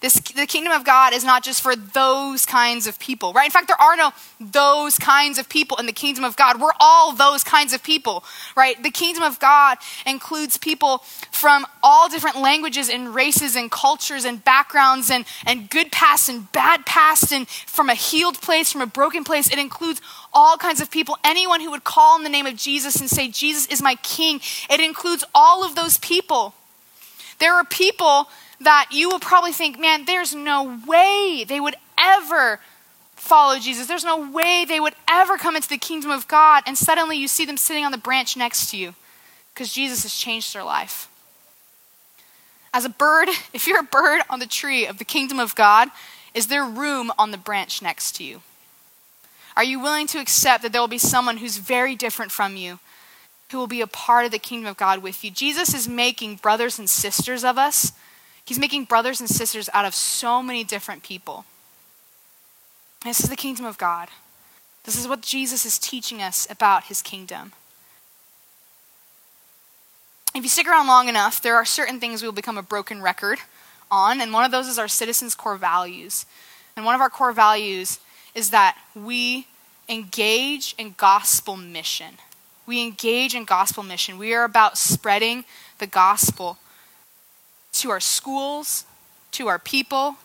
This, 0.00 0.14
the 0.14 0.46
kingdom 0.46 0.72
of 0.72 0.84
God 0.84 1.14
is 1.14 1.24
not 1.24 1.42
just 1.42 1.62
for 1.62 1.74
those 1.74 2.44
kinds 2.44 2.86
of 2.86 2.98
people, 2.98 3.32
right? 3.32 3.46
In 3.46 3.50
fact, 3.50 3.68
there 3.68 3.80
are 3.80 3.96
no 3.96 4.12
those 4.38 4.98
kinds 4.98 5.38
of 5.38 5.48
people 5.48 5.78
in 5.78 5.86
the 5.86 5.92
kingdom 5.92 6.24
of 6.24 6.36
God. 6.36 6.60
We're 6.60 6.72
all 6.78 7.14
those 7.14 7.42
kinds 7.42 7.72
of 7.72 7.82
people, 7.82 8.22
right? 8.54 8.80
The 8.82 8.90
kingdom 8.90 9.22
of 9.22 9.40
God 9.40 9.78
includes 10.04 10.58
people 10.58 10.98
from 11.30 11.66
all 11.82 12.10
different 12.10 12.38
languages 12.38 12.90
and 12.90 13.14
races 13.14 13.56
and 13.56 13.70
cultures 13.70 14.26
and 14.26 14.44
backgrounds 14.44 15.10
and, 15.10 15.24
and 15.46 15.70
good 15.70 15.90
past 15.90 16.28
and 16.28 16.52
bad 16.52 16.84
past 16.84 17.32
and 17.32 17.48
from 17.48 17.88
a 17.88 17.94
healed 17.94 18.40
place, 18.42 18.72
from 18.72 18.82
a 18.82 18.86
broken 18.86 19.24
place. 19.24 19.50
It 19.50 19.58
includes 19.58 20.02
all 20.34 20.56
kinds 20.56 20.80
of 20.80 20.90
people. 20.90 21.16
Anyone 21.24 21.60
who 21.60 21.70
would 21.70 21.84
call 21.84 22.16
in 22.16 22.24
the 22.24 22.28
name 22.28 22.46
of 22.46 22.56
Jesus 22.56 23.00
and 23.00 23.08
say, 23.08 23.28
Jesus 23.28 23.66
is 23.66 23.80
my 23.80 23.94
king. 23.96 24.40
It 24.68 24.80
includes 24.80 25.24
all 25.34 25.64
of 25.64 25.74
those 25.74 25.98
people. 25.98 26.54
There 27.38 27.54
are 27.54 27.64
people 27.64 28.28
that 28.60 28.88
you 28.90 29.08
will 29.08 29.20
probably 29.20 29.52
think, 29.52 29.78
man, 29.78 30.04
there's 30.04 30.34
no 30.34 30.80
way 30.86 31.44
they 31.46 31.60
would 31.60 31.76
ever 31.98 32.60
follow 33.16 33.58
Jesus. 33.58 33.86
There's 33.86 34.04
no 34.04 34.30
way 34.30 34.64
they 34.64 34.80
would 34.80 34.94
ever 35.08 35.36
come 35.38 35.56
into 35.56 35.68
the 35.68 35.78
kingdom 35.78 36.10
of 36.10 36.28
God. 36.28 36.62
And 36.66 36.76
suddenly 36.76 37.16
you 37.16 37.28
see 37.28 37.44
them 37.44 37.56
sitting 37.56 37.84
on 37.84 37.92
the 37.92 37.98
branch 37.98 38.36
next 38.36 38.70
to 38.70 38.76
you 38.76 38.94
because 39.52 39.72
Jesus 39.72 40.02
has 40.02 40.14
changed 40.14 40.54
their 40.54 40.64
life. 40.64 41.08
As 42.72 42.84
a 42.84 42.90
bird, 42.90 43.28
if 43.52 43.66
you're 43.66 43.80
a 43.80 43.84
bird 43.84 44.22
on 44.28 44.40
the 44.40 44.46
tree 44.46 44.86
of 44.86 44.98
the 44.98 45.04
kingdom 45.04 45.38
of 45.38 45.54
God, 45.54 45.88
is 46.34 46.48
there 46.48 46.64
room 46.64 47.12
on 47.18 47.30
the 47.30 47.38
branch 47.38 47.80
next 47.80 48.16
to 48.16 48.24
you? 48.24 48.42
Are 49.56 49.64
you 49.64 49.78
willing 49.78 50.06
to 50.08 50.18
accept 50.18 50.62
that 50.62 50.72
there 50.72 50.80
will 50.80 50.88
be 50.88 50.98
someone 50.98 51.36
who's 51.38 51.58
very 51.58 51.94
different 51.94 52.32
from 52.32 52.56
you, 52.56 52.80
who 53.50 53.58
will 53.58 53.66
be 53.66 53.80
a 53.80 53.86
part 53.86 54.24
of 54.24 54.32
the 54.32 54.38
kingdom 54.38 54.68
of 54.68 54.76
God 54.76 55.02
with 55.02 55.22
you? 55.24 55.30
Jesus 55.30 55.74
is 55.74 55.86
making 55.88 56.36
brothers 56.36 56.78
and 56.78 56.90
sisters 56.90 57.44
of 57.44 57.56
us 57.56 57.92
He's 58.44 58.58
making 58.58 58.84
brothers 58.84 59.20
and 59.20 59.28
sisters 59.28 59.70
out 59.72 59.84
of 59.84 59.94
so 59.94 60.42
many 60.42 60.64
different 60.64 61.02
people. 61.02 61.46
This 63.02 63.20
is 63.20 63.30
the 63.30 63.36
kingdom 63.36 63.64
of 63.64 63.78
God. 63.78 64.08
This 64.84 64.98
is 64.98 65.08
what 65.08 65.22
Jesus 65.22 65.64
is 65.64 65.78
teaching 65.78 66.20
us 66.20 66.46
about 66.50 66.84
his 66.84 67.00
kingdom. 67.00 67.52
If 70.34 70.42
you 70.42 70.48
stick 70.48 70.66
around 70.66 70.88
long 70.88 71.08
enough, 71.08 71.40
there 71.40 71.54
are 71.54 71.64
certain 71.64 72.00
things 72.00 72.20
we 72.20 72.28
will 72.28 72.32
become 72.32 72.58
a 72.58 72.62
broken 72.62 73.00
record 73.00 73.38
on, 73.90 74.20
and 74.20 74.32
one 74.32 74.44
of 74.44 74.50
those 74.50 74.68
is 74.68 74.78
our 74.78 74.88
citizens' 74.88 75.34
core 75.34 75.56
values. 75.56 76.26
And 76.76 76.84
one 76.84 76.94
of 76.94 77.00
our 77.00 77.10
core 77.10 77.32
values 77.32 77.98
is 78.34 78.50
that 78.50 78.76
we 78.94 79.46
engage 79.88 80.74
in 80.78 80.94
gospel 80.96 81.56
mission. 81.56 82.18
We 82.66 82.82
engage 82.82 83.34
in 83.34 83.44
gospel 83.44 83.82
mission. 83.82 84.18
We 84.18 84.34
are 84.34 84.44
about 84.44 84.78
spreading 84.78 85.44
the 85.78 85.86
gospel 85.86 86.58
to 87.74 87.90
our 87.90 88.00
schools, 88.00 88.84
to 89.32 89.48
our 89.48 89.58
people, 89.58 90.16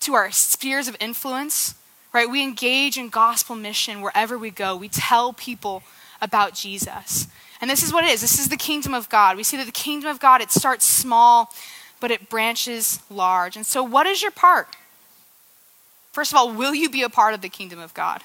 to 0.00 0.14
our 0.14 0.30
spheres 0.30 0.88
of 0.88 0.96
influence, 1.00 1.74
right? 2.12 2.28
We 2.30 2.42
engage 2.42 2.98
in 2.98 3.08
gospel 3.08 3.56
mission 3.56 4.02
wherever 4.02 4.36
we 4.36 4.50
go. 4.50 4.76
We 4.76 4.88
tell 4.88 5.32
people 5.32 5.82
about 6.20 6.54
Jesus. 6.54 7.28
And 7.60 7.70
this 7.70 7.82
is 7.82 7.92
what 7.92 8.04
it 8.04 8.10
is. 8.10 8.20
This 8.20 8.38
is 8.38 8.48
the 8.48 8.56
kingdom 8.56 8.92
of 8.92 9.08
God. 9.08 9.36
We 9.36 9.44
see 9.44 9.56
that 9.56 9.66
the 9.66 9.72
kingdom 9.72 10.10
of 10.10 10.20
God, 10.20 10.40
it 10.40 10.50
starts 10.50 10.84
small, 10.84 11.50
but 12.00 12.10
it 12.10 12.28
branches 12.28 13.00
large. 13.08 13.56
And 13.56 13.64
so 13.64 13.82
what 13.82 14.06
is 14.06 14.20
your 14.20 14.32
part? 14.32 14.68
First 16.12 16.32
of 16.32 16.38
all, 16.38 16.52
will 16.52 16.74
you 16.74 16.90
be 16.90 17.02
a 17.02 17.08
part 17.08 17.34
of 17.34 17.40
the 17.40 17.48
kingdom 17.48 17.78
of 17.78 17.94
God? 17.94 18.22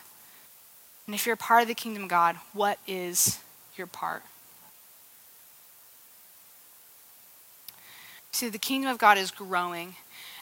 And 1.05 1.15
if 1.15 1.25
you're 1.25 1.35
a 1.35 1.38
part 1.38 1.61
of 1.61 1.69
the 1.69 1.73
kingdom 1.73 2.03
of 2.03 2.09
God, 2.09 2.35
what 2.53 2.79
is 2.85 3.39
your 3.77 3.88
part? 3.88 4.23
See, 8.33 8.49
the 8.49 8.59
kingdom 8.59 8.91
of 8.91 8.97
God 8.97 9.17
is 9.17 9.31
growing, 9.31 9.95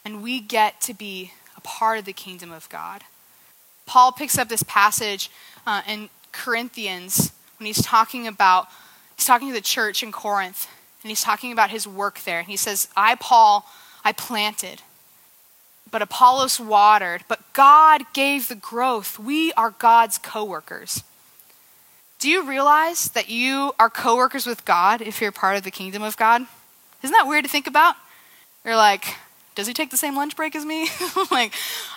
and 0.04 0.22
we 0.22 0.40
get 0.40 0.80
to 0.82 0.92
be 0.92 1.32
a 1.56 1.60
part 1.60 1.98
of 1.98 2.04
the 2.04 2.12
kingdom 2.12 2.50
of 2.50 2.68
God. 2.68 3.02
Paul 3.86 4.10
picks 4.10 4.36
up 4.36 4.48
this 4.48 4.64
passage 4.64 5.30
uh, 5.66 5.82
in 5.88 6.10
Corinthians 6.32 7.32
when 7.58 7.66
he's 7.66 7.80
talking 7.80 8.26
about, 8.26 8.66
he's 9.16 9.24
talking 9.24 9.48
to 9.48 9.54
the 9.54 9.60
church 9.60 10.02
in 10.02 10.12
Corinth, 10.12 10.68
and 11.02 11.10
he's 11.10 11.22
talking 11.22 11.52
about 11.52 11.70
his 11.70 11.86
work 11.86 12.20
there. 12.24 12.40
And 12.40 12.48
he 12.48 12.56
says, 12.56 12.88
I, 12.96 13.14
Paul, 13.14 13.64
I 14.04 14.12
planted, 14.12 14.82
but 15.90 16.02
Apollos 16.02 16.58
watered, 16.58 17.24
but 17.28 17.40
God 17.52 18.02
gave 18.12 18.48
the 18.48 18.54
growth. 18.54 19.18
We 19.18 19.52
are 19.52 19.70
God's 19.70 20.18
co 20.18 20.44
workers. 20.44 21.02
Do 22.18 22.30
you 22.30 22.42
realize 22.48 23.08
that 23.10 23.28
you 23.28 23.72
are 23.78 23.90
co 23.90 24.16
workers 24.16 24.46
with 24.46 24.64
God 24.64 25.00
if 25.00 25.20
you're 25.20 25.32
part 25.32 25.56
of 25.56 25.62
the 25.62 25.70
kingdom 25.70 26.02
of 26.02 26.16
God? 26.16 26.42
Isn't 27.02 27.14
that 27.14 27.28
weird 27.28 27.44
to 27.44 27.50
think 27.50 27.66
about? 27.66 27.94
You're 28.64 28.76
like, 28.76 29.04
does 29.54 29.66
he 29.66 29.74
take 29.74 29.90
the 29.90 29.96
same 29.96 30.16
lunch 30.16 30.36
break 30.36 30.54
as 30.54 30.64
me? 30.64 30.88
like, 31.30 31.52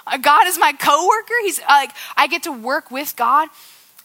uh, 0.08 0.18
God 0.18 0.48
is 0.48 0.58
my 0.60 0.74
coworker. 0.74 1.34
He's 1.44 1.60
like, 1.62 1.92
I 2.16 2.28
get 2.28 2.44
to 2.44 2.52
work 2.52 2.92
with 2.92 3.16
God. 3.16 3.50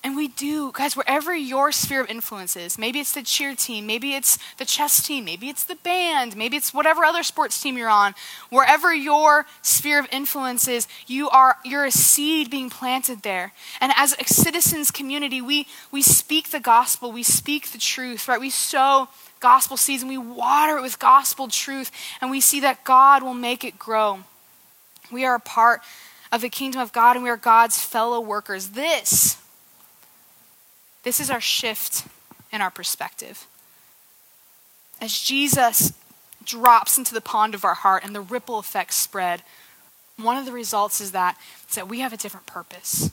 And 0.04 0.16
we 0.16 0.28
do, 0.28 0.70
guys, 0.70 0.98
wherever 0.98 1.34
your 1.34 1.72
sphere 1.72 2.02
of 2.02 2.10
influence 2.10 2.56
is, 2.56 2.76
maybe 2.76 3.00
it's 3.00 3.12
the 3.12 3.22
cheer 3.22 3.54
team, 3.54 3.86
maybe 3.86 4.12
it's 4.12 4.38
the 4.58 4.66
chess 4.66 5.02
team, 5.02 5.24
maybe 5.24 5.48
it's 5.48 5.64
the 5.64 5.76
band, 5.76 6.36
maybe 6.36 6.58
it's 6.58 6.74
whatever 6.74 7.06
other 7.06 7.22
sports 7.22 7.58
team 7.58 7.78
you're 7.78 7.88
on, 7.88 8.14
wherever 8.50 8.94
your 8.94 9.46
sphere 9.62 9.98
of 9.98 10.06
influence 10.12 10.68
is, 10.68 10.86
you 11.06 11.30
are 11.30 11.56
you're 11.64 11.86
a 11.86 11.90
seed 11.90 12.50
being 12.50 12.68
planted 12.68 13.22
there. 13.22 13.54
And 13.80 13.92
as 13.96 14.14
a 14.20 14.24
citizens 14.24 14.90
community, 14.90 15.40
we 15.40 15.66
we 15.90 16.02
speak 16.02 16.50
the 16.50 16.60
gospel, 16.60 17.10
we 17.10 17.22
speak 17.22 17.72
the 17.72 17.78
truth, 17.78 18.28
right? 18.28 18.38
We 18.38 18.50
sow 18.50 19.08
gospel 19.40 19.78
seeds 19.78 20.02
and 20.02 20.10
we 20.10 20.18
water 20.18 20.76
it 20.76 20.82
with 20.82 20.98
gospel 20.98 21.48
truth 21.48 21.90
and 22.20 22.30
we 22.30 22.42
see 22.42 22.60
that 22.60 22.84
God 22.84 23.22
will 23.22 23.32
make 23.32 23.64
it 23.64 23.78
grow. 23.78 24.18
We 25.10 25.24
are 25.24 25.36
a 25.36 25.40
part 25.40 25.80
of 26.30 26.42
the 26.42 26.50
kingdom 26.50 26.82
of 26.82 26.92
God 26.92 27.16
and 27.16 27.24
we 27.24 27.30
are 27.30 27.38
God's 27.38 27.78
fellow 27.82 28.20
workers. 28.20 28.70
This, 28.70 29.38
this 31.04 31.20
is 31.20 31.30
our 31.30 31.40
shift 31.40 32.06
in 32.52 32.60
our 32.60 32.70
perspective. 32.70 33.46
As 35.00 35.18
Jesus 35.18 35.92
drops 36.44 36.98
into 36.98 37.14
the 37.14 37.20
pond 37.20 37.54
of 37.54 37.64
our 37.64 37.74
heart 37.74 38.04
and 38.04 38.14
the 38.14 38.20
ripple 38.20 38.58
effects 38.58 38.96
spread, 38.96 39.42
one 40.16 40.36
of 40.36 40.46
the 40.46 40.52
results 40.52 41.00
is 41.00 41.12
that, 41.12 41.36
is 41.68 41.74
that 41.74 41.88
we 41.88 42.00
have 42.00 42.12
a 42.12 42.16
different 42.16 42.46
purpose. 42.46 43.10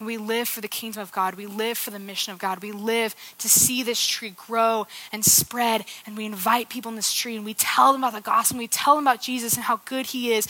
We 0.00 0.18
live 0.18 0.48
for 0.48 0.60
the 0.60 0.68
kingdom 0.68 1.02
of 1.02 1.12
God. 1.12 1.36
We 1.36 1.46
live 1.46 1.78
for 1.78 1.90
the 1.90 1.98
mission 1.98 2.32
of 2.32 2.38
God. 2.38 2.62
We 2.62 2.72
live 2.72 3.14
to 3.38 3.48
see 3.48 3.82
this 3.82 4.04
tree 4.04 4.34
grow 4.36 4.86
and 5.12 5.24
spread. 5.24 5.84
And 6.04 6.16
we 6.16 6.26
invite 6.26 6.68
people 6.68 6.90
in 6.90 6.96
this 6.96 7.12
tree 7.12 7.36
and 7.36 7.44
we 7.44 7.54
tell 7.54 7.92
them 7.92 8.02
about 8.02 8.14
the 8.14 8.20
gospel. 8.20 8.56
And 8.56 8.62
We 8.62 8.68
tell 8.68 8.96
them 8.96 9.04
about 9.04 9.22
Jesus 9.22 9.54
and 9.54 9.64
how 9.64 9.80
good 9.84 10.06
he 10.06 10.32
is. 10.32 10.48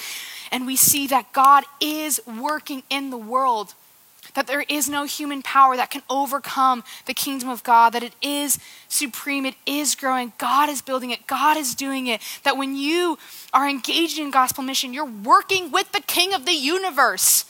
And 0.51 0.67
we 0.67 0.77
see 0.77 1.07
that 1.09 1.33
God 1.33 1.65
is 1.81 2.21
working 2.27 2.83
in 2.91 3.11
the 3.11 3.19
world. 3.19 3.75
That 4.35 4.47
there 4.47 4.65
is 4.69 4.89
no 4.89 5.05
human 5.05 5.43
power 5.43 5.77
that 5.77 5.91
can 5.91 6.03
overcome 6.11 6.83
the 7.07 7.15
kingdom 7.15 7.49
of 7.49 7.63
God, 7.63 7.93
that 7.93 8.03
it 8.03 8.15
is 8.21 8.59
supreme, 8.89 9.47
it 9.47 9.55
is 9.65 9.95
growing. 9.95 10.33
God 10.39 10.69
is 10.69 10.83
building 10.83 11.11
it, 11.11 11.27
God 11.27 11.57
is 11.57 11.75
doing 11.75 12.07
it. 12.09 12.21
That 12.43 12.57
when 12.57 12.77
you 12.77 13.19
are 13.53 13.69
engaged 13.69 14.19
in 14.19 14.31
gospel 14.31 14.65
mission, 14.65 14.93
you're 14.93 15.05
working 15.05 15.71
with 15.71 15.93
the 15.93 16.01
king 16.01 16.35
of 16.35 16.47
the 16.47 16.53
universe. 16.53 17.45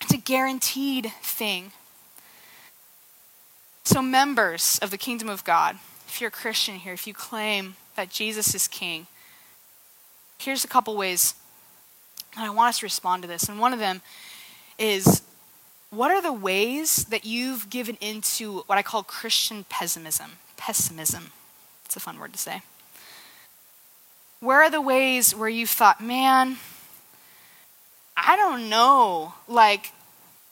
It's 0.00 0.14
a 0.14 0.18
guaranteed 0.18 1.12
thing. 1.22 1.72
So, 3.84 4.00
members 4.00 4.78
of 4.82 4.90
the 4.90 4.98
kingdom 4.98 5.28
of 5.28 5.42
God, 5.42 5.76
if 6.06 6.20
you're 6.20 6.28
a 6.28 6.30
Christian 6.30 6.76
here, 6.76 6.92
if 6.92 7.06
you 7.06 7.14
claim 7.14 7.74
that 7.96 8.10
Jesus 8.10 8.54
is 8.54 8.68
king, 8.68 9.08
here's 10.38 10.64
a 10.64 10.68
couple 10.68 10.96
ways 10.96 11.34
that 12.36 12.44
I 12.44 12.50
want 12.50 12.68
us 12.68 12.78
to 12.78 12.86
respond 12.86 13.22
to 13.22 13.28
this. 13.28 13.48
And 13.48 13.58
one 13.58 13.72
of 13.72 13.78
them 13.78 14.00
is 14.78 15.22
what 15.90 16.10
are 16.10 16.22
the 16.22 16.32
ways 16.32 17.04
that 17.06 17.24
you've 17.24 17.68
given 17.68 17.96
into 18.00 18.60
what 18.66 18.78
I 18.78 18.82
call 18.82 19.02
Christian 19.02 19.64
pessimism? 19.68 20.32
Pessimism. 20.56 21.32
It's 21.84 21.96
a 21.96 22.00
fun 22.00 22.18
word 22.18 22.32
to 22.32 22.38
say. 22.38 22.62
Where 24.38 24.62
are 24.62 24.70
the 24.70 24.80
ways 24.80 25.34
where 25.34 25.48
you've 25.48 25.70
thought, 25.70 26.00
man, 26.00 26.56
I 28.16 28.36
don't 28.36 28.68
know. 28.68 29.34
Like, 29.48 29.92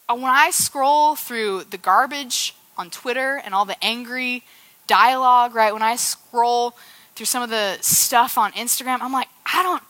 uh, 0.09 0.16
when 0.16 0.24
I 0.24 0.51
scroll 0.51 1.14
through 1.14 1.64
the 1.64 1.78
garbage 1.78 2.55
on 2.76 2.91
Twitter 2.91 3.41
and 3.45 3.55
all 3.55 3.64
the 3.64 3.82
angry 3.82 4.43
dialogue, 4.86 5.55
right? 5.55 5.72
When 5.72 5.82
I 5.82 5.97
scroll 5.97 6.74
through 7.14 7.26
some 7.26 7.43
of 7.43 7.51
the 7.51 7.78
stuff 7.80 8.36
on 8.36 8.53
Instagram, 8.53 8.99
I'm 9.01 9.12
like, 9.12 9.28
I 9.47 9.62
don't, 9.62 9.82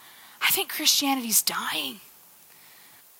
I 0.42 0.50
think 0.50 0.68
Christianity's 0.68 1.40
dying. 1.40 2.00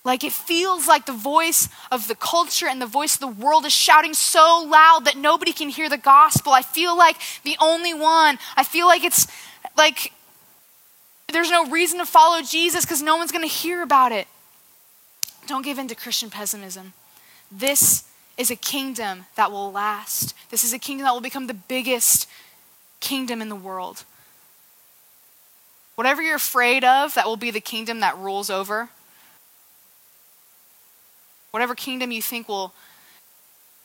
Like 0.05 0.25
it 0.25 0.33
feels 0.33 0.87
like 0.87 1.07
the 1.07 1.13
voice 1.13 1.69
of 1.91 2.09
the 2.09 2.15
culture 2.15 2.67
and 2.67 2.81
the 2.81 2.87
voice 2.87 3.15
of 3.15 3.21
the 3.21 3.27
world 3.45 3.67
is 3.67 3.73
shouting 3.73 4.15
so 4.15 4.65
loud 4.67 5.05
that 5.05 5.17
nobody 5.17 5.53
can 5.53 5.69
hear 5.69 5.89
the 5.89 5.99
gospel. 5.99 6.53
I 6.53 6.63
feel 6.63 6.97
like 6.97 7.17
the 7.45 7.57
only 7.61 7.93
one. 7.93 8.39
I 8.57 8.65
feel 8.65 8.87
like 8.87 9.05
it's 9.05 9.27
like 9.77 10.13
there's 11.33 11.51
no 11.51 11.67
reason 11.67 11.99
to 11.99 12.07
follow 12.07 12.43
Jesus 12.43 12.85
because 12.85 13.03
no 13.03 13.17
one's 13.17 13.33
going 13.33 13.47
to 13.47 13.55
hear 13.55 13.83
about 13.83 14.13
it. 14.13 14.27
Don't 15.47 15.63
give 15.63 15.79
in 15.79 15.89
to 15.89 15.95
Christian 15.95 16.31
pessimism. 16.31 16.95
This 17.51 18.05
is 18.37 18.51
a 18.51 18.57
kingdom 18.57 19.27
that 19.35 19.51
will 19.51 19.73
last. 19.73 20.35
This 20.51 20.65
is 20.65 20.73
a 20.73 20.79
kingdom 20.79 21.05
that 21.05 21.13
will 21.13 21.21
become 21.21 21.49
the 21.49 21.55
biggest 21.55 22.29
kingdom 23.01 23.43
in 23.43 23.49
the 23.49 23.57
world. 23.57 24.05
Whatever 25.97 26.23
you're 26.23 26.37
afraid 26.37 26.85
of, 26.85 27.15
that 27.15 27.27
will 27.27 27.37
be 27.37 27.51
the 27.51 27.61
kingdom 27.61 28.01
that 28.01 28.17
rules 28.17 28.49
over. 28.49 28.91
Whatever 31.51 31.75
kingdom 31.75 32.13
you 32.13 32.23
think 32.23 32.49
will 32.49 32.75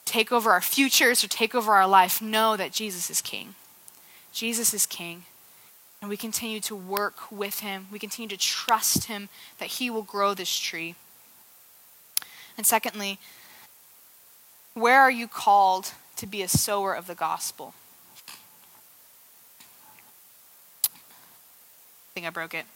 take 0.04 0.30
over 0.30 0.50
our 0.50 0.60
futures 0.60 1.24
or 1.24 1.28
take 1.28 1.54
over 1.54 1.72
our 1.72 1.86
life, 1.86 2.20
know 2.20 2.56
that 2.56 2.72
Jesus 2.72 3.10
is 3.10 3.20
king. 3.20 3.54
Jesus 4.32 4.74
is 4.74 4.86
king. 4.86 5.24
And 6.00 6.10
we 6.10 6.16
continue 6.16 6.60
to 6.60 6.76
work 6.76 7.30
with 7.30 7.60
him. 7.60 7.86
We 7.90 7.98
continue 7.98 8.28
to 8.28 8.36
trust 8.36 9.04
him 9.04 9.30
that 9.58 9.68
he 9.68 9.88
will 9.88 10.02
grow 10.02 10.34
this 10.34 10.58
tree. 10.58 10.94
And 12.58 12.66
secondly, 12.66 13.18
where 14.74 15.00
are 15.00 15.10
you 15.10 15.26
called 15.26 15.92
to 16.16 16.26
be 16.26 16.42
a 16.42 16.48
sower 16.48 16.92
of 16.92 17.06
the 17.06 17.14
gospel? 17.14 17.74
I 20.84 22.10
think 22.12 22.26
I 22.26 22.30
broke 22.30 22.54
it. 22.54 22.66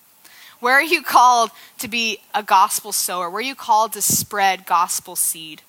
Where 0.60 0.74
are 0.74 0.82
you 0.82 1.02
called 1.02 1.50
to 1.78 1.88
be 1.88 2.18
a 2.34 2.42
gospel 2.42 2.92
sower? 2.92 3.30
Where 3.30 3.38
are 3.38 3.42
you 3.42 3.54
called 3.54 3.92
to 3.92 4.02
spread 4.02 4.66
gospel 4.66 5.14
seed? 5.14 5.62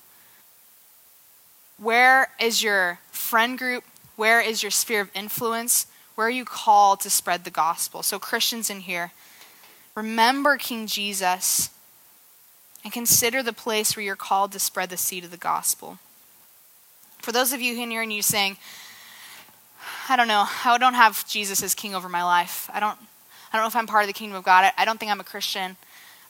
Where 1.78 2.30
is 2.40 2.62
your 2.62 2.98
friend 3.10 3.56
group? 3.56 3.84
Where 4.16 4.40
is 4.40 4.62
your 4.62 4.70
sphere 4.70 5.00
of 5.00 5.10
influence? 5.14 5.86
Where 6.14 6.26
are 6.26 6.30
you 6.30 6.44
called 6.44 7.00
to 7.00 7.10
spread 7.10 7.44
the 7.44 7.50
gospel? 7.50 8.02
So, 8.02 8.18
Christians 8.18 8.68
in 8.68 8.80
here, 8.80 9.12
remember 9.94 10.56
King 10.58 10.86
Jesus 10.86 11.70
and 12.84 12.92
consider 12.92 13.42
the 13.42 13.52
place 13.52 13.96
where 13.96 14.04
you're 14.04 14.16
called 14.16 14.52
to 14.52 14.58
spread 14.58 14.90
the 14.90 14.96
seed 14.96 15.24
of 15.24 15.30
the 15.30 15.36
gospel. 15.36 15.98
For 17.18 17.32
those 17.32 17.52
of 17.52 17.60
you 17.60 17.80
in 17.80 17.90
here 17.90 18.02
and 18.02 18.12
you 18.12 18.22
saying, 18.22 18.56
I 20.08 20.16
don't 20.16 20.28
know, 20.28 20.46
I 20.64 20.76
don't 20.78 20.94
have 20.94 21.26
Jesus 21.28 21.62
as 21.62 21.74
king 21.74 21.94
over 21.94 22.08
my 22.08 22.24
life. 22.24 22.68
I 22.72 22.80
don't 22.80 22.98
I 23.52 23.56
don't 23.56 23.64
know 23.64 23.68
if 23.68 23.76
I'm 23.76 23.86
part 23.86 24.04
of 24.04 24.06
the 24.06 24.12
kingdom 24.12 24.36
of 24.36 24.44
God. 24.44 24.72
I, 24.76 24.84
don't 24.84 24.98
think 25.00 25.10
I'm 25.10 25.20
a 25.20 25.24
Christian. 25.24 25.76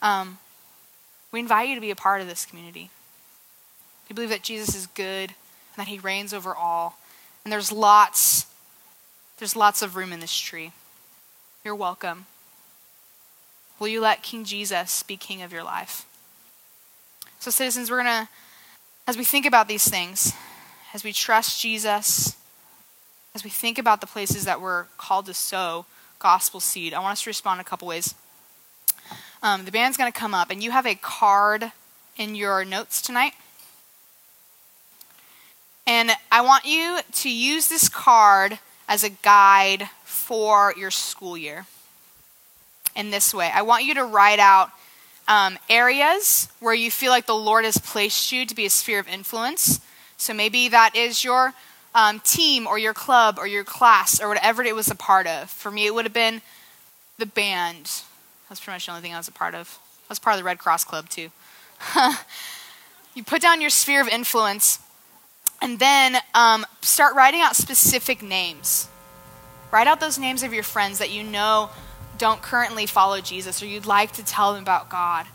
Um, 0.00 0.38
we 1.32 1.40
invite 1.40 1.68
you 1.68 1.74
to 1.74 1.80
be 1.80 1.90
a 1.90 1.96
part 1.96 2.20
of 2.20 2.28
this 2.28 2.46
community. 2.46 2.90
We 4.08 4.14
believe 4.14 4.30
that 4.30 4.42
Jesus 4.42 4.74
is 4.74 4.86
good 4.86 5.30
and 5.30 5.76
that 5.76 5.88
he 5.88 5.98
reigns 5.98 6.32
over 6.32 6.54
all. 6.54 6.98
And 7.44 7.52
there's 7.52 7.70
lots, 7.70 8.46
there's 9.38 9.54
lots 9.54 9.82
of 9.82 9.96
room 9.96 10.12
in 10.12 10.20
this 10.20 10.36
tree. 10.36 10.72
You're 11.64 11.74
welcome. 11.74 12.26
Will 13.78 13.88
you 13.88 14.00
let 14.00 14.22
King 14.22 14.44
Jesus 14.44 15.02
be 15.02 15.16
king 15.16 15.42
of 15.42 15.52
your 15.52 15.62
life? 15.62 16.06
So, 17.38 17.50
citizens, 17.50 17.90
we're 17.90 18.02
going 18.02 18.24
to, 18.24 18.28
as 19.06 19.16
we 19.16 19.24
think 19.24 19.46
about 19.46 19.68
these 19.68 19.88
things, 19.88 20.34
as 20.92 21.04
we 21.04 21.12
trust 21.12 21.60
Jesus, 21.60 22.36
as 23.34 23.44
we 23.44 23.50
think 23.50 23.78
about 23.78 24.00
the 24.00 24.06
places 24.06 24.44
that 24.44 24.60
we're 24.60 24.84
called 24.98 25.26
to 25.26 25.34
sow, 25.34 25.86
gospel 26.20 26.60
seed, 26.60 26.94
I 26.94 27.00
want 27.00 27.12
us 27.12 27.22
to 27.22 27.30
respond 27.30 27.60
a 27.60 27.64
couple 27.64 27.88
ways. 27.88 28.14
Um, 29.42 29.64
the 29.64 29.72
band's 29.72 29.96
going 29.96 30.12
to 30.12 30.16
come 30.18 30.34
up, 30.34 30.50
and 30.50 30.62
you 30.62 30.70
have 30.70 30.86
a 30.86 30.94
card 30.94 31.72
in 32.16 32.34
your 32.34 32.64
notes 32.64 33.02
tonight. 33.02 33.32
And 35.86 36.12
I 36.30 36.42
want 36.42 36.66
you 36.66 37.00
to 37.22 37.30
use 37.30 37.68
this 37.68 37.88
card 37.88 38.58
as 38.86 39.02
a 39.02 39.08
guide 39.08 39.88
for 40.04 40.74
your 40.76 40.90
school 40.90 41.36
year 41.36 41.66
in 42.94 43.10
this 43.10 43.32
way. 43.32 43.50
I 43.52 43.62
want 43.62 43.84
you 43.84 43.94
to 43.94 44.04
write 44.04 44.38
out 44.38 44.70
um, 45.26 45.58
areas 45.68 46.48
where 46.60 46.74
you 46.74 46.90
feel 46.90 47.10
like 47.10 47.26
the 47.26 47.34
Lord 47.34 47.64
has 47.64 47.78
placed 47.78 48.30
you 48.30 48.44
to 48.44 48.54
be 48.54 48.66
a 48.66 48.70
sphere 48.70 49.00
of 49.00 49.08
influence. 49.08 49.80
So 50.18 50.34
maybe 50.34 50.68
that 50.68 50.94
is 50.94 51.24
your 51.24 51.54
um, 51.94 52.20
team 52.20 52.66
or 52.66 52.78
your 52.78 52.94
club 52.94 53.36
or 53.38 53.46
your 53.46 53.64
class 53.64 54.20
or 54.20 54.28
whatever 54.28 54.62
it 54.62 54.74
was 54.74 54.88
a 54.88 54.94
part 54.94 55.26
of. 55.26 55.50
For 55.50 55.70
me, 55.70 55.86
it 55.86 55.94
would 55.94 56.04
have 56.04 56.14
been 56.14 56.42
the 57.18 57.26
band. 57.26 58.02
That's 58.48 58.60
pretty 58.60 58.76
much 58.76 58.86
the 58.86 58.92
only 58.92 59.02
thing 59.02 59.14
I 59.14 59.18
was 59.18 59.28
a 59.28 59.32
part 59.32 59.54
of. 59.54 59.78
I 60.08 60.10
was 60.10 60.18
part 60.18 60.34
of 60.34 60.40
the 60.40 60.44
Red 60.44 60.58
Cross 60.58 60.84
Club 60.84 61.08
too. 61.08 61.30
you 63.14 63.24
put 63.24 63.42
down 63.42 63.60
your 63.60 63.70
sphere 63.70 64.00
of 64.00 64.08
influence 64.08 64.80
and 65.62 65.78
then 65.78 66.16
um, 66.34 66.66
start 66.80 67.14
writing 67.14 67.40
out 67.40 67.56
specific 67.56 68.22
names. 68.22 68.88
Write 69.70 69.86
out 69.86 70.00
those 70.00 70.18
names 70.18 70.42
of 70.42 70.52
your 70.52 70.62
friends 70.62 70.98
that 70.98 71.10
you 71.10 71.22
know 71.22 71.70
don't 72.18 72.42
currently 72.42 72.86
follow 72.86 73.20
Jesus 73.20 73.62
or 73.62 73.66
you'd 73.66 73.86
like 73.86 74.12
to 74.12 74.24
tell 74.24 74.52
them 74.52 74.62
about 74.62 74.90
God. 74.90 75.26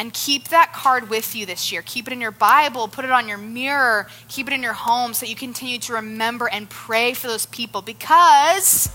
And 0.00 0.14
keep 0.14 0.48
that 0.48 0.72
card 0.72 1.10
with 1.10 1.36
you 1.36 1.44
this 1.44 1.70
year. 1.70 1.82
Keep 1.84 2.06
it 2.06 2.14
in 2.14 2.22
your 2.22 2.30
Bible, 2.30 2.88
put 2.88 3.04
it 3.04 3.10
on 3.10 3.28
your 3.28 3.36
mirror, 3.36 4.06
keep 4.28 4.48
it 4.48 4.54
in 4.54 4.62
your 4.62 4.72
home 4.72 5.12
so 5.12 5.26
you 5.26 5.36
continue 5.36 5.78
to 5.80 5.92
remember 5.92 6.48
and 6.48 6.70
pray 6.70 7.12
for 7.12 7.26
those 7.26 7.44
people 7.44 7.82
because 7.82 8.88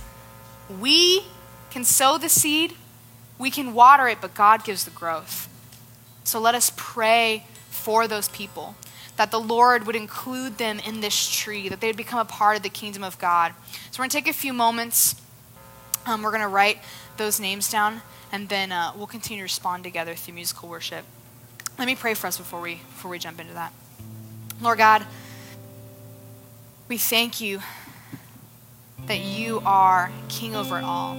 we 0.82 1.22
can 1.70 1.84
sow 1.84 2.18
the 2.18 2.28
seed, 2.28 2.74
we 3.38 3.52
can 3.52 3.76
water 3.76 4.08
it, 4.08 4.18
but 4.20 4.34
God 4.34 4.64
gives 4.64 4.84
the 4.84 4.90
growth. 4.90 5.48
So 6.24 6.40
let 6.40 6.56
us 6.56 6.72
pray 6.76 7.46
for 7.70 8.08
those 8.08 8.28
people 8.30 8.74
that 9.16 9.30
the 9.30 9.40
Lord 9.40 9.86
would 9.86 9.96
include 9.96 10.58
them 10.58 10.80
in 10.80 11.02
this 11.02 11.30
tree, 11.30 11.70
that 11.70 11.82
they 11.82 11.88
would 11.88 11.98
become 11.98 12.18
a 12.18 12.26
part 12.26 12.58
of 12.58 12.64
the 12.64 12.70
kingdom 12.70 13.04
of 13.04 13.20
God. 13.20 13.54
So 13.92 14.00
we're 14.00 14.06
going 14.06 14.10
to 14.10 14.18
take 14.18 14.28
a 14.28 14.34
few 14.34 14.54
moments. 14.54 15.22
Um, 16.08 16.24
we're 16.24 16.32
going 16.32 16.42
to 16.42 16.48
write 16.48 16.80
those 17.18 17.40
names 17.40 17.70
down 17.70 18.02
and 18.36 18.50
then 18.50 18.70
uh, 18.74 18.92
we'll 18.98 19.08
continue 19.08 19.40
to 19.40 19.46
respond 19.46 19.82
together 19.86 20.14
through 20.14 20.34
musical 20.34 20.68
worship. 20.68 21.06
Let 21.80 21.86
me 21.86 21.96
pray 21.96 22.16
for 22.16 22.28
us 22.28 22.38
before 22.38 22.60
we 22.60 22.76
before 22.76 23.10
we 23.10 23.18
jump 23.18 23.40
into 23.40 23.54
that. 23.54 23.72
Lord 24.62 24.78
God, 24.78 25.06
we 26.90 26.98
thank 26.98 27.40
you 27.40 27.62
that 29.08 29.20
you 29.20 29.62
are 29.66 30.12
king 30.28 30.54
over 30.54 30.80
all. 30.80 31.16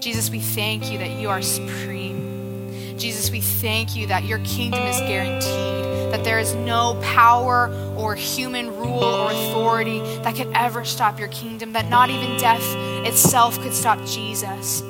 Jesus, 0.00 0.30
we 0.30 0.40
thank 0.40 0.90
you 0.90 0.98
that 0.98 1.12
you 1.12 1.28
are 1.28 1.42
supreme. 1.42 2.98
Jesus, 2.98 3.30
we 3.30 3.40
thank 3.40 3.94
you 3.94 4.08
that 4.08 4.24
your 4.24 4.40
kingdom 4.40 4.82
is 4.82 4.98
guaranteed, 4.98 6.12
that 6.12 6.24
there 6.24 6.40
is 6.40 6.56
no 6.56 7.00
power 7.04 7.72
or 7.96 8.16
human 8.16 8.66
rule 8.76 9.04
or 9.04 9.30
authority 9.30 10.00
that 10.24 10.34
could 10.34 10.50
ever 10.56 10.84
stop 10.84 11.20
your 11.20 11.28
kingdom, 11.28 11.72
that 11.74 11.88
not 11.88 12.10
even 12.10 12.36
death 12.36 12.64
itself 13.06 13.60
could 13.60 13.72
stop 13.72 14.04
Jesus. 14.04 14.82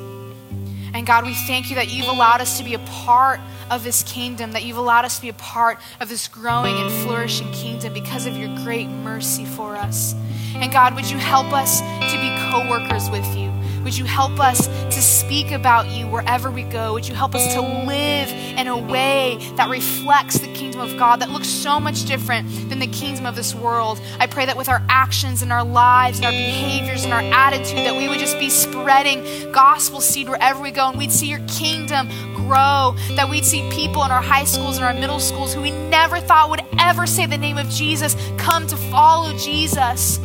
And 0.94 1.06
God, 1.06 1.24
we 1.24 1.34
thank 1.34 1.70
you 1.70 1.76
that 1.76 1.90
you've 1.90 2.08
allowed 2.08 2.40
us 2.40 2.58
to 2.58 2.64
be 2.64 2.74
a 2.74 2.78
part 2.80 3.40
of 3.70 3.82
this 3.82 4.02
kingdom, 4.02 4.52
that 4.52 4.62
you've 4.62 4.76
allowed 4.76 5.04
us 5.04 5.16
to 5.16 5.22
be 5.22 5.30
a 5.30 5.34
part 5.34 5.78
of 6.00 6.08
this 6.08 6.28
growing 6.28 6.76
and 6.76 6.90
flourishing 7.02 7.50
kingdom 7.52 7.94
because 7.94 8.26
of 8.26 8.36
your 8.36 8.54
great 8.56 8.88
mercy 8.88 9.44
for 9.44 9.74
us. 9.74 10.14
And 10.54 10.70
God, 10.70 10.94
would 10.94 11.10
you 11.10 11.16
help 11.16 11.52
us 11.52 11.80
to 11.80 12.18
be 12.20 12.36
co 12.50 12.68
workers 12.70 13.08
with 13.10 13.26
you? 13.36 13.41
Would 13.82 13.98
you 13.98 14.04
help 14.04 14.38
us 14.38 14.66
to 14.66 15.02
speak 15.02 15.50
about 15.50 15.88
you 15.88 16.06
wherever 16.06 16.50
we 16.50 16.62
go? 16.62 16.92
Would 16.94 17.08
you 17.08 17.14
help 17.14 17.34
us 17.34 17.52
to 17.54 17.60
live 17.60 18.28
in 18.30 18.68
a 18.68 18.76
way 18.76 19.38
that 19.56 19.70
reflects 19.70 20.38
the 20.38 20.52
kingdom 20.54 20.80
of 20.80 20.96
God, 20.96 21.20
that 21.20 21.30
looks 21.30 21.48
so 21.48 21.80
much 21.80 22.04
different 22.04 22.48
than 22.68 22.78
the 22.78 22.86
kingdom 22.86 23.26
of 23.26 23.34
this 23.34 23.54
world? 23.54 24.00
I 24.20 24.26
pray 24.26 24.46
that 24.46 24.56
with 24.56 24.68
our 24.68 24.82
actions 24.88 25.42
and 25.42 25.52
our 25.52 25.64
lives 25.64 26.18
and 26.18 26.26
our 26.26 26.32
behaviors 26.32 27.04
and 27.04 27.12
our 27.12 27.22
attitude, 27.22 27.78
that 27.78 27.96
we 27.96 28.08
would 28.08 28.20
just 28.20 28.38
be 28.38 28.50
spreading 28.50 29.50
gospel 29.52 30.00
seed 30.00 30.28
wherever 30.28 30.62
we 30.62 30.70
go 30.70 30.88
and 30.88 30.98
we'd 30.98 31.12
see 31.12 31.26
your 31.26 31.44
kingdom 31.48 32.08
grow, 32.34 32.94
that 33.16 33.28
we'd 33.28 33.44
see 33.44 33.68
people 33.70 34.04
in 34.04 34.10
our 34.10 34.22
high 34.22 34.44
schools 34.44 34.76
and 34.76 34.84
our 34.84 34.94
middle 34.94 35.20
schools 35.20 35.54
who 35.54 35.60
we 35.60 35.70
never 35.70 36.20
thought 36.20 36.50
would 36.50 36.62
ever 36.78 37.06
say 37.06 37.26
the 37.26 37.38
name 37.38 37.58
of 37.58 37.68
Jesus 37.68 38.16
come 38.36 38.66
to 38.68 38.76
follow 38.76 39.36
Jesus. 39.36 40.18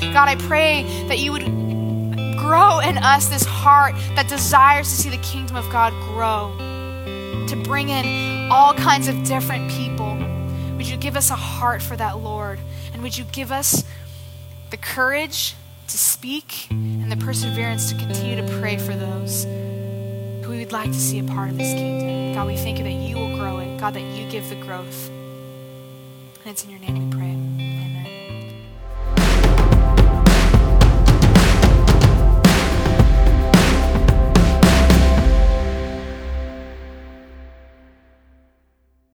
God, 0.00 0.28
I 0.28 0.34
pray 0.36 0.82
that 1.08 1.20
you 1.20 1.30
would 1.32 1.61
grow 2.42 2.80
in 2.80 2.98
us 2.98 3.28
this 3.28 3.44
heart 3.44 3.94
that 4.16 4.28
desires 4.28 4.90
to 4.90 4.96
see 4.96 5.08
the 5.08 5.22
kingdom 5.22 5.54
of 5.54 5.70
God 5.70 5.92
grow, 6.12 6.52
to 7.46 7.56
bring 7.62 7.88
in 7.88 8.50
all 8.50 8.74
kinds 8.74 9.06
of 9.06 9.22
different 9.22 9.70
people. 9.70 10.16
Would 10.76 10.88
you 10.88 10.96
give 10.96 11.16
us 11.16 11.30
a 11.30 11.36
heart 11.36 11.80
for 11.80 11.94
that, 11.94 12.18
Lord? 12.18 12.58
And 12.92 13.00
would 13.00 13.16
you 13.16 13.24
give 13.30 13.52
us 13.52 13.84
the 14.70 14.76
courage 14.76 15.54
to 15.86 15.96
speak 15.96 16.66
and 16.70 17.12
the 17.12 17.16
perseverance 17.16 17.92
to 17.92 17.96
continue 17.96 18.34
to 18.44 18.58
pray 18.58 18.76
for 18.76 18.94
those 18.94 19.44
who 19.44 20.50
we 20.50 20.58
would 20.58 20.72
like 20.72 20.90
to 20.90 20.98
see 20.98 21.20
a 21.20 21.24
part 21.24 21.48
of 21.48 21.56
this 21.56 21.72
kingdom? 21.72 22.34
God, 22.34 22.48
we 22.48 22.56
thank 22.56 22.78
you 22.78 22.84
that 22.84 22.90
you 22.90 23.16
will 23.16 23.36
grow 23.36 23.58
it. 23.58 23.78
God, 23.78 23.94
that 23.94 24.00
you 24.00 24.28
give 24.28 24.48
the 24.48 24.56
growth. 24.56 25.08
And 25.10 26.46
it's 26.46 26.64
in 26.64 26.70
your 26.70 26.80
name 26.80 27.08
we 27.08 27.16
pray. 27.16 27.71